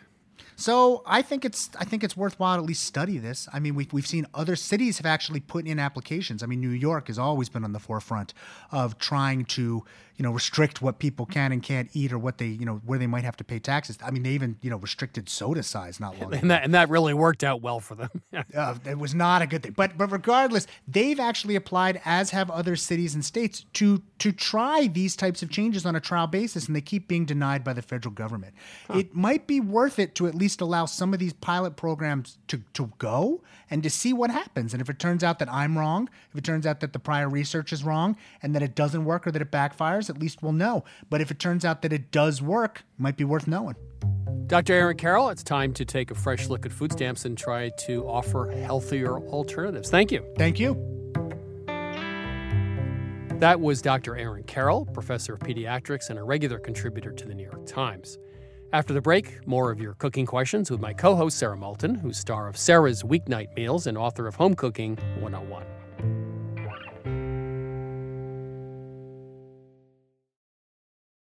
So 0.62 1.02
I 1.08 1.24
think 1.24 1.44
it's 1.44 1.72
I 1.80 1.86
think 1.86 2.04
it's 2.04 2.16
worthwhile 2.16 2.58
to 2.58 2.62
at 2.62 2.68
least 2.68 2.86
study 2.86 3.18
this. 3.18 3.48
I 3.52 3.58
mean, 3.60 3.74
we've, 3.74 3.92
we've 3.92 4.06
seen 4.06 4.28
other 4.36 4.56
cities 4.56 4.98
have 4.98 5.08
actually 5.08 5.40
put 5.40 5.66
in 5.66 5.80
applications. 5.80 6.44
I 6.44 6.46
mean, 6.46 6.62
New 6.62 6.70
York 6.70 7.08
has 7.08 7.18
always 7.18 7.50
been 7.50 7.64
on 7.64 7.74
the 7.74 7.80
forefront 7.80 8.36
of 8.72 9.00
trying 9.00 9.46
to 9.46 9.84
you 10.22 10.28
know 10.28 10.34
restrict 10.34 10.84
what 10.84 11.00
people 11.00 11.26
can 11.26 11.52
and 11.52 11.64
can't 11.64 11.90
eat 11.94 12.14
or 12.14 12.20
what 12.20 12.38
they 12.38 12.46
you 12.46 12.64
know 12.64 12.80
where 12.86 13.00
they 13.00 13.08
might 13.08 13.24
have 13.24 13.36
to 13.38 13.44
pay 13.44 13.58
taxes. 13.58 13.98
I 14.06 14.12
mean, 14.12 14.22
they 14.22 14.30
even 14.34 14.56
you 14.62 14.70
know 14.70 14.78
restricted 14.78 15.28
soda 15.30 15.64
size 15.64 16.00
not 16.00 16.20
long 16.20 16.32
ago. 16.32 16.40
And 16.44 16.52
that 16.52 16.64
and 16.64 16.76
that 16.76 16.90
really 16.90 17.16
worked 17.16 17.44
out 17.44 17.64
well 17.64 17.80
for 17.80 17.96
them. 17.96 18.22
uh, 18.56 18.76
it 18.86 19.00
was 19.00 19.16
not 19.16 19.42
a 19.42 19.48
good 19.48 19.64
thing. 19.64 19.72
But 19.72 19.98
but 19.98 20.12
regardless, 20.12 20.68
they've 20.88 21.20
actually 21.20 21.56
applied, 21.56 22.04
as 22.06 22.30
have 22.30 22.52
other 22.52 22.76
cities 22.76 23.16
and 23.16 23.26
states, 23.26 23.66
to 23.74 24.04
to 24.20 24.32
try 24.32 24.86
these 24.86 25.16
types 25.16 25.42
of 25.42 25.50
changes 25.50 25.88
on 25.88 25.96
a 25.96 26.00
trial 26.00 26.28
basis, 26.28 26.68
and 26.68 26.76
they 26.76 26.82
keep 26.82 27.08
being 27.08 27.26
denied 27.26 27.64
by 27.64 27.74
the 27.74 27.82
federal 27.82 28.14
government. 28.14 28.54
Huh. 28.88 29.00
It 29.00 29.16
might 29.16 29.48
be 29.48 29.60
worth 29.60 29.98
it 29.98 30.14
to 30.16 30.28
at 30.28 30.36
least 30.36 30.62
allow 30.62 30.86
some 30.86 31.16
of 31.16 31.20
these 31.20 31.34
pilot 31.34 31.78
programs 31.78 32.38
to 32.50 32.62
to 32.74 32.92
go 33.00 33.42
and 33.72 33.82
to 33.82 33.90
see 33.90 34.14
what 34.14 34.30
happens. 34.30 34.72
And 34.72 34.84
if 34.84 34.90
it 34.90 35.00
turns 35.00 35.24
out 35.24 35.40
that 35.40 35.52
I'm 35.52 35.80
wrong, 35.80 36.12
if 36.32 36.38
it 36.38 36.44
turns 36.44 36.68
out 36.68 36.80
that 36.82 36.94
the 36.94 37.00
prior 37.00 37.28
research 37.28 37.74
is 37.74 37.84
wrong, 37.84 38.18
and 38.44 38.54
that 38.54 38.62
it 38.62 38.76
doesn't 38.76 39.04
work 39.04 39.26
or 39.26 39.32
that 39.32 39.42
it 39.42 39.50
backfires, 39.50 40.11
at 40.12 40.20
least 40.20 40.44
we'll 40.44 40.52
know. 40.52 40.84
But 41.10 41.22
if 41.22 41.32
it 41.32 41.40
turns 41.40 41.66
out 41.66 41.82
that 41.82 41.92
it 41.92 42.12
does 42.12 42.42
work, 42.42 42.80
it 42.80 43.02
might 43.02 43.18
be 43.18 43.24
worth 43.24 43.48
knowing. 43.48 43.76
Dr. 44.46 44.74
Aaron 44.74 44.98
Carroll, 44.98 45.30
it's 45.30 45.44
time 45.44 45.74
to 45.74 45.86
take 45.86 46.12
a 46.12 46.16
fresh 46.16 46.50
look 46.50 46.66
at 46.66 46.72
food 46.72 46.92
stamps 46.92 47.26
and 47.26 47.38
try 47.38 47.70
to 47.86 48.06
offer 48.06 48.52
healthier 48.52 49.18
alternatives. 49.18 49.90
Thank 49.90 50.12
you. 50.12 50.26
Thank 50.38 50.60
you. 50.60 50.76
That 53.40 53.60
was 53.60 53.82
Dr. 53.82 54.16
Aaron 54.18 54.44
Carroll, 54.44 54.86
professor 54.86 55.34
of 55.34 55.40
pediatrics 55.40 56.12
and 56.12 56.20
a 56.20 56.24
regular 56.24 56.60
contributor 56.60 57.12
to 57.12 57.26
the 57.26 57.34
New 57.34 57.46
York 57.46 57.66
Times. 57.66 58.20
After 58.74 58.94
the 58.94 59.02
break, 59.02 59.46
more 59.48 59.72
of 59.72 59.80
your 59.80 59.96
cooking 59.96 60.26
questions 60.26 60.70
with 60.70 60.80
my 60.80 60.94
co 60.94 61.16
host, 61.16 61.38
Sara 61.38 61.58
Moulton, 61.58 61.96
who's 61.96 62.18
star 62.18 62.48
of 62.48 62.56
Sara's 62.56 63.04
Weeknight 63.04 63.56
Meals 63.56 63.88
and 63.88 63.98
author 63.98 64.28
of 64.28 64.36
Home 64.36 64.54
Cooking 64.54 64.96
101. 65.20 65.64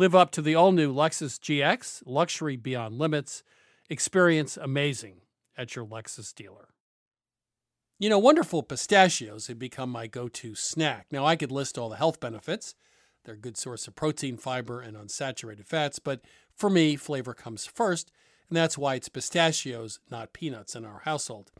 Live 0.00 0.14
up 0.14 0.30
to 0.30 0.40
the 0.40 0.54
all 0.54 0.72
new 0.72 0.94
Lexus 0.94 1.38
GX, 1.38 2.04
luxury 2.06 2.56
beyond 2.56 2.98
limits. 2.98 3.42
Experience 3.90 4.56
amazing 4.56 5.16
at 5.58 5.76
your 5.76 5.84
Lexus 5.84 6.34
dealer. 6.34 6.68
You 7.98 8.08
know, 8.08 8.18
wonderful 8.18 8.62
pistachios 8.62 9.48
have 9.48 9.58
become 9.58 9.90
my 9.90 10.06
go 10.06 10.26
to 10.26 10.54
snack. 10.54 11.08
Now, 11.10 11.26
I 11.26 11.36
could 11.36 11.52
list 11.52 11.76
all 11.76 11.90
the 11.90 11.96
health 11.96 12.18
benefits. 12.18 12.74
They're 13.24 13.34
a 13.34 13.38
good 13.38 13.58
source 13.58 13.86
of 13.86 13.94
protein, 13.94 14.38
fiber, 14.38 14.80
and 14.80 14.96
unsaturated 14.96 15.66
fats, 15.66 15.98
but 15.98 16.22
for 16.56 16.70
me, 16.70 16.96
flavor 16.96 17.34
comes 17.34 17.66
first, 17.66 18.10
and 18.48 18.56
that's 18.56 18.78
why 18.78 18.94
it's 18.94 19.10
pistachios, 19.10 20.00
not 20.10 20.32
peanuts, 20.32 20.74
in 20.74 20.86
our 20.86 21.00
household. 21.00 21.50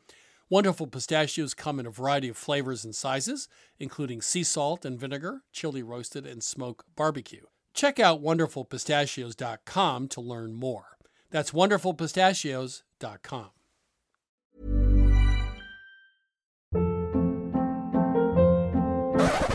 Wonderful 0.48 0.86
pistachios 0.86 1.52
come 1.52 1.78
in 1.78 1.84
a 1.84 1.90
variety 1.90 2.30
of 2.30 2.38
flavors 2.38 2.86
and 2.86 2.94
sizes, 2.94 3.50
including 3.78 4.22
sea 4.22 4.44
salt 4.44 4.86
and 4.86 4.98
vinegar, 4.98 5.42
chili 5.52 5.82
roasted, 5.82 6.26
and 6.26 6.42
smoke 6.42 6.86
barbecue. 6.96 7.44
Check 7.74 8.00
out 8.00 8.22
wonderfulpistachios.com 8.22 10.08
to 10.08 10.20
learn 10.20 10.54
more. 10.54 10.98
That's 11.30 11.52
wonderfulpistachios.com. 11.52 13.50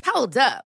Hold 0.05 0.37
up. 0.37 0.65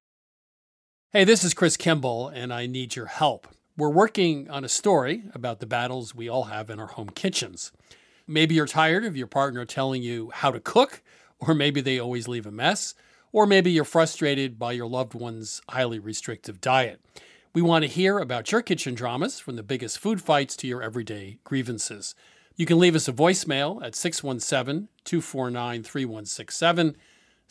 Hey, 1.13 1.25
this 1.25 1.43
is 1.43 1.53
Chris 1.53 1.75
Kimball, 1.75 2.29
and 2.29 2.53
I 2.53 2.67
need 2.67 2.95
your 2.95 3.07
help. 3.07 3.45
We're 3.75 3.89
working 3.89 4.49
on 4.49 4.63
a 4.63 4.69
story 4.69 5.23
about 5.33 5.59
the 5.59 5.65
battles 5.65 6.15
we 6.15 6.29
all 6.29 6.43
have 6.43 6.69
in 6.69 6.79
our 6.79 6.87
home 6.87 7.09
kitchens. 7.09 7.73
Maybe 8.27 8.55
you're 8.55 8.65
tired 8.65 9.03
of 9.03 9.17
your 9.17 9.27
partner 9.27 9.65
telling 9.65 10.03
you 10.03 10.31
how 10.33 10.51
to 10.51 10.61
cook, 10.61 11.01
or 11.37 11.53
maybe 11.53 11.81
they 11.81 11.99
always 11.99 12.29
leave 12.29 12.45
a 12.45 12.51
mess, 12.51 12.95
or 13.33 13.45
maybe 13.45 13.71
you're 13.71 13.83
frustrated 13.83 14.57
by 14.57 14.71
your 14.71 14.87
loved 14.87 15.13
one's 15.13 15.61
highly 15.67 15.99
restrictive 15.99 16.61
diet. 16.61 17.01
We 17.53 17.61
want 17.61 17.83
to 17.83 17.91
hear 17.91 18.17
about 18.17 18.53
your 18.53 18.61
kitchen 18.61 18.93
dramas, 18.93 19.37
from 19.37 19.57
the 19.57 19.63
biggest 19.63 19.99
food 19.99 20.21
fights 20.21 20.55
to 20.55 20.67
your 20.67 20.81
everyday 20.81 21.39
grievances. 21.43 22.15
You 22.55 22.65
can 22.65 22.79
leave 22.79 22.95
us 22.95 23.09
a 23.09 23.13
voicemail 23.13 23.83
at 23.83 23.95
617 23.95 24.87
249 25.03 25.83
3167, 25.83 26.95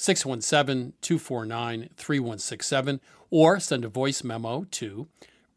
617 0.01 0.95
249 1.03 1.91
3167, 1.95 3.01
or 3.29 3.61
send 3.61 3.85
a 3.85 3.89
voice 3.89 4.25
memo 4.25 4.65
to 4.71 5.09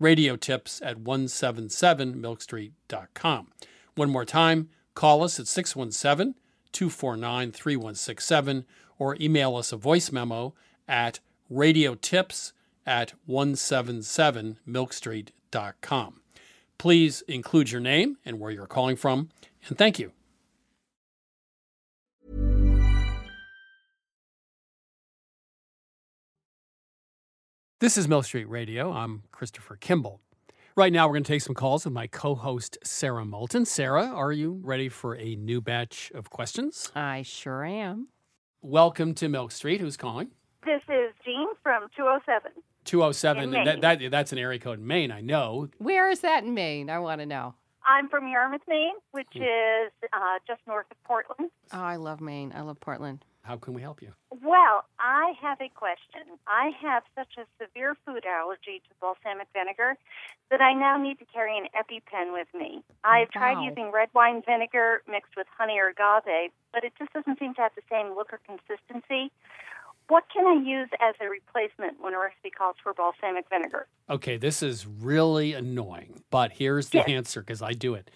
radiotips 0.01 0.85
at 0.85 0.97
177milkstreet.com. 0.97 3.47
One 3.95 4.09
more 4.09 4.25
time, 4.25 4.67
call 4.95 5.23
us 5.23 5.39
at 5.39 5.47
617 5.47 6.35
249 6.73 7.53
3167 7.53 8.65
or 8.99 9.15
email 9.21 9.55
us 9.55 9.71
a 9.71 9.77
voice 9.77 10.11
memo 10.11 10.53
at 10.89 11.21
radiotips 11.49 12.51
at 12.85 13.13
177milkstreet.com. 13.29 16.19
Please 16.77 17.23
include 17.29 17.71
your 17.71 17.79
name 17.79 18.17
and 18.25 18.41
where 18.41 18.51
you're 18.51 18.67
calling 18.67 18.97
from, 18.97 19.29
and 19.69 19.77
thank 19.77 19.99
you. 19.99 20.11
This 27.83 27.97
is 27.97 28.07
Milk 28.07 28.23
Street 28.23 28.45
Radio. 28.45 28.93
I'm 28.93 29.23
Christopher 29.33 29.75
Kimball. 29.75 30.21
Right 30.77 30.93
now, 30.93 31.05
we're 31.05 31.15
going 31.15 31.25
to 31.25 31.27
take 31.33 31.41
some 31.41 31.53
calls 31.53 31.83
with 31.83 31.93
my 31.93 32.07
co 32.07 32.33
host, 32.33 32.77
Sara 32.81 33.25
Moulton. 33.25 33.65
Sara, 33.65 34.05
are 34.05 34.31
you 34.31 34.61
ready 34.63 34.87
for 34.87 35.17
a 35.17 35.35
new 35.35 35.59
batch 35.59 36.09
of 36.15 36.29
questions? 36.29 36.93
I 36.95 37.23
sure 37.23 37.65
am. 37.65 38.07
Welcome 38.61 39.13
to 39.15 39.27
Milk 39.27 39.51
Street. 39.51 39.81
Who's 39.81 39.97
calling? 39.97 40.29
This 40.65 40.81
is 40.87 41.11
Jean 41.25 41.47
from 41.61 41.89
207. 41.97 42.51
207. 42.85 43.43
In 43.43 43.51
That, 43.51 43.65
Maine. 43.65 43.81
that, 43.81 44.11
that's 44.11 44.31
an 44.31 44.37
area 44.37 44.59
code 44.59 44.79
in 44.79 44.87
Maine, 44.87 45.11
I 45.11 45.19
know. 45.19 45.67
Where 45.77 46.09
is 46.09 46.21
that 46.21 46.45
in 46.45 46.53
Maine? 46.53 46.89
I 46.89 46.99
want 46.99 47.19
to 47.19 47.25
know. 47.25 47.53
I'm 47.85 48.07
from 48.07 48.29
Yarmouth, 48.29 48.61
Maine, 48.65 48.95
which 49.11 49.27
Hmm. 49.33 49.41
is 49.41 49.91
uh, 50.13 50.39
just 50.47 50.61
north 50.65 50.85
of 50.89 51.03
Portland. 51.03 51.51
Oh, 51.73 51.81
I 51.81 51.97
love 51.97 52.21
Maine. 52.21 52.53
I 52.55 52.61
love 52.61 52.79
Portland. 52.79 53.25
How 53.43 53.57
can 53.57 53.73
we 53.73 53.81
help 53.81 54.01
you? 54.01 54.13
Well, 54.31 54.85
I 54.99 55.33
have 55.41 55.59
a 55.61 55.69
question. 55.69 56.39
I 56.47 56.71
have 56.81 57.03
such 57.13 57.37
a 57.37 57.45
severe 57.61 57.95
food 58.05 58.25
allergy 58.25 58.81
to 58.87 58.95
balsamic 58.99 59.47
vinegar 59.53 59.95
that 60.49 60.61
I 60.61 60.73
now 60.73 60.97
need 60.97 61.19
to 61.19 61.25
carry 61.25 61.57
an 61.57 61.67
EpiPen 61.75 62.33
with 62.33 62.47
me. 62.53 62.83
Oh, 62.89 62.95
I've 63.03 63.29
tried 63.29 63.63
using 63.63 63.91
red 63.91 64.09
wine 64.13 64.41
vinegar 64.45 65.03
mixed 65.07 65.35
with 65.37 65.45
honey 65.55 65.77
or 65.77 65.89
agave, 65.89 66.51
but 66.71 66.83
it 66.83 66.93
just 66.97 67.13
doesn't 67.13 67.37
seem 67.37 67.53
to 67.55 67.61
have 67.61 67.73
the 67.75 67.83
same 67.91 68.15
look 68.15 68.33
or 68.33 68.39
consistency. 68.47 69.31
What 70.07 70.23
can 70.33 70.47
I 70.47 70.61
use 70.63 70.89
as 70.99 71.15
a 71.21 71.29
replacement 71.29 72.01
when 72.01 72.13
a 72.13 72.19
recipe 72.19 72.49
calls 72.49 72.75
for 72.81 72.93
balsamic 72.93 73.45
vinegar? 73.49 73.87
Okay, 74.09 74.37
this 74.37 74.63
is 74.63 74.87
really 74.87 75.53
annoying, 75.53 76.23
but 76.29 76.53
here's 76.53 76.89
the 76.89 76.99
Yes. 76.99 77.09
answer 77.09 77.41
because 77.41 77.61
I 77.61 77.73
do 77.73 77.93
it. 77.93 78.09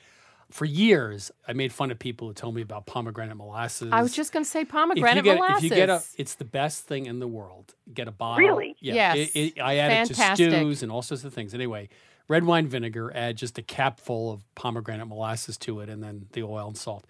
For 0.50 0.64
years, 0.66 1.30
I 1.46 1.54
made 1.54 1.74
fun 1.74 1.92
of 1.92 2.00
people 2.00 2.28
who 2.28 2.34
told 2.34 2.56
me 2.56 2.62
about 2.62 2.86
pomegranate 2.86 3.36
molasses. 3.36 3.90
I 3.92 4.02
was 4.02 4.16
just 4.16 4.32
going 4.32 4.46
to 4.46 4.50
say 4.50 4.62
if 4.62 4.70
pomegranate 4.70 5.18
you 5.18 5.22
get, 5.24 5.36
molasses. 5.36 5.64
If 5.66 5.72
you 5.72 5.76
get 5.76 5.90
a, 5.90 6.02
it's 6.18 6.36
the 6.36 6.46
best 6.46 6.84
thing 6.86 7.06
in 7.06 7.20
the 7.20 7.28
world. 7.28 7.76
Get 7.94 8.08
a 8.08 8.12
bottle. 8.12 8.46
Really? 8.48 8.76
Yeah. 8.80 9.14
Yes. 9.14 9.30
It, 9.34 9.40
it, 9.40 9.62
I 9.62 9.76
add 9.78 10.08
Fantastic. 10.08 10.48
it 10.48 10.52
to 10.52 10.58
stews 10.58 10.84
and 10.84 10.92
all 10.92 11.02
sorts 11.02 11.26
of 11.26 11.34
things. 11.34 11.54
Anyway, 11.54 11.90
red 12.30 12.46
wine 12.46 12.68
vinegar, 12.68 13.12
add 13.14 13.36
just 13.36 13.58
a 13.58 13.62
capful 13.62 14.32
of 14.32 14.44
pomegranate 14.56 15.08
molasses 15.08 15.58
to 15.58 15.82
it 15.82 15.90
and 15.90 16.02
then 16.02 16.28
the 16.32 16.44
oil 16.44 16.68
and 16.68 16.78
salt. 16.78 17.06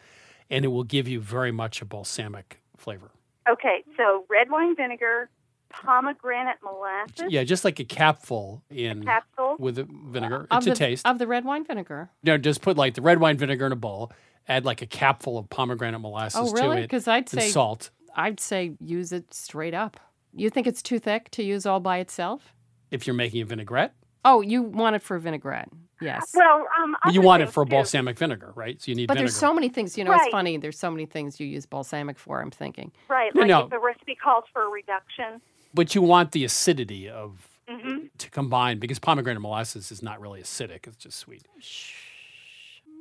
And 0.49 0.65
it 0.65 0.69
will 0.69 0.83
give 0.83 1.07
you 1.07 1.19
very 1.19 1.51
much 1.51 1.81
a 1.81 1.85
balsamic 1.85 2.61
flavor. 2.75 3.11
Okay, 3.47 3.83
so 3.95 4.25
red 4.29 4.49
wine 4.49 4.75
vinegar, 4.75 5.29
pomegranate 5.69 6.57
molasses. 6.63 7.25
Yeah, 7.29 7.43
just 7.43 7.63
like 7.65 7.79
a 7.79 7.83
capful 7.83 8.63
in 8.69 9.01
a 9.01 9.05
capsule? 9.05 9.55
with 9.59 9.75
vinegar 10.11 10.47
of 10.51 10.63
to 10.63 10.69
the, 10.71 10.75
taste. 10.75 11.05
of 11.05 11.17
the 11.19 11.27
red 11.27 11.45
wine 11.45 11.65
vinegar. 11.65 12.09
No, 12.23 12.37
just 12.37 12.61
put 12.61 12.77
like 12.77 12.93
the 12.95 13.01
red 13.01 13.19
wine 13.19 13.37
vinegar 13.37 13.65
in 13.65 13.71
a 13.71 13.75
bowl. 13.77 14.11
Add 14.47 14.63
like 14.65 14.81
a 14.81 14.85
capful 14.85 15.37
of 15.37 15.49
pomegranate 15.49 15.99
molasses 16.01 16.39
Oh, 16.41 16.51
really? 16.53 16.77
to 16.77 16.81
it. 16.81 16.81
Because 16.83 17.07
I'd 17.07 17.31
and 17.33 17.41
say 17.41 17.49
salt. 17.49 17.89
I'd 18.15 18.39
say 18.39 18.73
use 18.79 19.11
it 19.11 19.33
straight 19.33 19.73
up. 19.73 19.99
You 20.33 20.49
think 20.49 20.67
it's 20.67 20.81
too 20.81 20.99
thick 20.99 21.29
to 21.31 21.43
use 21.43 21.65
all 21.65 21.79
by 21.79 21.97
itself? 21.97 22.53
If 22.91 23.05
you're 23.05 23.13
making 23.15 23.41
a 23.41 23.45
vinaigrette, 23.45 23.93
Oh, 24.25 24.41
you 24.41 24.61
want 24.63 24.95
it 24.95 25.01
for 25.01 25.17
vinaigrette? 25.19 25.69
Yes. 26.01 26.31
Well, 26.33 26.65
um, 26.81 26.95
but 27.03 27.13
you 27.13 27.21
want 27.21 27.41
it 27.43 27.49
for 27.49 27.65
too. 27.65 27.69
balsamic 27.69 28.17
vinegar, 28.17 28.51
right? 28.55 28.79
So 28.81 28.91
you 28.91 28.95
need 28.95 29.07
But 29.07 29.15
vinegar. 29.15 29.31
there's 29.31 29.35
so 29.39 29.53
many 29.53 29.69
things. 29.69 29.97
You 29.97 30.03
know, 30.03 30.11
Right. 30.11 30.21
it's 30.21 30.31
funny. 30.31 30.57
There's 30.57 30.77
so 30.77 30.91
many 30.91 31.05
things 31.05 31.39
you 31.39 31.47
use 31.47 31.65
balsamic 31.65 32.19
for. 32.19 32.41
I'm 32.41 32.51
thinking. 32.51 32.91
Right, 33.07 33.33
No, 33.33 33.41
like 33.41 33.47
no. 33.47 33.63
if 33.65 33.69
the 33.71 33.79
recipe 33.79 34.15
calls 34.15 34.43
for 34.53 34.63
a 34.63 34.69
reduction. 34.69 35.41
but 35.73 35.95
you 35.95 36.01
want 36.01 36.31
the 36.33 36.43
acidity 36.43 37.09
of 37.09 37.47
hmm 37.69 38.07
to 38.17 38.29
combine 38.31 38.79
because 38.79 38.97
pomegranate 38.99 39.41
molasses 39.41 39.91
is 39.91 40.01
not 40.01 40.19
really 40.21 40.41
acidic; 40.41 40.87
it's 40.87 40.97
just 40.97 41.17
sweet. 41.19 41.45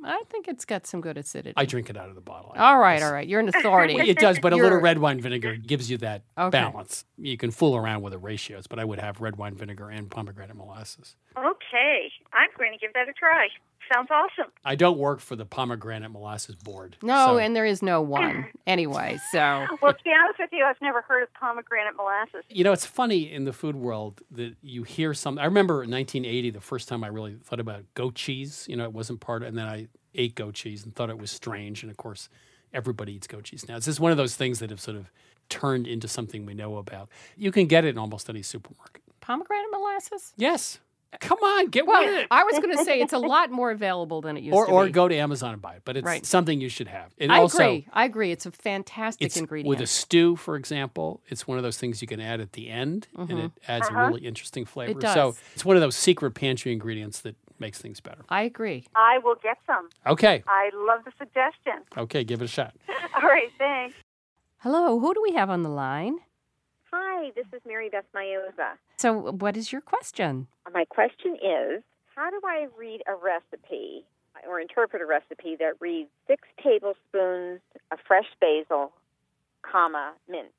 I 0.03 0.23
think 0.29 0.47
it's 0.47 0.63
got 0.65 0.85
some 0.87 1.01
good 1.01 1.17
acidity. 1.17 1.53
I 1.57 1.65
drink 1.65 1.89
it 1.89 1.97
out 1.97 2.09
of 2.09 2.15
the 2.15 2.21
bottle. 2.21 2.53
All 2.55 2.77
right, 2.77 3.01
all 3.01 3.11
right. 3.11 3.27
You're 3.27 3.39
an 3.39 3.49
authority. 3.49 3.95
It 3.95 4.17
does, 4.19 4.39
but 4.39 4.53
a 4.53 4.55
little 4.55 4.71
You're- 4.71 4.81
red 4.83 4.99
wine 4.99 5.19
vinegar 5.19 5.55
gives 5.55 5.89
you 5.89 5.97
that 5.99 6.23
Okay. 6.37 6.51
balance. 6.51 7.05
You 7.17 7.37
can 7.37 7.51
fool 7.51 7.75
around 7.75 8.01
with 8.03 8.13
the 8.13 8.19
ratios, 8.19 8.67
but 8.67 8.79
I 8.79 8.85
would 8.85 8.99
have 8.99 9.19
red 9.21 9.37
wine 9.37 9.55
vinegar 9.55 9.89
and 9.89 10.09
pomegranate 10.09 10.55
molasses. 10.55 11.15
Okay, 11.37 12.11
I'm 12.33 12.49
going 12.57 12.71
to 12.71 12.77
give 12.77 12.93
that 12.93 13.09
a 13.09 13.13
try. 13.13 13.47
Sounds 13.93 14.09
awesome. 14.11 14.51
I 14.65 14.75
don't 14.75 14.97
work 14.97 15.19
for 15.19 15.35
the 15.35 15.45
pomegranate 15.45 16.11
molasses 16.11 16.55
board. 16.55 16.97
No, 17.01 17.25
so- 17.27 17.37
and 17.37 17.55
there 17.55 17.65
is 17.65 17.81
no 17.81 18.01
one 18.01 18.47
anyway. 18.67 19.17
So 19.31 19.65
Well, 19.81 19.93
to 19.93 20.03
be 20.03 20.11
honest 20.11 20.39
with 20.39 20.49
you, 20.51 20.65
I've 20.65 20.81
never 20.81 21.01
heard 21.01 21.23
of 21.23 21.33
pomegranate 21.33 21.95
molasses. 21.95 22.43
You 22.49 22.63
know, 22.63 22.71
it's 22.73 22.85
funny 22.85 23.31
in 23.31 23.45
the 23.45 23.53
food 23.53 23.75
world 23.75 24.21
that 24.31 24.55
you 24.61 24.83
hear 24.83 25.13
some. 25.13 25.39
I 25.39 25.45
remember 25.45 25.83
in 25.83 25.91
1980, 25.91 26.49
the 26.51 26.61
first 26.61 26.87
time 26.89 27.03
I 27.03 27.07
really 27.07 27.35
thought 27.43 27.59
about 27.59 27.83
goat 27.93 28.15
cheese. 28.15 28.65
You 28.69 28.75
know, 28.75 28.83
it 28.83 28.93
wasn't 28.93 29.19
part 29.19 29.41
of, 29.43 29.49
and 29.49 29.57
then 29.57 29.67
I 29.67 29.87
ate 30.15 30.35
goat 30.35 30.55
cheese 30.55 30.83
and 30.83 30.95
thought 30.95 31.09
it 31.09 31.17
was 31.17 31.31
strange. 31.31 31.83
And 31.83 31.89
of 31.91 31.97
course, 31.97 32.29
everybody 32.73 33.13
eats 33.13 33.27
goat 33.27 33.43
cheese 33.45 33.67
now. 33.67 33.77
It's 33.77 33.85
just 33.85 33.99
one 33.99 34.11
of 34.11 34.17
those 34.17 34.35
things 34.35 34.59
that 34.59 34.69
have 34.69 34.81
sort 34.81 34.97
of 34.97 35.09
turned 35.49 35.87
into 35.87 36.07
something 36.07 36.45
we 36.45 36.53
know 36.53 36.77
about. 36.77 37.09
You 37.37 37.51
can 37.51 37.67
get 37.67 37.85
it 37.85 37.89
in 37.89 37.97
almost 37.97 38.29
any 38.29 38.41
supermarket. 38.41 39.01
pomegranate 39.21 39.71
molasses. 39.71 40.33
Yes. 40.35 40.79
Come 41.19 41.39
on, 41.39 41.67
get 41.67 41.87
Well, 41.87 42.03
with 42.05 42.13
it. 42.21 42.27
I 42.29 42.43
was 42.43 42.59
going 42.59 42.77
to 42.77 42.83
say 42.83 42.99
it's 43.01 43.13
a 43.13 43.17
lot 43.35 43.49
more 43.49 43.71
available 43.71 44.21
than 44.21 44.35
it 44.37 44.43
used 44.43 44.55
Or, 44.55 44.65
to 44.65 44.71
be. 44.71 44.75
or 44.75 44.89
go 44.89 45.07
to 45.07 45.15
Amazon 45.15 45.53
and 45.53 45.61
buy 45.61 45.75
it, 45.75 45.81
but 45.85 45.95
it's 45.97 46.05
Right. 46.05 46.25
something 46.25 46.59
you 46.61 46.69
should 46.69 46.87
have. 46.89 47.13
And 47.17 47.31
I 47.31 47.39
also, 47.39 47.63
agree. 47.63 47.87
I 47.93 48.05
agree. 48.05 48.31
It's 48.31 48.45
a 48.45 48.51
fantastic 48.51 49.25
it's 49.25 49.37
ingredient. 49.37 49.69
with 49.69 49.81
a 49.81 49.87
stew, 49.87 50.35
for 50.35 50.55
example. 50.57 51.21
It's 51.27 51.47
one 51.47 51.57
of 51.57 51.63
those 51.63 51.77
things 51.77 52.01
you 52.01 52.07
can 52.07 52.19
add 52.19 52.39
at 52.41 52.53
the 52.53 52.69
end, 52.69 53.07
and 53.17 53.29
Mhm. 53.29 53.45
it 53.45 53.51
adds 53.67 53.87
Uh-huh. 53.89 53.99
a 53.99 54.07
really 54.07 54.25
interesting 54.27 54.65
flavor. 54.65 54.91
It 54.91 54.99
does. 54.99 55.13
So 55.13 55.35
it's 55.55 55.63
one 55.65 55.75
of 55.77 55.81
those 55.81 55.95
secret 55.95 56.31
pantry 56.31 56.71
ingredients 56.73 57.21
that 57.21 57.35
makes 57.57 57.79
things 57.81 57.99
better. 57.99 58.23
I 58.29 58.43
agree. 58.43 58.85
I 58.95 59.17
will 59.19 59.35
get 59.41 59.57
some. 59.65 59.89
Okay, 60.05 60.43
I 60.47 60.69
love 60.75 61.05
the 61.05 61.11
suggestion. 61.17 61.83
okay, 61.97 62.23
give 62.23 62.41
it 62.41 62.45
a 62.45 62.47
shot. 62.49 62.75
All 63.15 63.27
right, 63.27 63.49
thanks. 63.57 63.95
Hello, 64.57 64.99
who 64.99 65.13
do 65.13 65.21
we 65.23 65.31
have 65.33 65.49
on 65.49 65.63
the 65.63 65.69
line? 65.69 66.17
Hi, 66.91 67.31
this 67.35 67.45
is 67.53 67.61
Mary 67.67 67.89
Beth 67.89 68.05
Mayoza. 68.15 68.77
So, 68.97 69.31
what 69.31 69.57
is 69.57 69.71
your 69.73 69.81
question? 69.81 70.47
Uh, 70.65 70.69
my 70.73 70.85
question 70.85 71.35
is 71.35 71.83
How 72.15 72.29
do 72.29 72.39
I 72.45 72.67
read 72.77 73.01
a 73.07 73.15
recipe 73.15 74.05
or 74.47 74.61
interpret 74.61 75.01
a 75.01 75.05
recipe 75.05 75.57
that 75.59 75.73
reads 75.81 76.09
six 76.27 76.47
tablespoons 76.63 77.59
of 77.91 77.99
fresh 78.07 78.27
basil, 78.39 78.93
comma, 79.69 80.13
minced? 80.29 80.53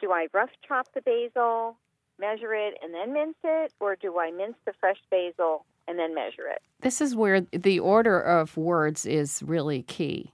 Do 0.00 0.12
I 0.12 0.28
rough 0.32 0.50
chop 0.66 0.86
the 0.94 1.00
basil, 1.00 1.76
measure 2.20 2.54
it, 2.54 2.74
and 2.82 2.94
then 2.94 3.12
mince 3.12 3.36
it, 3.42 3.72
or 3.80 3.96
do 3.96 4.18
I 4.18 4.30
mince 4.30 4.56
the 4.64 4.72
fresh 4.78 4.98
basil 5.10 5.64
and 5.88 5.98
then 5.98 6.14
measure 6.14 6.46
it? 6.48 6.62
This 6.82 7.00
is 7.00 7.16
where 7.16 7.40
the 7.40 7.80
order 7.80 8.20
of 8.20 8.56
words 8.56 9.06
is 9.06 9.42
really 9.44 9.82
key. 9.82 10.32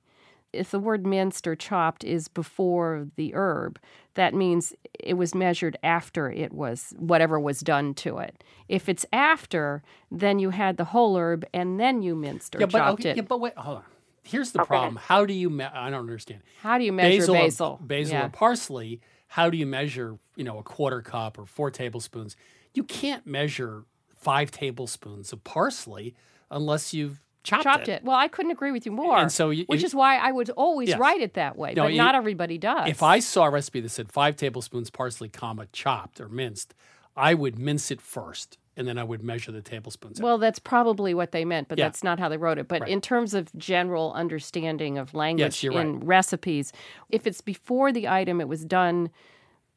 If 0.52 0.70
the 0.70 0.78
word 0.78 1.06
minced 1.06 1.46
or 1.46 1.54
chopped 1.54 2.04
is 2.04 2.28
before 2.28 3.06
the 3.16 3.34
herb, 3.34 3.78
that 4.18 4.34
means 4.34 4.74
it 4.98 5.14
was 5.14 5.32
measured 5.32 5.78
after 5.84 6.28
it 6.28 6.52
was 6.52 6.92
whatever 6.98 7.38
was 7.38 7.60
done 7.60 7.94
to 7.94 8.18
it. 8.18 8.42
If 8.68 8.88
it's 8.88 9.06
after, 9.12 9.82
then 10.10 10.40
you 10.40 10.50
had 10.50 10.76
the 10.76 10.86
whole 10.86 11.16
herb 11.16 11.44
and 11.54 11.78
then 11.78 12.02
you 12.02 12.16
minced 12.16 12.56
or 12.56 12.60
yeah, 12.60 12.66
but 12.66 12.78
chopped 12.78 13.00
okay, 13.00 13.10
it. 13.10 13.16
yeah, 13.16 13.22
but 13.22 13.40
wait, 13.40 13.56
hold 13.56 13.78
on. 13.78 13.84
Here's 14.24 14.50
the 14.50 14.64
problem. 14.64 14.96
How 14.96 15.24
do 15.24 15.32
you? 15.32 15.48
Me- 15.48 15.64
I 15.64 15.88
don't 15.88 16.00
understand. 16.00 16.42
How 16.62 16.78
do 16.78 16.84
you 16.84 16.92
measure 16.92 17.18
basil? 17.18 17.34
basil? 17.34 17.78
Or, 17.80 17.86
basil 17.86 18.14
Yeah. 18.14 18.26
or 18.26 18.28
parsley? 18.28 19.00
How 19.28 19.50
do 19.50 19.56
you 19.56 19.66
measure? 19.66 20.18
You 20.34 20.44
know, 20.44 20.58
a 20.58 20.62
quarter 20.64 21.00
cup 21.00 21.38
or 21.38 21.46
four 21.46 21.70
tablespoons. 21.70 22.36
You 22.74 22.82
can't 22.82 23.24
measure 23.24 23.84
five 24.16 24.50
tablespoons 24.50 25.32
of 25.32 25.44
parsley 25.44 26.14
unless 26.50 26.92
you've 26.92 27.20
chopped, 27.48 27.88
it. 27.88 28.04
Well, 28.04 28.16
I 28.16 28.28
couldn't 28.28 28.50
agree 28.52 28.70
with 28.72 28.86
you 28.86 28.92
more. 28.92 29.16
And 29.18 29.30
so 29.32 29.50
you- 29.50 29.64
which 29.66 29.82
is 29.84 29.94
why 29.94 30.16
I 30.16 30.30
would 30.32 30.50
always 30.50 30.90
Yes. 30.90 30.98
write 30.98 31.20
it 31.20 31.34
that 31.34 31.56
way, 31.56 31.74
No, 31.74 31.84
but 31.84 31.92
you- 31.92 31.98
not 31.98 32.14
everybody 32.14 32.58
does. 32.58 32.88
If 32.88 33.02
I 33.02 33.18
saw 33.18 33.44
a 33.44 33.50
recipe 33.50 33.80
that 33.80 33.88
said 33.88 34.12
five 34.12 34.36
tablespoons 34.36 34.90
parsley, 34.90 35.28
comma 35.28 35.66
chopped 35.72 36.20
or 36.20 36.28
minced, 36.28 36.74
I 37.16 37.34
would 37.34 37.58
mince 37.58 37.90
it 37.90 38.00
first, 38.00 38.58
and 38.76 38.86
then 38.86 38.96
I 38.98 39.02
would 39.04 39.22
measure 39.24 39.50
the 39.50 39.60
tablespoons. 39.62 40.20
Well, 40.20 40.38
that's 40.38 40.60
probably 40.60 41.14
what 41.14 41.32
they 41.32 41.44
meant, 41.44 41.68
but 41.68 41.78
Yeah. 41.78 41.86
that's 41.86 42.04
not 42.04 42.20
how 42.20 42.28
they 42.28 42.36
wrote 42.36 42.58
it. 42.58 42.68
But 42.68 42.82
Right. 42.82 42.90
in 42.90 43.00
terms 43.00 43.34
of 43.34 43.52
general 43.56 44.12
understanding 44.12 44.98
of 44.98 45.14
language 45.14 45.64
you're 45.64 45.80
in 45.80 46.00
recipes, 46.00 46.72
if 47.10 47.26
it's 47.26 47.40
before 47.40 47.90
the 47.92 48.06
item, 48.08 48.40
it 48.40 48.46
was 48.48 48.64
done, 48.64 49.10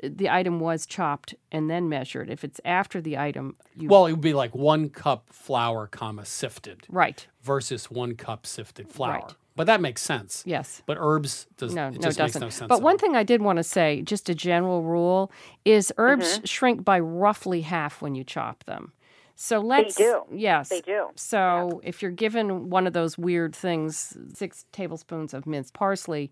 the 0.03 0.29
item 0.29 0.59
was 0.59 0.85
chopped 0.85 1.35
and 1.51 1.69
then 1.69 1.87
measured. 1.89 2.29
If 2.29 2.43
it's 2.43 2.59
after 2.65 3.01
the 3.01 3.17
item, 3.17 3.55
you 3.75 3.87
well, 3.89 4.05
it 4.05 4.11
would 4.11 4.21
be 4.21 4.33
like 4.33 4.55
one 4.55 4.89
cup 4.89 5.29
flour, 5.31 5.87
comma 5.87 6.25
sifted, 6.25 6.83
right. 6.89 7.27
versus 7.43 7.89
one 7.91 8.15
cup 8.15 8.45
sifted 8.45 8.89
flour. 8.89 9.13
Right. 9.13 9.35
But 9.55 9.67
that 9.67 9.81
makes 9.81 10.01
sense. 10.01 10.43
Yes. 10.45 10.81
But 10.85 10.97
herbs 10.99 11.45
does 11.57 11.75
no, 11.75 11.87
it 11.89 11.95
no, 11.95 11.99
just 11.99 12.17
it 12.17 12.21
doesn't. 12.23 12.41
no 12.41 12.49
sense. 12.49 12.69
but 12.69 12.81
one 12.81 12.97
thing 12.97 13.15
I 13.15 13.23
did 13.23 13.41
want 13.41 13.57
to 13.57 13.63
say, 13.63 14.01
just 14.01 14.29
a 14.29 14.33
general 14.35 14.81
rule, 14.81 15.31
is 15.65 15.91
herbs 15.97 16.39
Mhm. 16.39 16.47
shrink 16.47 16.85
by 16.85 16.99
roughly 16.99 17.61
half 17.61 18.01
when 18.01 18.15
you 18.15 18.23
chop 18.23 18.63
them. 18.63 18.93
So 19.35 19.59
let's 19.59 19.95
do. 19.95 20.23
Yes, 20.31 20.69
They 20.69 20.81
do. 20.81 21.09
So 21.15 21.81
if 21.83 22.01
you're 22.01 22.11
given 22.11 22.69
one 22.69 22.87
of 22.87 22.93
those 22.93 23.17
weird 23.17 23.55
things, 23.55 24.15
six 24.33 24.65
tablespoons 24.71 25.33
of 25.33 25.45
minced 25.45 25.73
parsley, 25.73 26.31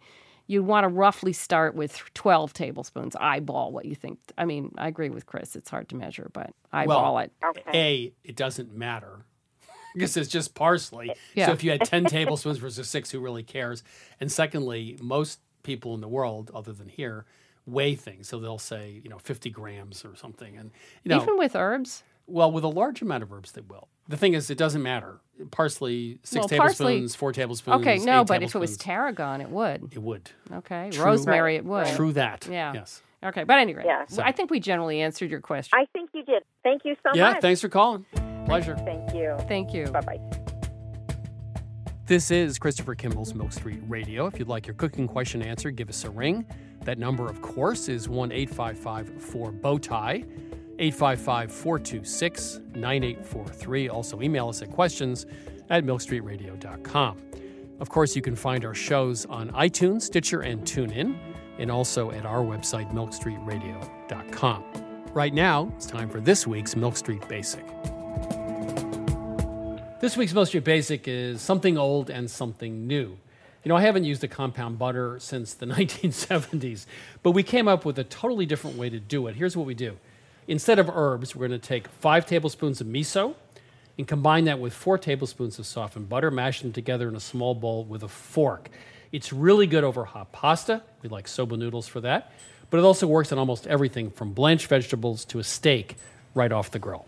you'd 0.50 0.66
want 0.66 0.84
to 0.84 0.88
roughly 0.88 1.32
start 1.32 1.76
with 1.76 2.02
12 2.16 2.54
tablespoons. 2.54 3.16
Eyeball 3.16 3.72
what 3.72 3.86
you 3.86 3.94
think. 3.94 4.18
I 4.36 4.46
mean, 4.46 4.74
I 4.80 4.88
agree 4.88 5.12
with 5.12 5.28
Chris. 5.28 5.56
It's 5.56 5.70
hard 5.70 5.88
to 5.90 5.96
measure, 5.96 6.32
but 6.34 6.50
eyeball 6.74 7.14
well, 7.14 7.24
it. 7.24 7.32
A, 7.72 8.12
it 8.24 8.36
doesn't 8.36 8.76
matter 8.76 9.26
because 9.94 10.18
it's 10.18 10.28
just 10.28 10.56
parsley. 10.56 11.14
Yeah. 11.36 11.46
So 11.46 11.52
if 11.52 11.64
you 11.64 11.70
had 11.70 11.82
10 11.82 12.06
tablespoons 12.06 12.58
versus 12.58 12.90
six, 12.90 13.12
who 13.12 13.20
really 13.20 13.44
cares? 13.44 13.84
And 14.20 14.32
secondly, 14.32 14.98
most 15.00 15.40
people 15.62 15.94
in 15.94 16.02
the 16.02 16.08
world, 16.08 16.50
other 16.56 16.74
than 16.74 16.90
here, 16.90 17.26
weigh 17.68 17.94
things. 17.94 18.28
So 18.28 18.40
they'll 18.40 18.58
say, 18.58 19.00
you 19.04 19.10
know, 19.10 19.20
50 19.20 19.52
grams 19.52 20.04
or 20.04 20.16
something. 20.16 20.58
And, 20.58 20.72
you 21.04 21.10
know, 21.10 21.22
Even 21.22 21.38
with 21.38 21.56
herbs. 21.56 22.02
well, 22.26 22.52
with 22.52 22.64
a 22.64 22.70
large 22.70 23.04
amount 23.04 23.22
of 23.22 23.32
herbs, 23.32 23.52
they 23.52 23.62
will. 23.62 23.88
The 24.10 24.18
thing 24.18 24.34
is, 24.34 24.50
it 24.50 24.58
doesn't 24.58 24.82
matter. 24.82 25.22
Parsley, 25.52 26.20
six 26.24 26.50
Well, 26.52 26.60
parsley- 26.60 26.96
tablespoons, 26.96 27.16
four 27.16 27.32
tablespoons. 27.32 27.82
Okay, 27.82 28.00
no, 28.00 28.22
eight 28.22 28.28
but 28.28 28.44
if 28.44 28.56
it 28.56 28.60
was 28.60 28.76
tarragon, 28.76 29.40
it 29.40 29.50
would. 29.50 29.94
It 29.94 30.02
would. 30.02 30.32
Okay, 30.52 30.90
True- 30.92 31.06
rosemary, 31.06 31.56
it 31.56 31.64
would. 31.64 31.88
True 31.96 32.12
that. 32.14 32.48
Yeah. 32.52 32.74
Yes. 32.74 33.04
Okay, 33.24 33.44
but 33.44 33.60
anyway, 33.60 33.84
Yeah. 33.86 34.06
so 34.08 34.24
I 34.24 34.32
think 34.32 34.50
we 34.50 34.60
generally 34.60 35.00
answered 35.02 35.30
your 35.30 35.42
question. 35.42 35.78
I 35.80 35.86
think 35.94 36.10
you 36.14 36.24
did. 36.24 36.44
Thank 36.64 36.84
you 36.86 36.96
so 37.04 37.12
yeah, 37.14 37.26
much. 37.28 37.36
Yeah, 37.36 37.40
thanks 37.42 37.62
for 37.62 37.70
calling. 37.70 38.06
Pleasure. 38.46 38.76
Thank 38.78 39.14
you. 39.14 39.36
Thank 39.48 39.74
you. 39.74 39.86
Bye 39.88 40.02
bye. 40.02 40.20
This 42.06 42.32
is 42.32 42.58
Christopher 42.58 42.96
Kimball's 42.96 43.36
Milk 43.36 43.52
Street 43.54 43.82
Radio. 43.88 44.26
If 44.26 44.40
you'd 44.40 44.48
like 44.48 44.66
your 44.66 44.74
cooking 44.74 45.08
question 45.08 45.44
answered, 45.44 45.76
give 45.76 45.90
us 45.90 46.04
a 46.04 46.10
ring. 46.10 46.46
That 46.84 46.98
number, 46.98 47.28
of 47.28 47.42
course, 47.44 47.88
is 47.88 48.10
1 48.10 48.32
855 48.32 49.22
4 49.22 49.52
Bowtie, 49.52 50.26
855 50.80 51.52
426 51.52 52.62
9843. 52.74 53.90
Also, 53.90 54.22
email 54.22 54.50
us 54.50 54.62
at 54.62 54.72
questions 54.72 55.26
at 55.70 55.84
milkstreetradio.com. 55.84 57.18
Of 57.80 57.90
course, 57.90 58.16
you 58.16 58.22
can 58.22 58.36
find 58.36 58.66
our 58.66 58.74
shows 58.74 59.26
on 59.26 59.52
iTunes, 59.52 60.02
Stitcher, 60.04 60.42
and 60.42 60.62
TuneIn, 60.64 61.18
and 61.60 61.72
also 61.72 62.12
at 62.12 62.26
our 62.26 62.42
website, 62.42 62.92
milkstreetradio.com. 62.92 64.64
Right 65.14 65.34
now, 65.34 65.72
it's 65.76 65.86
time 65.86 66.10
for 66.10 66.20
this 66.20 66.46
week's 66.46 66.76
Milk 66.76 66.98
Street 66.98 67.28
Basic. 67.28 67.66
This 70.00 70.16
week's 70.16 70.34
Milk 70.34 70.48
Street 70.48 70.64
Basic 70.64 71.08
is 71.08 71.42
something 71.42 71.78
old 71.78 72.10
and 72.10 72.30
something 72.30 72.88
new. 72.88 73.18
You 73.64 73.70
know, 73.70 73.76
I 73.76 73.82
haven't 73.82 74.06
used 74.06 74.24
a 74.24 74.28
compound 74.28 74.80
butter 74.80 75.18
since 75.20 75.54
the 75.54 75.66
1970s, 75.68 76.86
but 77.22 77.32
we 77.32 77.44
came 77.44 77.68
up 77.68 77.86
with 77.86 78.00
a 78.00 78.06
totally 78.06 78.46
different 78.46 78.78
way 78.78 78.90
to 78.90 79.00
do 79.00 79.28
it. 79.28 79.36
Here's 79.36 79.58
what 79.58 79.66
we 79.66 79.74
do 79.74 79.98
instead 80.50 80.80
of 80.80 80.90
herbs, 80.90 81.36
we're 81.36 81.48
going 81.48 81.60
to 81.62 81.68
take 81.68 81.88
five 81.88 82.26
tablespoons 82.26 82.82
of 82.82 82.88
miso 82.88 83.36
and 83.98 84.08
combine 84.08 84.46
that 84.46 84.60
with 84.60 84.74
four 84.74 84.98
tablespoons 84.98 85.60
of 85.60 85.66
softened 85.66 86.10
butter, 86.10 86.32
mash 86.32 86.62
them 86.62 86.74
together 86.74 87.08
in 87.08 87.16
a 87.16 87.20
small 87.20 87.54
bowl 87.54 87.86
with 87.86 88.02
a 88.02 88.08
fork. 88.08 88.70
It's 89.12 89.32
really 89.32 89.68
good 89.68 89.84
over 89.84 90.06
hot 90.06 90.32
pasta. 90.32 90.82
We 91.04 91.10
like 91.10 91.28
soba 91.28 91.56
noodles 91.56 91.88
for 91.88 92.02
that. 92.02 92.34
But 92.72 92.80
it 92.80 92.84
also 92.84 93.06
works 93.08 93.32
on 93.32 93.38
almost 93.38 93.68
everything 93.68 94.10
from 94.10 94.34
blanched 94.34 94.68
vegetables 94.68 95.24
to 95.26 95.40
a 95.40 95.44
steak 95.44 95.98
right 96.34 96.52
off 96.52 96.72
the 96.72 96.80
grill. 96.80 97.06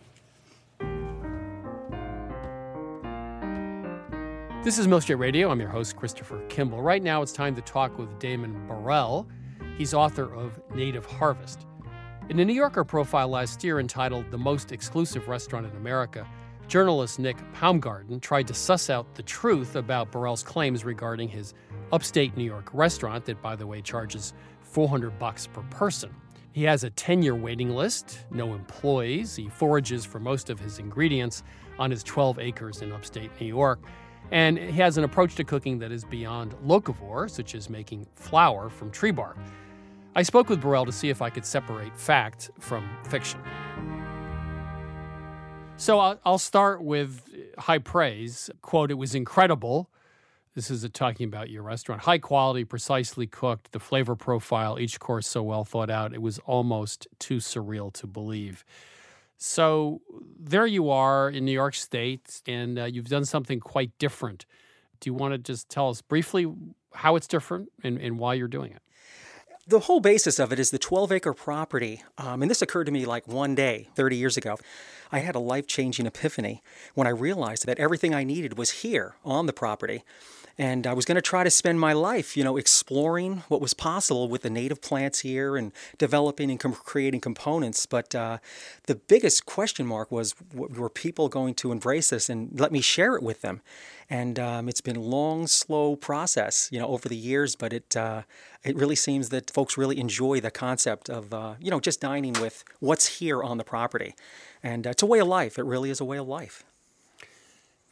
This 4.64 4.78
is 4.78 4.88
Milk 4.88 5.02
Street 5.02 5.16
Radio. 5.16 5.50
I'm 5.50 5.60
your 5.60 5.70
host, 5.70 5.96
Christopher 5.96 6.44
Kimball. 6.48 6.84
Right 6.84 7.02
now, 7.02 7.24
it's 7.24 7.34
time 7.34 7.56
to 7.56 7.62
talk 7.62 7.98
with 7.98 8.20
Damon 8.20 8.68
Baehrel. 8.68 9.26
He's 9.78 9.96
author 9.96 10.32
of 10.36 10.62
Native 10.76 11.06
Harvest. 11.08 11.66
In 12.30 12.40
a 12.40 12.46
New 12.46 12.54
Yorker 12.54 12.86
profile 12.86 13.28
last 13.28 13.64
year 13.64 13.80
entitled 13.80 14.30
The 14.32 14.38
Most 14.38 14.72
Exclusive 14.72 15.28
Restaurant 15.28 15.66
in 15.66 15.76
America, 15.76 16.26
journalist 16.68 17.20
Nick 17.20 17.38
Paumgarten 17.54 18.22
tried 18.22 18.48
to 18.48 18.54
suss 18.54 18.90
out 18.90 19.14
the 19.16 19.24
truth 19.24 19.76
about 19.76 20.12
Baehrel's 20.12 20.44
claims 20.44 20.86
regarding 20.86 21.28
his 21.28 21.54
upstate 21.92 22.38
New 22.38 22.46
York 22.46 22.70
restaurant 22.74 23.26
that, 23.26 23.42
by 23.42 23.56
the 23.56 23.68
way, 23.68 23.82
charges 23.82 24.34
400 24.62 25.20
bucks 25.20 25.48
per 25.48 25.62
person. 25.64 26.16
He 26.54 26.64
has 26.64 26.84
a 26.84 26.90
10 26.92 27.22
year 27.22 27.36
waiting 27.36 27.72
list, 27.72 28.20
no 28.30 28.54
employees. 28.54 29.36
He 29.36 29.50
forages 29.50 30.06
for 30.06 30.20
most 30.20 30.50
of 30.50 30.60
his 30.60 30.80
ingredients 30.80 31.44
on 31.80 31.92
his 31.92 32.04
12 32.04 32.40
acres 32.40 32.82
in 32.82 32.94
upstate 32.94 33.32
New 33.42 33.48
York. 33.48 33.80
And 34.32 34.58
he 34.58 34.80
has 34.80 34.98
an 34.98 35.04
approach 35.04 35.36
to 35.36 35.44
cooking 35.44 35.80
that 35.80 35.92
is 35.92 36.06
beyond 36.06 36.56
locavore, 36.66 37.30
such 37.30 37.56
as 37.56 37.70
making 37.70 38.08
flour 38.16 38.70
from 38.70 38.92
tree 38.92 39.12
bark. 39.12 39.38
I 40.14 40.24
spoke 40.24 40.50
with 40.50 40.62
Baehrel 40.62 40.86
to 40.86 40.92
see 40.92 41.10
if 41.10 41.22
I 41.22 41.30
could 41.30 41.46
separate 41.46 41.96
fact 41.96 42.52
from 42.60 42.90
fiction. 43.08 43.40
So 45.78 46.18
I'll, 46.26 46.38
start 46.38 46.84
with 46.84 47.28
high 47.58 47.80
praise. 47.80 48.50
Quote, 48.62 48.92
it 48.92 48.96
was 48.96 49.16
incredible. 49.16 49.90
This 50.54 50.70
is 50.70 50.88
talking 50.92 51.28
about 51.28 51.50
your 51.50 51.64
restaurant. 51.64 52.02
High 52.02 52.18
quality, 52.18 52.66
precisely 52.66 53.26
cooked, 53.26 53.72
the 53.72 53.80
flavor 53.80 54.16
profile, 54.16 54.78
each 54.78 55.00
course 55.00 55.28
so 55.28 55.42
well 55.42 55.64
thought 55.64 55.90
out. 55.90 56.14
It 56.14 56.22
was 56.22 56.40
almost 56.40 57.08
too 57.18 57.38
surreal 57.38 57.92
to 57.94 58.06
believe. 58.06 58.66
So 59.38 60.02
there 60.38 60.68
you 60.68 60.90
are 60.92 61.30
in 61.30 61.46
New 61.46 61.52
York 61.52 61.74
State, 61.74 62.42
and 62.46 62.78
uh, 62.78 62.84
you've 62.84 63.08
done 63.08 63.26
something 63.26 63.60
quite 63.60 63.98
different. 63.98 64.46
Do 65.00 65.10
you 65.10 65.14
want 65.14 65.34
to 65.34 65.38
just 65.38 65.70
tell 65.70 65.90
us 65.90 66.02
briefly 66.02 66.46
how 66.94 67.16
it's 67.16 67.28
different 67.28 67.70
and, 67.82 67.98
and 67.98 68.20
why 68.20 68.34
you're 68.36 68.50
doing 68.50 68.74
it? 68.74 68.84
The 69.72 69.80
whole 69.80 70.02
basis 70.02 70.38
of 70.38 70.52
it 70.52 70.60
is 70.60 70.72
the 70.72 70.78
12 70.78 71.14
acre 71.14 71.34
property. 71.34 72.04
Um, 72.18 72.42
and 72.42 72.52
this 72.52 72.62
occurred 72.62 72.88
to 72.88 72.92
me 72.92 73.06
like 73.06 73.26
one 73.26 73.56
day, 73.56 73.88
30 73.96 74.18
years 74.18 74.36
ago. 74.36 74.58
I 75.12 75.20
had 75.20 75.36
a 75.36 75.40
life 75.40 75.68
changing 75.68 76.06
epiphany 76.06 76.62
when 76.94 77.08
I 77.08 77.12
realized 77.12 77.66
that 77.66 77.80
everything 77.80 78.14
I 78.14 78.24
needed 78.24 78.58
was 78.58 78.72
here 78.82 79.16
on 79.26 79.46
the 79.46 79.54
property. 79.54 80.04
And 80.58 80.86
I 80.86 80.94
was 80.94 81.06
going 81.06 81.16
to 81.16 81.22
try 81.22 81.44
to 81.44 81.50
spend 81.50 81.80
my 81.80 81.94
life, 81.94 82.36
you 82.36 82.44
know, 82.44 82.58
exploring 82.58 83.44
what 83.48 83.62
was 83.62 83.74
possible 83.74 84.28
with 84.28 84.42
the 84.42 84.50
native 84.50 84.82
plants 84.82 85.22
here 85.22 85.56
and 85.56 85.72
developing 85.98 86.52
and 86.52 86.60
com- 86.60 86.74
creating 86.74 87.22
components. 87.22 87.86
But 87.86 88.14
uh, 88.14 88.38
the 88.86 88.96
biggest 88.96 89.46
question 89.46 89.88
mark 89.88 90.12
was 90.12 90.36
were 90.54 90.90
people 90.90 91.30
going 91.30 91.56
to 91.56 91.72
embrace 91.72 92.10
this 92.10 92.30
and 92.30 92.60
let 92.60 92.72
me 92.72 92.82
share 92.82 93.16
it 93.16 93.24
with 93.24 93.42
them? 93.42 93.62
And 94.10 94.38
um, 94.38 94.68
it's 94.68 94.82
been 94.82 94.98
a 94.98 95.02
long, 95.02 95.48
slow 95.48 95.96
process, 95.96 96.68
you 96.72 96.80
know, 96.80 96.88
over 96.88 97.08
the 97.08 97.16
years. 97.16 97.56
But 97.56 97.72
it 97.72 97.96
uh, 97.96 98.24
it 98.64 98.76
really 98.76 98.96
seems 98.96 99.30
that 99.30 99.50
folks 99.50 99.78
really 99.78 100.00
enjoy 100.00 100.42
the 100.42 100.52
concept 100.52 101.10
of, 101.10 101.34
uh, 101.34 101.56
you 101.60 101.72
know, 101.72 101.80
just 101.80 102.02
dining 102.02 102.34
with 102.34 102.64
what's 102.80 103.20
here 103.20 103.42
on 103.42 103.58
the 103.58 103.64
property. 103.64 104.14
And 104.64 104.86
uh, 104.86 104.92
it's 104.92 105.04
a 105.04 105.06
way 105.06 105.20
of 105.20 105.28
life. 105.28 105.58
It 105.58 105.66
really 105.66 105.90
is 105.90 106.00
a 106.00 106.06
way 106.06 106.18
of 106.18 106.28
life. 106.28 106.64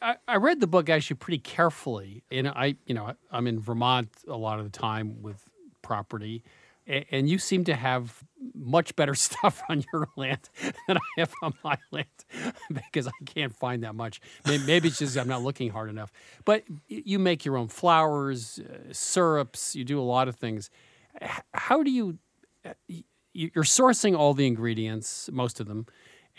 I, 0.02 0.16
I 0.28 0.38
read 0.38 0.60
the 0.62 0.68
book 0.68 0.90
actually 0.90 1.18
pretty 1.18 1.40
carefully, 1.40 2.24
and 2.32 2.48
I, 2.48 2.76
you 2.86 2.96
know, 2.96 3.14
I'm 3.32 3.48
in 3.48 3.60
Vermont 3.60 4.10
a 4.28 4.38
lot 4.38 4.60
of 4.60 4.72
the 4.72 4.78
time 4.78 5.22
with 5.22 5.44
property, 5.82 6.44
and, 6.88 7.30
you 7.30 7.38
seem 7.38 7.66
to 7.66 7.76
have 7.76 8.24
much 8.56 8.96
better 8.96 9.14
stuff 9.28 9.62
on 9.70 9.84
your 9.94 10.08
land 10.16 10.50
than 10.88 10.98
I 10.98 11.20
have 11.20 11.34
on 11.44 11.54
my 11.64 11.78
land 11.92 12.08
because 12.74 13.08
I 13.08 13.12
can't 13.26 13.54
find 13.56 13.84
that 13.84 13.94
much. 13.94 14.22
Maybe, 14.46 14.64
maybe 14.66 14.88
it's 14.88 14.98
just 15.00 15.18
I'm 15.18 15.28
not 15.28 15.44
looking 15.44 15.70
hard 15.70 15.90
enough. 15.90 16.12
But 16.46 16.64
you 16.88 17.20
make 17.20 17.46
your 17.46 17.58
own 17.58 17.68
flowers, 17.68 18.60
uh, 18.60 18.92
syrups. 18.92 19.76
You 19.76 19.84
do 19.84 20.00
a 20.00 20.02
lot 20.02 20.28
of 20.28 20.36
things. 20.38 20.70
How 21.54 21.84
do 21.84 21.92
you? 21.92 22.18
uh, 22.66 22.74
You're 23.34 23.64
sourcing 23.64 24.18
all 24.18 24.34
the 24.34 24.48
ingredients, 24.48 25.30
most 25.32 25.60
of 25.60 25.68
them 25.68 25.86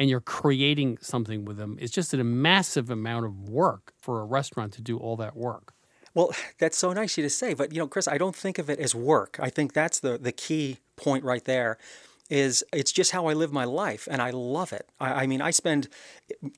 and 0.01 0.09
you're 0.09 0.21
creating 0.21 0.97
something 1.03 1.45
with 1.45 1.59
them. 1.59 1.77
It's 1.79 1.93
just 1.93 2.15
a 2.15 2.25
massive 2.25 2.89
amount 2.89 3.27
of 3.27 3.51
work 3.51 3.93
for 4.01 4.23
a 4.23 4.25
restaurant 4.25 4.73
to 4.73 4.81
do 4.81 4.97
all 4.97 5.15
that 5.17 5.37
work. 5.37 5.75
Well, 6.15 6.33
that's 6.59 6.79
so 6.79 6.93
nice 6.93 7.17
you 7.19 7.23
to 7.23 7.31
say, 7.31 7.53
but 7.53 7.73
you 7.73 7.79
know, 7.79 7.87
Chris, 7.87 8.09
I 8.09 8.17
don't 8.17 8.35
think 8.35 8.59
of 8.59 8.71
it 8.71 8.81
as 8.81 8.95
work. 8.95 9.37
I 9.41 9.51
think 9.51 9.75
that's 9.75 10.01
the 10.01 10.17
the 10.19 10.33
key 10.33 10.79
point 10.97 11.23
right 11.23 11.45
there. 11.45 11.77
Is 12.31 12.65
it's 12.73 12.93
just 12.93 13.11
how 13.11 13.27
I 13.27 13.33
live 13.33 13.53
my 13.53 13.65
life, 13.65 14.07
and 14.11 14.23
I 14.23 14.31
love 14.31 14.73
it. 14.73 14.89
I, 15.01 15.25
I 15.25 15.27
mean, 15.27 15.43
I 15.43 15.51
spend 15.51 15.89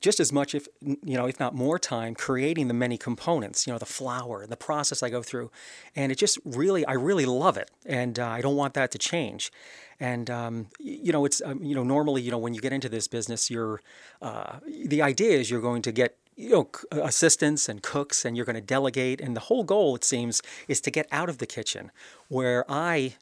just 0.00 0.20
as 0.20 0.30
much, 0.30 0.54
if 0.54 0.68
you 0.82 1.16
know, 1.16 1.26
if 1.26 1.40
not 1.40 1.54
more 1.54 1.78
time, 1.78 2.14
creating 2.14 2.68
the 2.68 2.74
many 2.74 2.98
components. 2.98 3.66
You 3.66 3.72
know, 3.72 3.78
the 3.78 3.86
flour, 3.86 4.46
the 4.46 4.56
process 4.56 5.02
I 5.02 5.08
go 5.08 5.22
through, 5.22 5.50
and 5.96 6.12
it 6.12 6.16
just 6.16 6.38
really, 6.44 6.84
I 6.84 6.92
really 6.92 7.24
love 7.24 7.56
it, 7.56 7.70
and 7.86 8.18
uh, 8.18 8.28
I 8.28 8.42
don't 8.42 8.54
want 8.54 8.74
that 8.74 8.90
to 8.90 8.98
change. 8.98 9.50
And 9.98 10.28
um, 10.28 10.66
you 10.78 11.10
know, 11.10 11.24
it's 11.24 11.40
um, 11.42 11.62
you 11.62 11.74
know, 11.74 11.84
normally, 11.84 12.22
you 12.22 12.30
know, 12.30 12.38
when 12.38 12.54
you 12.54 12.60
get 12.60 12.72
into 12.72 12.88
this 12.88 13.08
business, 13.08 13.50
you're 13.50 13.80
uh, 14.20 14.58
the 14.66 15.00
idea 15.00 15.38
is 15.38 15.50
you're 15.50 15.60
going 15.60 15.80
to 15.82 15.92
get 15.92 16.16
you 16.36 16.50
know 16.50 16.68
assistants 16.90 17.68
and 17.68 17.82
cooks, 17.82 18.24
and 18.24 18.36
you're 18.36 18.46
going 18.46 18.56
to 18.56 18.60
delegate. 18.60 19.20
And 19.20 19.34
the 19.34 19.46
whole 19.48 19.64
goal, 19.64 19.96
it 19.96 20.04
seems, 20.04 20.42
is 20.68 20.80
to 20.82 20.90
get 20.90 21.06
out 21.10 21.28
of 21.28 21.38
the 21.38 21.46
kitchen, 21.46 21.90
where 22.28 22.64
I 22.68 23.14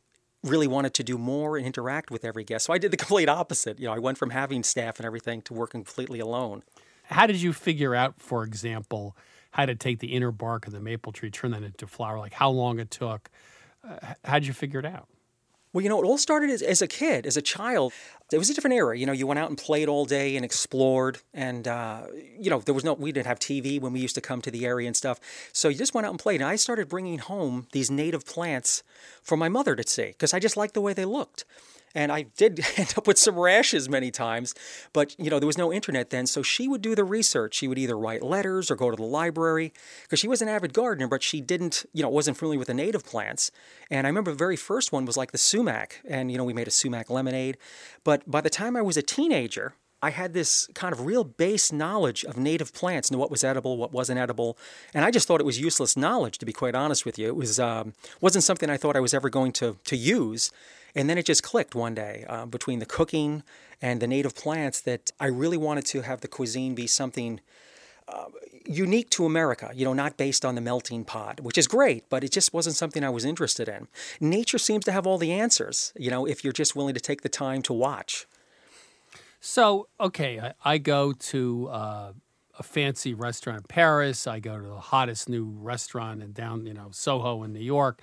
really 0.42 0.66
wanted 0.66 0.94
to 0.94 1.04
do 1.04 1.18
more 1.18 1.56
and 1.56 1.66
interact 1.66 2.10
with 2.10 2.24
every 2.24 2.44
guest. 2.44 2.66
So 2.66 2.72
I 2.72 2.78
did 2.78 2.90
the 2.90 2.96
complete 2.98 3.28
opposite. 3.28 3.78
You 3.78 3.86
know, 3.86 3.94
I 3.94 3.98
went 3.98 4.18
from 4.18 4.30
having 4.30 4.62
staff 4.62 4.98
and 4.98 5.06
everything 5.06 5.42
to 5.42 5.54
working 5.54 5.84
completely 5.84 6.20
alone. 6.20 6.62
How 7.04 7.26
did 7.26 7.42
you 7.42 7.52
figure 7.52 7.94
out, 7.94 8.14
for 8.18 8.44
example, 8.44 9.16
how 9.52 9.66
to 9.66 9.74
take 9.74 9.98
the 9.98 10.14
inner 10.14 10.30
bark 10.30 10.66
of 10.66 10.72
the 10.72 10.80
maple 10.80 11.12
tree, 11.12 11.30
turn 11.30 11.50
that 11.50 11.62
into 11.62 11.86
flour? 11.86 12.18
Like 12.18 12.34
how 12.34 12.50
long 12.50 12.78
it 12.78 12.90
took? 12.90 13.30
Uh, 13.86 14.14
how 14.24 14.38
did 14.38 14.46
you 14.46 14.52
figure 14.52 14.78
it 14.78 14.86
out? 14.86 15.08
Well, 15.72 15.82
you 15.82 15.88
know, 15.88 16.02
it 16.02 16.04
all 16.04 16.18
started 16.18 16.50
as, 16.50 16.62
as 16.62 16.82
a 16.82 16.88
kid, 16.88 17.26
as 17.26 17.36
a 17.36 17.42
child. 17.42 17.92
It 18.32 18.38
was 18.38 18.50
a 18.50 18.54
different 18.54 18.74
era. 18.74 18.98
You 18.98 19.06
know, 19.06 19.12
you 19.12 19.26
went 19.26 19.38
out 19.38 19.50
and 19.50 19.56
played 19.56 19.88
all 19.88 20.04
day 20.04 20.34
and 20.34 20.44
explored. 20.44 21.18
And, 21.32 21.68
uh, 21.68 22.06
you 22.38 22.50
know, 22.50 22.58
there 22.58 22.74
was 22.74 22.82
no, 22.82 22.94
we 22.94 23.12
didn't 23.12 23.28
have 23.28 23.38
TV 23.38 23.80
when 23.80 23.92
we 23.92 24.00
used 24.00 24.16
to 24.16 24.20
come 24.20 24.40
to 24.42 24.50
the 24.50 24.66
area 24.66 24.88
and 24.88 24.96
stuff. 24.96 25.20
So 25.52 25.68
you 25.68 25.76
just 25.76 25.94
went 25.94 26.06
out 26.06 26.10
and 26.10 26.18
played. 26.18 26.40
And 26.40 26.50
I 26.50 26.56
started 26.56 26.88
bringing 26.88 27.18
home 27.18 27.68
these 27.72 27.90
native 27.90 28.26
plants 28.26 28.82
for 29.22 29.36
my 29.36 29.48
mother 29.48 29.76
to 29.76 29.86
see 29.86 30.08
because 30.08 30.34
I 30.34 30.40
just 30.40 30.56
liked 30.56 30.74
the 30.74 30.80
way 30.80 30.92
they 30.92 31.04
looked. 31.04 31.44
And 31.94 32.12
I 32.12 32.22
did 32.22 32.60
end 32.76 32.94
up 32.96 33.06
with 33.06 33.18
some 33.18 33.38
rashes 33.38 33.88
many 33.88 34.10
times, 34.10 34.54
but 34.92 35.14
you 35.18 35.30
know, 35.30 35.38
there 35.38 35.46
was 35.46 35.58
no 35.58 35.72
internet 35.72 36.10
then. 36.10 36.26
So 36.26 36.42
she 36.42 36.68
would 36.68 36.82
do 36.82 36.94
the 36.94 37.04
research. 37.04 37.54
She 37.54 37.68
would 37.68 37.78
either 37.78 37.98
write 37.98 38.22
letters 38.22 38.70
or 38.70 38.76
go 38.76 38.90
to 38.90 38.96
the 38.96 39.02
library 39.02 39.72
because 40.02 40.18
she 40.18 40.28
was 40.28 40.42
an 40.42 40.48
avid 40.48 40.72
gardener, 40.72 41.08
but 41.08 41.22
she 41.22 41.40
didn't, 41.40 41.84
you 41.92 42.02
know, 42.02 42.08
wasn't 42.08 42.36
familiar 42.36 42.58
with 42.58 42.68
the 42.68 42.74
native 42.74 43.04
plants. 43.04 43.50
And 43.90 44.06
I 44.06 44.10
remember 44.10 44.30
the 44.30 44.36
very 44.36 44.56
first 44.56 44.92
one 44.92 45.04
was 45.04 45.16
like 45.16 45.32
the 45.32 45.38
sumac. 45.38 46.00
And, 46.08 46.30
you 46.30 46.38
know, 46.38 46.44
we 46.44 46.52
made 46.52 46.68
a 46.68 46.72
sumac 46.72 47.10
lemonade. 47.10 47.58
But 48.04 48.30
by 48.30 48.40
the 48.40 48.50
time 48.50 48.76
I 48.76 48.82
was 48.82 48.96
a 48.96 49.02
teenager, 49.02 49.74
I 50.02 50.10
had 50.10 50.32
this 50.32 50.66
kind 50.74 50.92
of 50.92 51.04
real 51.04 51.24
base 51.24 51.72
knowledge 51.72 52.24
of 52.24 52.38
native 52.38 52.72
plants 52.72 53.10
and 53.10 53.18
what 53.18 53.30
was 53.30 53.44
edible, 53.44 53.76
what 53.76 53.92
wasn't 53.92 54.18
edible, 54.18 54.56
and 54.94 55.04
I 55.04 55.10
just 55.10 55.28
thought 55.28 55.40
it 55.40 55.46
was 55.46 55.60
useless 55.60 55.96
knowledge. 55.96 56.38
To 56.38 56.46
be 56.46 56.52
quite 56.52 56.74
honest 56.74 57.04
with 57.04 57.18
you, 57.18 57.26
it 57.26 57.36
was 57.36 57.60
um, 57.60 57.92
wasn't 58.20 58.44
something 58.44 58.70
I 58.70 58.78
thought 58.78 58.96
I 58.96 59.00
was 59.00 59.12
ever 59.12 59.28
going 59.28 59.52
to 59.52 59.76
to 59.84 59.96
use. 59.96 60.50
And 60.94 61.08
then 61.08 61.18
it 61.18 61.26
just 61.26 61.42
clicked 61.42 61.74
one 61.74 61.94
day 61.94 62.24
uh, 62.28 62.46
between 62.46 62.78
the 62.78 62.86
cooking 62.86 63.42
and 63.80 64.00
the 64.00 64.06
native 64.06 64.34
plants 64.34 64.80
that 64.82 65.10
I 65.18 65.26
really 65.26 65.56
wanted 65.56 65.86
to 65.86 66.02
have 66.02 66.20
the 66.20 66.28
cuisine 66.28 66.74
be 66.74 66.86
something 66.86 67.40
uh, 68.08 68.26
unique 68.66 69.08
to 69.10 69.24
America, 69.24 69.70
you 69.74 69.84
know, 69.84 69.92
not 69.92 70.16
based 70.16 70.44
on 70.44 70.54
the 70.54 70.60
melting 70.60 71.04
pot, 71.04 71.40
which 71.40 71.56
is 71.56 71.66
great, 71.66 72.08
but 72.08 72.24
it 72.24 72.32
just 72.32 72.52
wasn't 72.52 72.76
something 72.76 73.04
I 73.04 73.10
was 73.10 73.24
interested 73.24 73.68
in. 73.68 73.88
Nature 74.20 74.58
seems 74.58 74.84
to 74.84 74.92
have 74.92 75.06
all 75.06 75.18
the 75.18 75.32
answers, 75.32 75.92
you 75.96 76.10
know, 76.10 76.26
if 76.26 76.44
you're 76.44 76.52
just 76.52 76.74
willing 76.76 76.94
to 76.94 77.00
take 77.00 77.22
the 77.22 77.28
time 77.28 77.62
to 77.62 77.72
watch. 77.72 78.26
So, 79.40 79.88
okay, 79.98 80.38
I, 80.38 80.74
I 80.74 80.78
go 80.78 81.12
to 81.12 81.68
uh, 81.68 82.12
a 82.58 82.62
fancy 82.62 83.14
restaurant 83.14 83.60
in 83.60 83.64
Paris. 83.68 84.26
I 84.26 84.38
go 84.38 84.58
to 84.58 84.68
the 84.68 84.80
hottest 84.80 85.28
new 85.28 85.44
restaurant 85.44 86.22
in 86.22 86.32
down, 86.32 86.66
you 86.66 86.74
know, 86.74 86.88
Soho 86.90 87.42
in 87.42 87.52
New 87.52 87.60
York, 87.60 88.02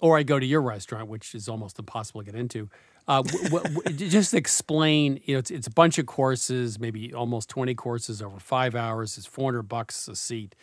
or 0.00 0.18
I 0.18 0.22
go 0.22 0.38
to 0.38 0.46
your 0.46 0.62
restaurant, 0.62 1.08
which 1.08 1.34
is 1.34 1.48
almost 1.48 1.78
impossible 1.78 2.22
to 2.22 2.30
get 2.30 2.38
into. 2.38 2.68
Uh, 3.08 3.22
w- 3.22 3.48
w- 3.62 3.80
just 4.08 4.34
explain. 4.34 5.20
You 5.24 5.34
know, 5.34 5.38
it's, 5.38 5.50
it's 5.50 5.66
a 5.66 5.72
bunch 5.72 5.98
of 5.98 6.06
courses, 6.06 6.78
maybe 6.78 7.14
almost 7.14 7.48
twenty 7.48 7.74
courses 7.74 8.20
over 8.20 8.38
five 8.38 8.74
hours. 8.74 9.16
It's 9.16 9.26
four 9.26 9.52
hundred 9.52 9.64
bucks 9.64 10.08
a 10.08 10.16
seat. 10.16 10.54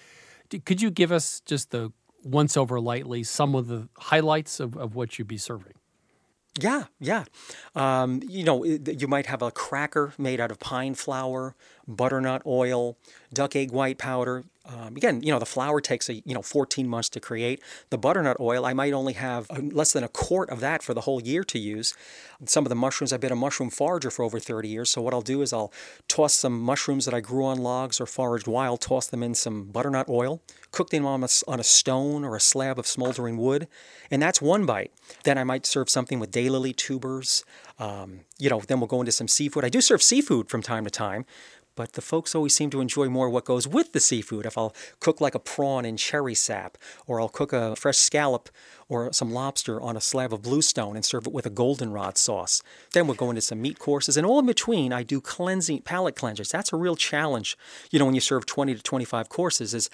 D- 0.49 0.59
could 0.59 0.81
you 0.81 0.91
give 0.91 1.11
us 1.11 1.41
just 1.45 1.71
the 1.71 1.91
once 2.23 2.55
over 2.55 2.79
lightly 2.79 3.23
some 3.23 3.55
of 3.55 3.67
the 3.67 3.89
highlights 3.97 4.59
of, 4.59 4.77
of 4.77 4.95
what 4.95 5.17
you'd 5.17 5.27
be 5.27 5.38
serving? 5.38 5.73
Yeah, 6.59 6.84
yeah. 6.99 7.23
Um, 7.73 8.21
you 8.27 8.43
know, 8.43 8.63
you 8.63 9.07
might 9.07 9.25
have 9.25 9.41
a 9.41 9.49
cracker 9.49 10.13
made 10.19 10.39
out 10.39 10.51
of 10.51 10.59
pine 10.59 10.93
flour, 10.93 11.55
butternut 11.88 12.43
oil, 12.45 12.95
duck 13.34 13.55
egg 13.55 13.71
white 13.71 13.97
powder. 13.97 14.43
Um, 14.66 14.95
again, 14.95 15.22
you 15.22 15.32
know, 15.32 15.39
the 15.39 15.45
flour 15.45 15.82
takes 15.82 16.07
a 16.09 16.16
you 16.26 16.34
know 16.34 16.41
14 16.41 16.88
months 16.88 17.09
to 17.09 17.20
create. 17.20 17.61
The 17.89 17.97
butternut 17.97 18.38
oil, 18.39 18.66
I 18.66 18.74
might 18.74 18.93
only 18.93 19.14
have 19.14 19.49
less 19.51 19.91
than 19.91 20.05
a 20.05 20.07
quart 20.07 20.49
of 20.49 20.61
that 20.61 20.82
for 20.82 20.93
the 20.93 21.01
whole 21.01 21.22
year 21.22 21.43
to 21.43 21.59
use. 21.59 21.93
Some 22.45 22.66
of 22.66 22.70
the 22.70 22.76
mushrooms, 22.76 23.11
I've 23.11 23.20
been 23.20 23.32
a 23.32 23.36
mushroom 23.36 23.70
forager 23.70 24.09
for 24.09 24.24
over 24.24 24.39
30 24.39 24.70
years. 24.70 24.89
So 24.89 25.01
what 25.01 25.14
I'll 25.14 25.22
do 25.22 25.41
is 25.41 25.51
I'll 25.51 25.74
toss 26.07 26.34
some 26.34 26.61
mushrooms 26.61 27.03
that 27.05 27.14
I 27.14 27.20
grew 27.20 27.45
on 27.45 27.57
logs 27.57 27.99
or 27.99 28.05
foraged 28.05 28.47
wild, 28.47 28.80
toss 28.80 29.07
them 29.07 29.22
in 29.22 29.36
some 29.36 29.66
butternut 29.66 30.07
oil, 30.07 30.41
cook 30.72 30.91
them 30.91 31.05
on 31.05 31.24
a, 31.24 31.30
on 31.47 31.59
a 31.59 31.64
stone 31.64 32.24
or 32.24 32.36
a 32.36 32.39
slab 32.39 32.80
of 32.80 32.88
smoldering 32.88 33.38
wood, 33.38 33.68
and 34.09 34.22
that's 34.22 34.41
one 34.41 34.66
bite. 34.66 34.91
Then 35.24 35.38
I 35.38 35.43
might 35.43 35.66
serve 35.66 35.89
something 35.89 36.20
with 36.20 36.32
daylily 36.32 36.74
tubers. 36.74 37.43
Um, 37.80 38.22
you 38.39 38.49
know, 38.49 38.61
then 38.61 38.80
we'll 38.80 38.88
go 38.88 39.01
into 39.01 39.11
some 39.11 39.28
seafood. 39.28 39.66
I 39.66 39.70
do 39.70 39.82
serve 39.82 40.01
seafood 40.01 40.49
from 40.49 40.61
time 40.61 40.86
to 40.86 40.89
time, 40.89 41.26
but 41.76 41.93
the 41.93 42.01
folks 42.01 42.36
always 42.36 42.55
seem 42.55 42.69
to 42.71 42.82
enjoy 42.82 43.09
more 43.09 43.30
what 43.30 43.45
goes 43.45 43.67
with 43.67 43.93
the 43.93 43.99
seafood. 43.99 44.45
If 44.45 44.57
I'll 44.57 44.76
cook 44.99 45.21
like 45.21 45.36
a 45.36 45.39
prawn 45.39 45.86
in 45.86 45.97
cherry 45.97 46.36
sap, 46.36 46.78
or 47.07 47.19
I'll 47.19 47.30
cook 47.30 47.53
a 47.53 47.76
fresh 47.76 47.97
scallop 47.97 48.49
or 48.89 49.11
some 49.11 49.32
lobster 49.32 49.82
on 49.82 49.97
a 49.97 50.01
slab 50.01 50.34
of 50.34 50.41
bluestone 50.41 50.95
and 50.95 51.03
serve 51.03 51.26
it 51.26 51.34
with 51.34 51.45
a 51.45 51.49
goldenrod 51.49 52.17
sauce. 52.17 52.61
Then 52.93 53.07
we'll 53.07 53.15
go 53.15 53.30
into 53.30 53.41
some 53.41 53.61
meat 53.61 53.80
courses, 53.80 54.17
and 54.17 54.26
all 54.26 54.39
in 54.39 54.45
between, 54.45 54.93
I 54.93 55.03
do 55.03 55.19
cleansing 55.19 55.82
palate 55.82 56.15
cleansers. 56.15 56.49
That's 56.49 56.74
a 56.74 56.78
real 56.78 56.95
challenge, 56.95 57.57
you 57.91 57.99
know, 57.99 58.05
when 58.05 58.15
you 58.15 58.21
serve 58.21 58.45
20 58.45 58.76
to 58.76 58.82
25 58.82 59.30
courses, 59.30 59.74
is 59.74 59.89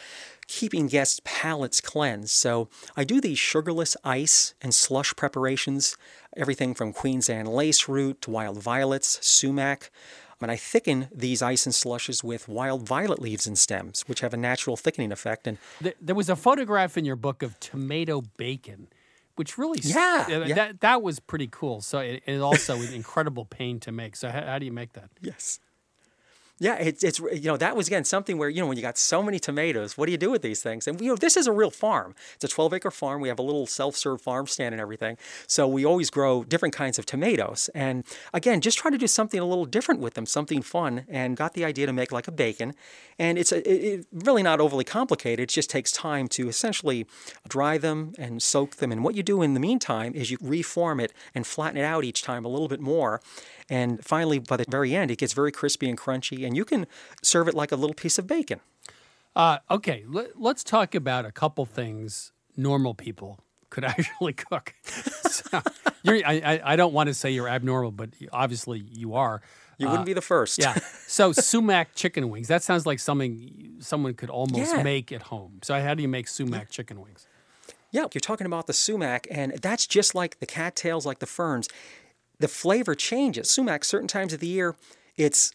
keeping 0.47 0.87
guests' 0.87 1.21
palates 1.23 1.79
cleansed. 1.79 2.31
So 2.31 2.67
I 2.97 3.03
do 3.03 3.21
these 3.21 3.39
sugarless 3.39 3.95
ice 4.03 4.53
and 4.61 4.73
slush 4.73 5.15
preparations, 5.15 5.95
everything 6.35 6.73
from 6.73 6.91
Queen's 6.91 7.29
Anne 7.29 7.45
lace 7.45 7.87
root 7.87 8.21
to 8.23 8.31
wild 8.31 8.61
violets, 8.61 9.19
sumac. 9.25 9.91
And 10.41 10.51
I 10.51 10.55
thicken 10.55 11.09
these 11.13 11.41
ice 11.41 11.65
and 11.65 11.75
slushes 11.75 12.23
with 12.23 12.47
wild 12.47 12.87
violet 12.87 13.21
leaves 13.21 13.45
and 13.45 13.57
stems, 13.57 14.03
which 14.07 14.21
have 14.21 14.33
a 14.33 14.37
natural 14.37 14.77
thickening 14.77 15.11
effect. 15.11 15.47
And 15.47 15.57
there 15.99 16.15
was 16.15 16.29
a 16.29 16.35
photograph 16.35 16.97
in 16.97 17.05
your 17.05 17.17
book 17.17 17.43
of 17.43 17.59
tomato 17.59 18.21
bacon, 18.37 18.87
which 19.35 19.57
really 19.57 19.79
yeah, 19.81 20.25
uh, 20.27 20.45
yeah. 20.45 20.55
that 20.55 20.81
that 20.81 21.01
was 21.01 21.19
pretty 21.19 21.47
cool. 21.47 21.81
So 21.81 21.99
it, 21.99 22.23
it 22.25 22.39
also 22.39 22.75
an 22.81 22.93
incredible 22.93 23.45
pain 23.45 23.79
to 23.81 23.91
make. 23.91 24.15
So 24.15 24.29
how, 24.29 24.41
how 24.43 24.59
do 24.59 24.65
you 24.65 24.71
make 24.71 24.93
that? 24.93 25.09
Yes. 25.21 25.59
Yeah, 26.61 26.75
it's, 26.75 27.03
it's 27.03 27.19
you 27.19 27.43
know 27.43 27.55
that 27.57 27.75
was 27.75 27.87
again 27.87 28.03
something 28.03 28.37
where 28.37 28.49
you 28.49 28.61
know 28.61 28.67
when 28.67 28.75
you 28.75 28.83
got 28.83 28.97
so 28.97 29.23
many 29.23 29.39
tomatoes, 29.39 29.97
what 29.97 30.07
do 30.07 30.11
you 30.11 30.17
do 30.17 30.29
with 30.29 30.41
these 30.41 30.61
things? 30.61 30.87
And 30.87 30.99
you 30.99 31.07
know 31.07 31.15
this 31.15 31.37
is 31.37 31.47
a 31.47 31.53
real 31.53 31.71
farm. 31.71 32.15
It's 32.35 32.43
a 32.43 32.49
12 32.49 32.73
acre 32.73 32.91
farm. 32.91 33.21
We 33.21 33.29
have 33.29 33.39
a 33.39 33.43
little 33.43 33.65
self-serve 33.65 34.21
farm 34.21 34.45
stand 34.45 34.73
and 34.73 34.81
everything. 34.81 35.17
So 35.47 35.67
we 35.67 35.85
always 35.85 36.09
grow 36.09 36.43
different 36.43 36.75
kinds 36.75 36.99
of 36.99 37.05
tomatoes. 37.05 37.69
And 37.73 38.03
again, 38.33 38.59
just 38.59 38.77
trying 38.77 38.91
to 38.91 38.97
do 38.97 39.07
something 39.07 39.39
a 39.39 39.45
little 39.45 39.65
different 39.65 40.01
with 40.01 40.15
them, 40.15 40.25
something 40.25 40.61
fun. 40.61 41.05
And 41.07 41.37
got 41.37 41.53
the 41.53 41.63
idea 41.63 41.85
to 41.85 41.93
make 41.93 42.11
like 42.11 42.27
a 42.27 42.31
bacon. 42.31 42.73
And 43.17 43.37
it's 43.37 43.51
a, 43.51 43.57
it, 43.69 43.99
it 43.99 44.07
really 44.11 44.43
not 44.43 44.59
overly 44.59 44.83
complicated. 44.83 45.43
It 45.43 45.49
just 45.49 45.69
takes 45.69 45.91
time 45.91 46.27
to 46.29 46.49
essentially 46.49 47.05
dry 47.47 47.77
them 47.77 48.13
and 48.17 48.43
soak 48.43 48.77
them. 48.77 48.91
And 48.91 49.03
what 49.03 49.15
you 49.15 49.23
do 49.23 49.41
in 49.41 49.53
the 49.53 49.59
meantime 49.61 50.13
is 50.13 50.29
you 50.29 50.37
reform 50.41 50.99
it 50.99 51.13
and 51.33 51.47
flatten 51.47 51.77
it 51.77 51.83
out 51.83 52.03
each 52.03 52.21
time 52.21 52.43
a 52.43 52.49
little 52.49 52.67
bit 52.67 52.81
more. 52.81 53.21
And 53.69 54.03
finally, 54.03 54.39
by 54.39 54.57
the 54.57 54.65
very 54.69 54.95
end, 54.95 55.11
it 55.11 55.17
gets 55.17 55.33
very 55.33 55.51
crispy 55.51 55.89
and 55.89 55.97
crunchy, 55.97 56.45
and 56.45 56.55
you 56.55 56.65
can 56.65 56.87
serve 57.21 57.47
it 57.47 57.53
like 57.53 57.71
a 57.71 57.75
little 57.75 57.93
piece 57.93 58.17
of 58.17 58.25
bacon. 58.27 58.59
Uh, 59.35 59.59
okay, 59.69 60.03
let, 60.07 60.31
us 60.43 60.63
talk 60.63 60.95
about 60.95 61.25
a 61.25 61.31
couple 61.31 61.65
things 61.65 62.31
normal 62.57 62.93
people 62.93 63.39
could 63.69 63.83
actually 63.85 64.33
cook. 64.33 64.73
so, 64.83 65.61
I, 66.07 66.59
I 66.63 66.75
don't 66.75 66.93
want 66.93 67.07
to 67.07 67.13
say 67.13 67.29
you're 67.31 67.47
abnormal, 67.47 67.91
but 67.91 68.09
obviously 68.33 68.79
you 68.79 69.13
are. 69.13 69.41
You 69.77 69.87
wouldn't 69.87 70.01
uh, 70.01 70.05
be 70.05 70.13
the 70.13 70.21
first. 70.21 70.59
yeah. 70.59 70.77
So 71.07 71.31
sumac 71.31 71.95
chicken 71.95 72.29
wings. 72.29 72.47
That 72.49 72.63
sounds 72.63 72.85
like 72.85 72.99
something 72.99 73.77
someone 73.79 74.13
could 74.13 74.29
almost 74.29 74.75
Yeah. 74.75 74.83
make 74.83 75.11
at 75.11 75.23
home. 75.23 75.59
So 75.63 75.79
how 75.79 75.93
do 75.93 76.01
you 76.01 76.07
make 76.07 76.27
sumac 76.27 76.69
chicken 76.69 77.01
wings? 77.01 77.25
Yeah, 77.91 78.05
you're 78.13 78.19
talking 78.21 78.45
about 78.45 78.67
the 78.67 78.73
sumac, 78.73 79.25
and 79.31 79.53
that's 79.61 79.87
just 79.87 80.13
like 80.13 80.39
the 80.39 80.45
cattails, 80.45 81.05
like 81.05 81.19
the 81.19 81.25
ferns. 81.25 81.67
The 82.39 82.47
flavor 82.47 82.95
changes. 82.95 83.49
Sumac, 83.51 83.83
certain 83.83 84.07
times 84.07 84.33
of 84.33 84.39
the 84.39 84.47
year, 84.47 84.75
it's 85.17 85.51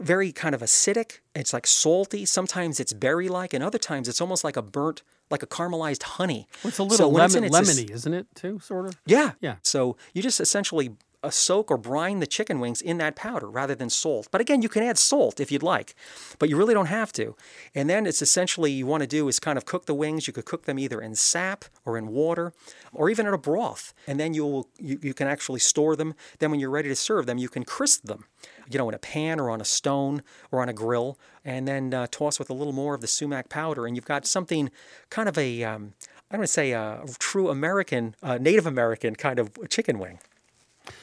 very 0.00 0.32
kind 0.32 0.54
of 0.54 0.60
acidic. 0.62 1.18
It's 1.34 1.52
like 1.52 1.66
salty. 1.66 2.24
Sometimes 2.24 2.80
it's 2.80 2.92
berry 2.92 3.28
like, 3.28 3.52
and 3.52 3.62
other 3.62 3.78
times 3.78 4.08
it's 4.08 4.20
almost 4.20 4.44
like 4.44 4.56
a 4.56 4.62
burnt, 4.62 5.02
like 5.30 5.42
a 5.42 5.46
caramelized 5.46 6.02
honey. 6.04 6.46
Well, 6.62 6.68
it's 6.68 6.76
a 6.78 6.78
So 6.78 6.84
little 7.08 7.20
it's 7.20 7.34
lemon, 7.34 7.44
its- 7.52 7.56
lemony, 7.56 7.90
isn't 7.90 8.14
it? 8.14 8.26
Too 8.34 8.60
sort 8.60 8.86
of. 8.86 8.96
Yeah. 9.06 9.32
Yeah. 9.40 9.56
So 9.62 9.96
you 10.14 10.22
just 10.22 10.40
essentially 10.40 10.92
uh, 11.22 11.30
soak 11.30 11.70
or 11.70 11.76
brine 11.76 12.20
the 12.20 12.26
chicken 12.26 12.60
wings 12.60 12.80
in 12.80 12.98
that 12.98 13.16
powder 13.16 13.48
rather 13.48 13.74
than 13.74 13.90
salt. 13.90 14.28
But 14.30 14.40
again, 14.40 14.62
you 14.62 14.68
can 14.68 14.82
add 14.82 14.98
salt 14.98 15.40
if 15.40 15.52
you'd 15.52 15.62
like, 15.62 15.94
but 16.38 16.48
you 16.48 16.56
really 16.56 16.74
don't 16.74 16.86
have 16.86 17.12
to. 17.14 17.36
And 17.74 17.88
then 17.88 18.06
it's 18.06 18.22
essentially 18.22 18.70
you 18.70 18.86
want 18.86 19.02
to 19.02 19.06
do 19.06 19.28
is 19.28 19.38
kind 19.38 19.58
of 19.58 19.64
cook 19.64 19.86
the 19.86 19.94
wings. 19.94 20.26
You 20.26 20.32
could 20.32 20.44
cook 20.44 20.64
them 20.64 20.78
either 20.78 21.00
in 21.00 21.14
sap 21.14 21.64
or 21.84 21.98
in 21.98 22.08
water 22.08 22.52
or 22.92 23.10
even 23.10 23.26
in 23.26 23.34
a 23.34 23.38
broth. 23.38 23.92
And 24.06 24.18
then 24.18 24.34
you'll 24.34 24.68
you, 24.78 24.98
you 25.02 25.14
can 25.14 25.28
actually 25.28 25.60
store 25.60 25.96
them. 25.96 26.14
Then 26.38 26.50
when 26.50 26.60
you're 26.60 26.70
ready 26.70 26.88
to 26.88 26.96
serve 26.96 27.26
them, 27.26 27.38
you 27.38 27.48
can 27.48 27.64
crisp 27.64 28.04
them, 28.04 28.24
you 28.70 28.78
know, 28.78 28.88
in 28.88 28.94
a 28.94 28.98
pan 28.98 29.38
or 29.38 29.50
on 29.50 29.60
a 29.60 29.64
stone 29.64 30.22
or 30.50 30.62
on 30.62 30.68
a 30.68 30.72
grill, 30.72 31.18
and 31.44 31.66
then 31.68 31.92
uh, 31.92 32.06
toss 32.10 32.38
with 32.38 32.50
a 32.50 32.54
little 32.54 32.72
more 32.72 32.94
of 32.94 33.00
the 33.00 33.06
sumac 33.06 33.48
powder, 33.48 33.86
and 33.86 33.96
you've 33.96 34.04
got 34.04 34.26
something 34.26 34.70
kind 35.10 35.28
of 35.28 35.36
a 35.36 35.64
um, 35.64 35.94
I'm 36.30 36.38
going 36.38 36.46
to 36.46 36.52
say 36.52 36.70
a 36.72 37.02
true 37.18 37.48
American, 37.48 38.14
uh, 38.22 38.38
Native 38.38 38.64
American 38.64 39.16
kind 39.16 39.40
of 39.40 39.50
chicken 39.68 39.98
wing. 39.98 40.20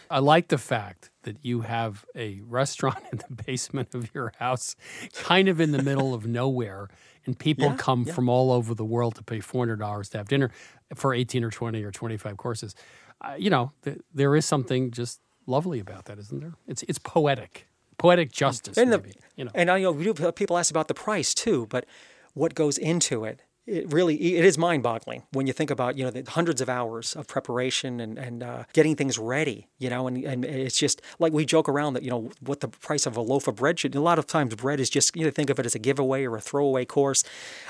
I 0.09 0.19
like 0.19 0.47
the 0.47 0.57
fact 0.57 1.11
that 1.23 1.38
you 1.43 1.61
have 1.61 2.05
a 2.15 2.41
restaurant 2.45 2.97
in 3.11 3.19
the 3.19 3.43
basement 3.45 3.93
of 3.95 4.13
your 4.13 4.34
house, 4.39 4.75
kind 5.13 5.47
of 5.47 5.59
in 5.59 5.71
the 5.71 5.82
middle 5.84 6.13
of 6.13 6.25
nowhere, 6.25 6.89
and 7.25 7.38
people 7.38 7.65
Yeah, 7.65 7.75
come 7.78 8.03
yeah. 8.07 8.13
from 8.13 8.30
all 8.30 8.51
over 8.51 8.73
the 8.73 8.86
world 8.86 9.15
to 9.15 9.23
pay 9.23 9.39
four 9.39 9.61
hundred 9.61 9.80
dollars 9.80 10.09
to 10.09 10.17
have 10.17 10.28
dinner 10.28 10.49
for 10.95 11.13
eighteen 11.13 11.43
or 11.43 11.51
twenty 11.51 11.84
or 11.84 11.91
twenty 11.91 12.17
five 12.17 12.38
courses. 12.38 12.75
Uh, 13.21 13.36
you 13.38 13.49
know, 13.49 13.71
th- 13.84 13.99
there 14.13 14.36
is 14.36 14.45
something 14.45 14.91
just 14.91 15.19
lovely 15.45 15.80
about 15.80 16.05
that, 16.05 16.19
isn't 16.19 16.39
there? 16.39 16.53
It's 16.67 16.84
it's 16.84 16.99
poetic, 16.99 17.67
poetic 17.97 18.32
justice. 18.32 18.78
And 18.78 18.91
the- 18.91 18.99
maybe, 18.99 19.13
you 19.36 19.45
know. 19.45 19.51
And 19.55 19.69
I 19.69 19.82
know 19.82 19.91
we 19.91 20.03
do- 20.11 20.32
people 20.32 20.57
ask 20.57 20.69
about 20.71 20.88
the 20.88 20.93
price 20.93 21.34
too, 21.34 21.67
but 21.69 21.86
what 22.34 22.53
goes 22.55 22.78
into 22.78 23.25
it? 23.25 23.41
It 23.68 23.91
really 23.91 24.15
it 24.38 24.45
is 24.45 24.57
mind-boggling 24.57 25.24
when 25.32 25.45
you 25.45 25.51
think 25.51 25.70
about 25.70 25.97
you 25.97 26.05
know 26.05 26.09
the 26.09 26.24
hundreds 26.32 26.61
of 26.61 26.70
hours 26.70 27.15
of 27.18 27.28
preparation 27.28 27.99
and 27.99 28.18
and 28.18 28.41
uh, 28.41 28.63
getting 28.72 28.95
things 28.95 29.20
ready. 29.20 29.68
You 29.78 29.89
know, 29.89 30.07
and 30.07 30.24
and 30.24 30.45
it's 30.45 30.78
just 30.78 31.01
like 31.20 31.34
we 31.34 31.45
joke 31.45 31.68
around 31.68 31.93
that 31.93 32.03
you 32.03 32.09
know 32.09 32.32
what 32.39 32.61
the 32.61 32.70
price 32.70 33.05
of 33.05 33.18
a 33.18 33.22
loaf 33.22 33.47
of 33.47 33.55
bread 33.55 33.80
should. 33.80 33.93
A 33.93 34.01
lot 34.01 34.20
of 34.20 34.26
times, 34.26 34.55
bread 34.55 34.80
is 34.80 34.89
just 34.89 35.15
you 35.18 35.26
know 35.26 35.32
think 35.32 35.49
of 35.49 35.59
it 35.59 35.65
as 35.65 35.76
a 35.76 35.80
giveaway 35.80 36.24
or 36.24 36.38
a 36.38 36.41
throwaway 36.41 36.86
course. 36.86 37.26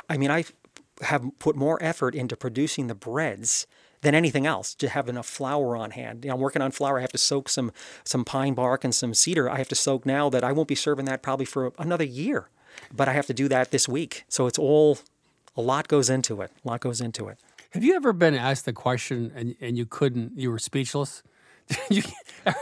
I 0.08 0.18
mean, 0.18 0.30
I 0.30 0.45
have 1.02 1.24
put 1.39 1.56
more 1.56 1.82
effort 1.82 2.16
into 2.16 2.36
producing 2.36 2.88
the 2.88 2.95
breads 2.95 3.66
than 4.02 4.14
anything 4.14 4.45
else 4.45 4.76
to 4.76 4.89
have 4.89 5.10
enough 5.10 5.26
flour 5.26 5.76
on 5.76 5.91
hand. 5.91 6.24
You 6.24 6.30
know, 6.30 6.36
I'm 6.36 6.41
working 6.41 6.62
on 6.62 6.72
flour. 6.72 7.00
I 7.00 7.02
have 7.02 7.12
to 7.12 7.18
soak 7.18 7.50
some 7.50 7.72
some 8.04 8.24
pine 8.24 8.54
bark 8.54 8.84
and 8.84 8.93
some 8.93 9.14
cedar. 9.14 9.50
I 9.50 9.58
have 9.58 9.70
to 9.70 9.76
soak 9.76 10.06
now 10.06 10.30
that 10.30 10.43
I 10.43 10.52
won't 10.52 10.68
be 10.68 10.76
serving 10.76 11.06
that 11.06 11.22
probably 11.22 11.45
for 11.45 11.74
another 11.80 12.04
year. 12.04 12.50
But 12.93 13.08
I 13.08 13.14
have 13.14 13.26
to 13.28 13.34
do 13.34 13.48
that 13.48 13.72
this 13.72 13.89
week. 13.89 14.26
So 14.30 14.45
it's 14.45 14.60
all 14.60 15.00
a 15.58 15.62
lot 15.62 15.88
goes 15.88 16.10
into 16.10 16.41
it. 16.41 16.51
A 16.64 16.68
lot 16.68 16.80
goes 16.80 17.01
into 17.01 17.28
it. 17.28 17.39
Have 17.72 17.84
you 17.84 17.95
ever 17.95 18.14
been 18.14 18.36
asked 18.36 18.66
the 18.66 18.74
question 18.74 19.32
and, 19.36 19.55
and 19.60 19.78
you 19.78 19.86
couldn't, 19.86 20.38
you 20.38 20.51
were 20.51 20.60
speechless? 20.60 21.24
you, 21.89 22.01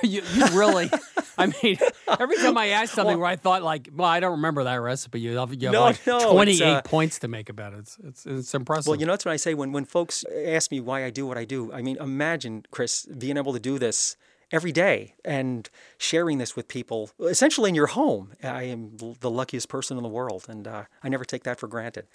you, 0.01 0.23
you, 0.33 0.47
really, 0.47 0.89
I 1.37 1.45
mean, 1.45 1.77
every 2.07 2.37
time 2.37 2.57
I 2.57 2.69
ask 2.69 2.91
something 2.91 3.17
well, 3.17 3.19
where 3.19 3.29
I 3.29 3.35
thought 3.35 3.61
like, 3.61 3.89
well, 3.93 4.07
I 4.07 4.19
don't 4.19 4.31
remember 4.31 4.63
that 4.63 4.77
recipe, 4.77 5.19
you 5.19 5.37
have, 5.37 5.53
you 5.53 5.67
have 5.67 5.73
no, 5.73 5.81
like 5.81 6.07
no, 6.07 6.33
28 6.33 6.63
uh, 6.63 6.81
points 6.81 7.19
to 7.19 7.27
make 7.27 7.49
about 7.49 7.73
it. 7.73 7.79
It's, 7.79 7.97
it's, 8.03 8.25
it's 8.25 8.53
impressive. 8.55 8.87
Well, 8.87 8.99
you 8.99 9.05
know, 9.05 9.13
that's 9.13 9.23
what 9.23 9.33
I 9.33 9.35
say 9.35 9.53
when, 9.53 9.71
when 9.73 9.85
folks 9.85 10.25
ask 10.47 10.71
me 10.71 10.79
why 10.79 11.05
I 11.05 11.11
do 11.11 11.27
what 11.27 11.37
I 11.37 11.45
do. 11.45 11.71
I 11.71 11.83
mean, 11.83 11.97
imagine, 11.97 12.65
Chris, 12.71 13.05
being 13.05 13.37
able 13.37 13.53
to 13.53 13.59
do 13.59 13.77
this 13.77 14.17
every 14.55 14.71
day 14.71 15.13
and 15.25 15.69
sharing 15.97 16.37
this 16.37 16.55
with 16.55 16.69
people, 16.69 17.11
essentially 17.19 17.67
in 17.67 17.75
your 17.75 17.87
home. 17.87 18.31
I 18.41 18.63
am 18.63 18.95
the 19.19 19.29
luckiest 19.29 19.67
person 19.67 19.97
in 19.97 20.03
the 20.03 20.09
world, 20.09 20.45
and 20.47 20.65
uh, 20.65 20.85
I 21.03 21.09
never 21.09 21.25
take 21.25 21.43
that 21.43 21.59
for 21.59 21.67
granted. 21.67 22.07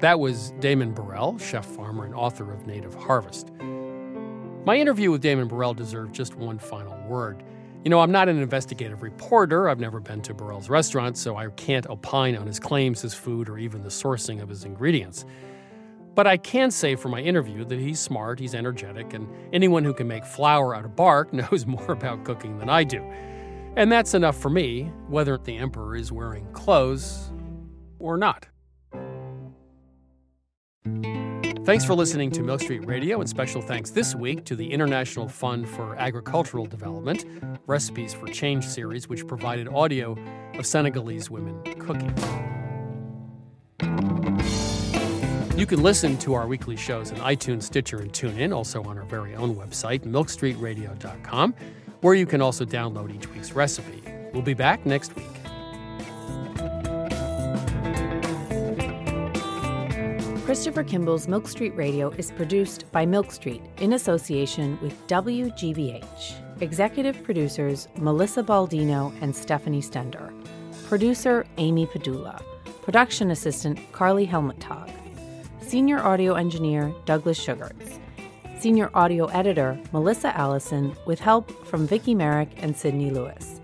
That 0.00 0.20
was 0.20 0.52
Damon 0.60 0.94
Baehrel, 0.94 1.40
chef, 1.40 1.66
farmer, 1.66 2.04
and 2.04 2.14
author 2.14 2.52
of 2.52 2.66
Native 2.66 2.94
Harvest. 2.94 3.50
My 4.64 4.76
interview 4.76 5.10
with 5.10 5.20
Damon 5.20 5.48
Baehrel 5.48 5.74
deserved 5.74 6.14
just 6.14 6.36
one 6.36 6.58
final 6.58 6.96
word. 7.08 7.42
You 7.84 7.90
know, 7.90 8.00
I'm 8.00 8.12
not 8.12 8.28
an 8.28 8.38
investigative 8.38 9.02
reporter. 9.02 9.68
I've 9.68 9.80
never 9.80 10.00
been 10.00 10.22
to 10.22 10.32
Baehrel's 10.32 10.70
restaurant, 10.70 11.18
so 11.18 11.36
I 11.36 11.48
can't 11.48 11.86
opine 11.86 12.36
on 12.36 12.46
his 12.46 12.60
claims, 12.60 13.02
his 13.02 13.14
food, 13.14 13.48
or 13.48 13.58
even 13.58 13.82
the 13.82 13.88
sourcing 13.88 14.40
of 14.40 14.48
his 14.48 14.64
ingredients. 14.64 15.24
But 16.14 16.26
I 16.26 16.36
can 16.36 16.70
say 16.70 16.94
from 16.94 17.10
my 17.10 17.20
interview 17.20 17.64
that 17.64 17.78
he's 17.78 17.98
smart, 17.98 18.38
he's 18.38 18.54
energetic, 18.54 19.14
and 19.14 19.28
anyone 19.52 19.84
who 19.84 19.92
can 19.92 20.06
make 20.06 20.24
flour 20.24 20.74
out 20.74 20.84
of 20.84 20.94
bark 20.94 21.32
knows 21.32 21.66
more 21.66 21.90
about 21.90 22.24
cooking 22.24 22.58
than 22.58 22.68
I 22.68 22.84
do. 22.84 23.02
And 23.76 23.90
that's 23.90 24.14
enough 24.14 24.36
for 24.36 24.50
me, 24.50 24.92
whether 25.08 25.36
the 25.36 25.56
emperor 25.56 25.96
is 25.96 26.12
wearing 26.12 26.46
clothes 26.52 27.32
or 27.98 28.16
not. 28.16 28.46
Thanks 31.64 31.84
for 31.84 31.94
listening 31.94 32.30
to 32.32 32.42
Milk 32.42 32.60
Street 32.60 32.86
Radio, 32.86 33.20
and 33.20 33.28
special 33.28 33.62
thanks 33.62 33.90
this 33.90 34.14
week 34.14 34.44
to 34.44 34.54
the 34.54 34.70
International 34.70 35.26
Fund 35.26 35.66
for 35.66 35.96
Agricultural 35.96 36.66
Development 36.66 37.24
Recipes 37.66 38.12
for 38.12 38.26
Change 38.26 38.66
series, 38.66 39.08
which 39.08 39.26
provided 39.26 39.66
audio 39.68 40.14
of 40.58 40.66
Senegalese 40.66 41.30
women 41.30 41.62
cooking. 41.78 42.14
You 45.56 45.66
can 45.66 45.84
listen 45.84 46.18
to 46.18 46.34
our 46.34 46.48
weekly 46.48 46.76
shows 46.76 47.12
on 47.12 47.18
iTunes, 47.18 47.62
Stitcher, 47.62 48.00
and 48.00 48.12
TuneIn, 48.12 48.52
also 48.52 48.82
on 48.82 48.98
our 48.98 49.04
very 49.04 49.36
own 49.36 49.54
website, 49.54 50.00
milkstreetradio.com, 50.00 51.54
where 52.00 52.14
you 52.14 52.26
can 52.26 52.42
also 52.42 52.64
download 52.64 53.14
each 53.14 53.28
week's 53.30 53.52
recipe. 53.52 54.02
We'll 54.32 54.42
be 54.42 54.54
back 54.54 54.84
next 54.84 55.14
week. 55.14 55.26
Christopher 60.44 60.82
Kimball's 60.82 61.28
Milk 61.28 61.46
Street 61.46 61.74
Radio 61.76 62.10
is 62.10 62.32
produced 62.32 62.90
by 62.90 63.06
Milk 63.06 63.30
Street 63.30 63.62
in 63.78 63.92
association 63.92 64.76
with 64.82 65.06
WGBH. 65.06 66.62
Executive 66.62 67.22
producers 67.22 67.86
Melissa 67.96 68.42
Baldino 68.42 69.14
and 69.22 69.34
Stephanie 69.34 69.82
Stender. 69.82 70.32
Producer 70.88 71.46
Amy 71.58 71.86
Padula. 71.86 72.42
Production 72.82 73.30
assistant 73.30 73.78
Carly 73.92 74.26
Helmetag. 74.26 75.03
Senior 75.66 76.04
audio 76.04 76.34
engineer 76.34 76.94
Douglas 77.06 77.38
Sugars. 77.38 77.98
Senior 78.60 78.90
audio 78.94 79.26
editor 79.26 79.80
Melissa 79.92 80.36
Allison 80.36 80.94
with 81.06 81.18
help 81.18 81.66
from 81.66 81.86
Vicki 81.86 82.14
Merrick 82.14 82.50
and 82.58 82.76
Sydney 82.76 83.10
Lewis. 83.10 83.60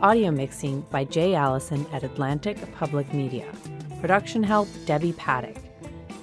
Audio 0.00 0.30
mixing 0.30 0.82
by 0.90 1.04
Jay 1.04 1.34
Allison 1.34 1.84
at 1.92 2.04
Atlantic 2.04 2.56
Public 2.76 3.12
Media. 3.12 3.52
Production 4.00 4.42
help 4.42 4.68
Debbie 4.86 5.12
Paddock. 5.12 5.56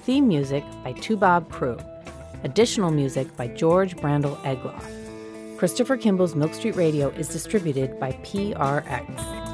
Theme 0.04 0.26
music 0.26 0.64
by 0.82 0.94
Toubab 0.94 1.48
Krewe. 1.48 1.84
Additional 2.42 2.90
music 2.90 3.36
by 3.36 3.48
George 3.48 3.96
Brandl 3.96 4.36
Egloff. 4.42 5.58
Christopher 5.58 5.96
Kimball's 5.96 6.34
Milk 6.34 6.54
Street 6.54 6.74
Radio 6.74 7.10
is 7.10 7.28
distributed 7.28 8.00
by 8.00 8.12
PRX. 8.24 9.47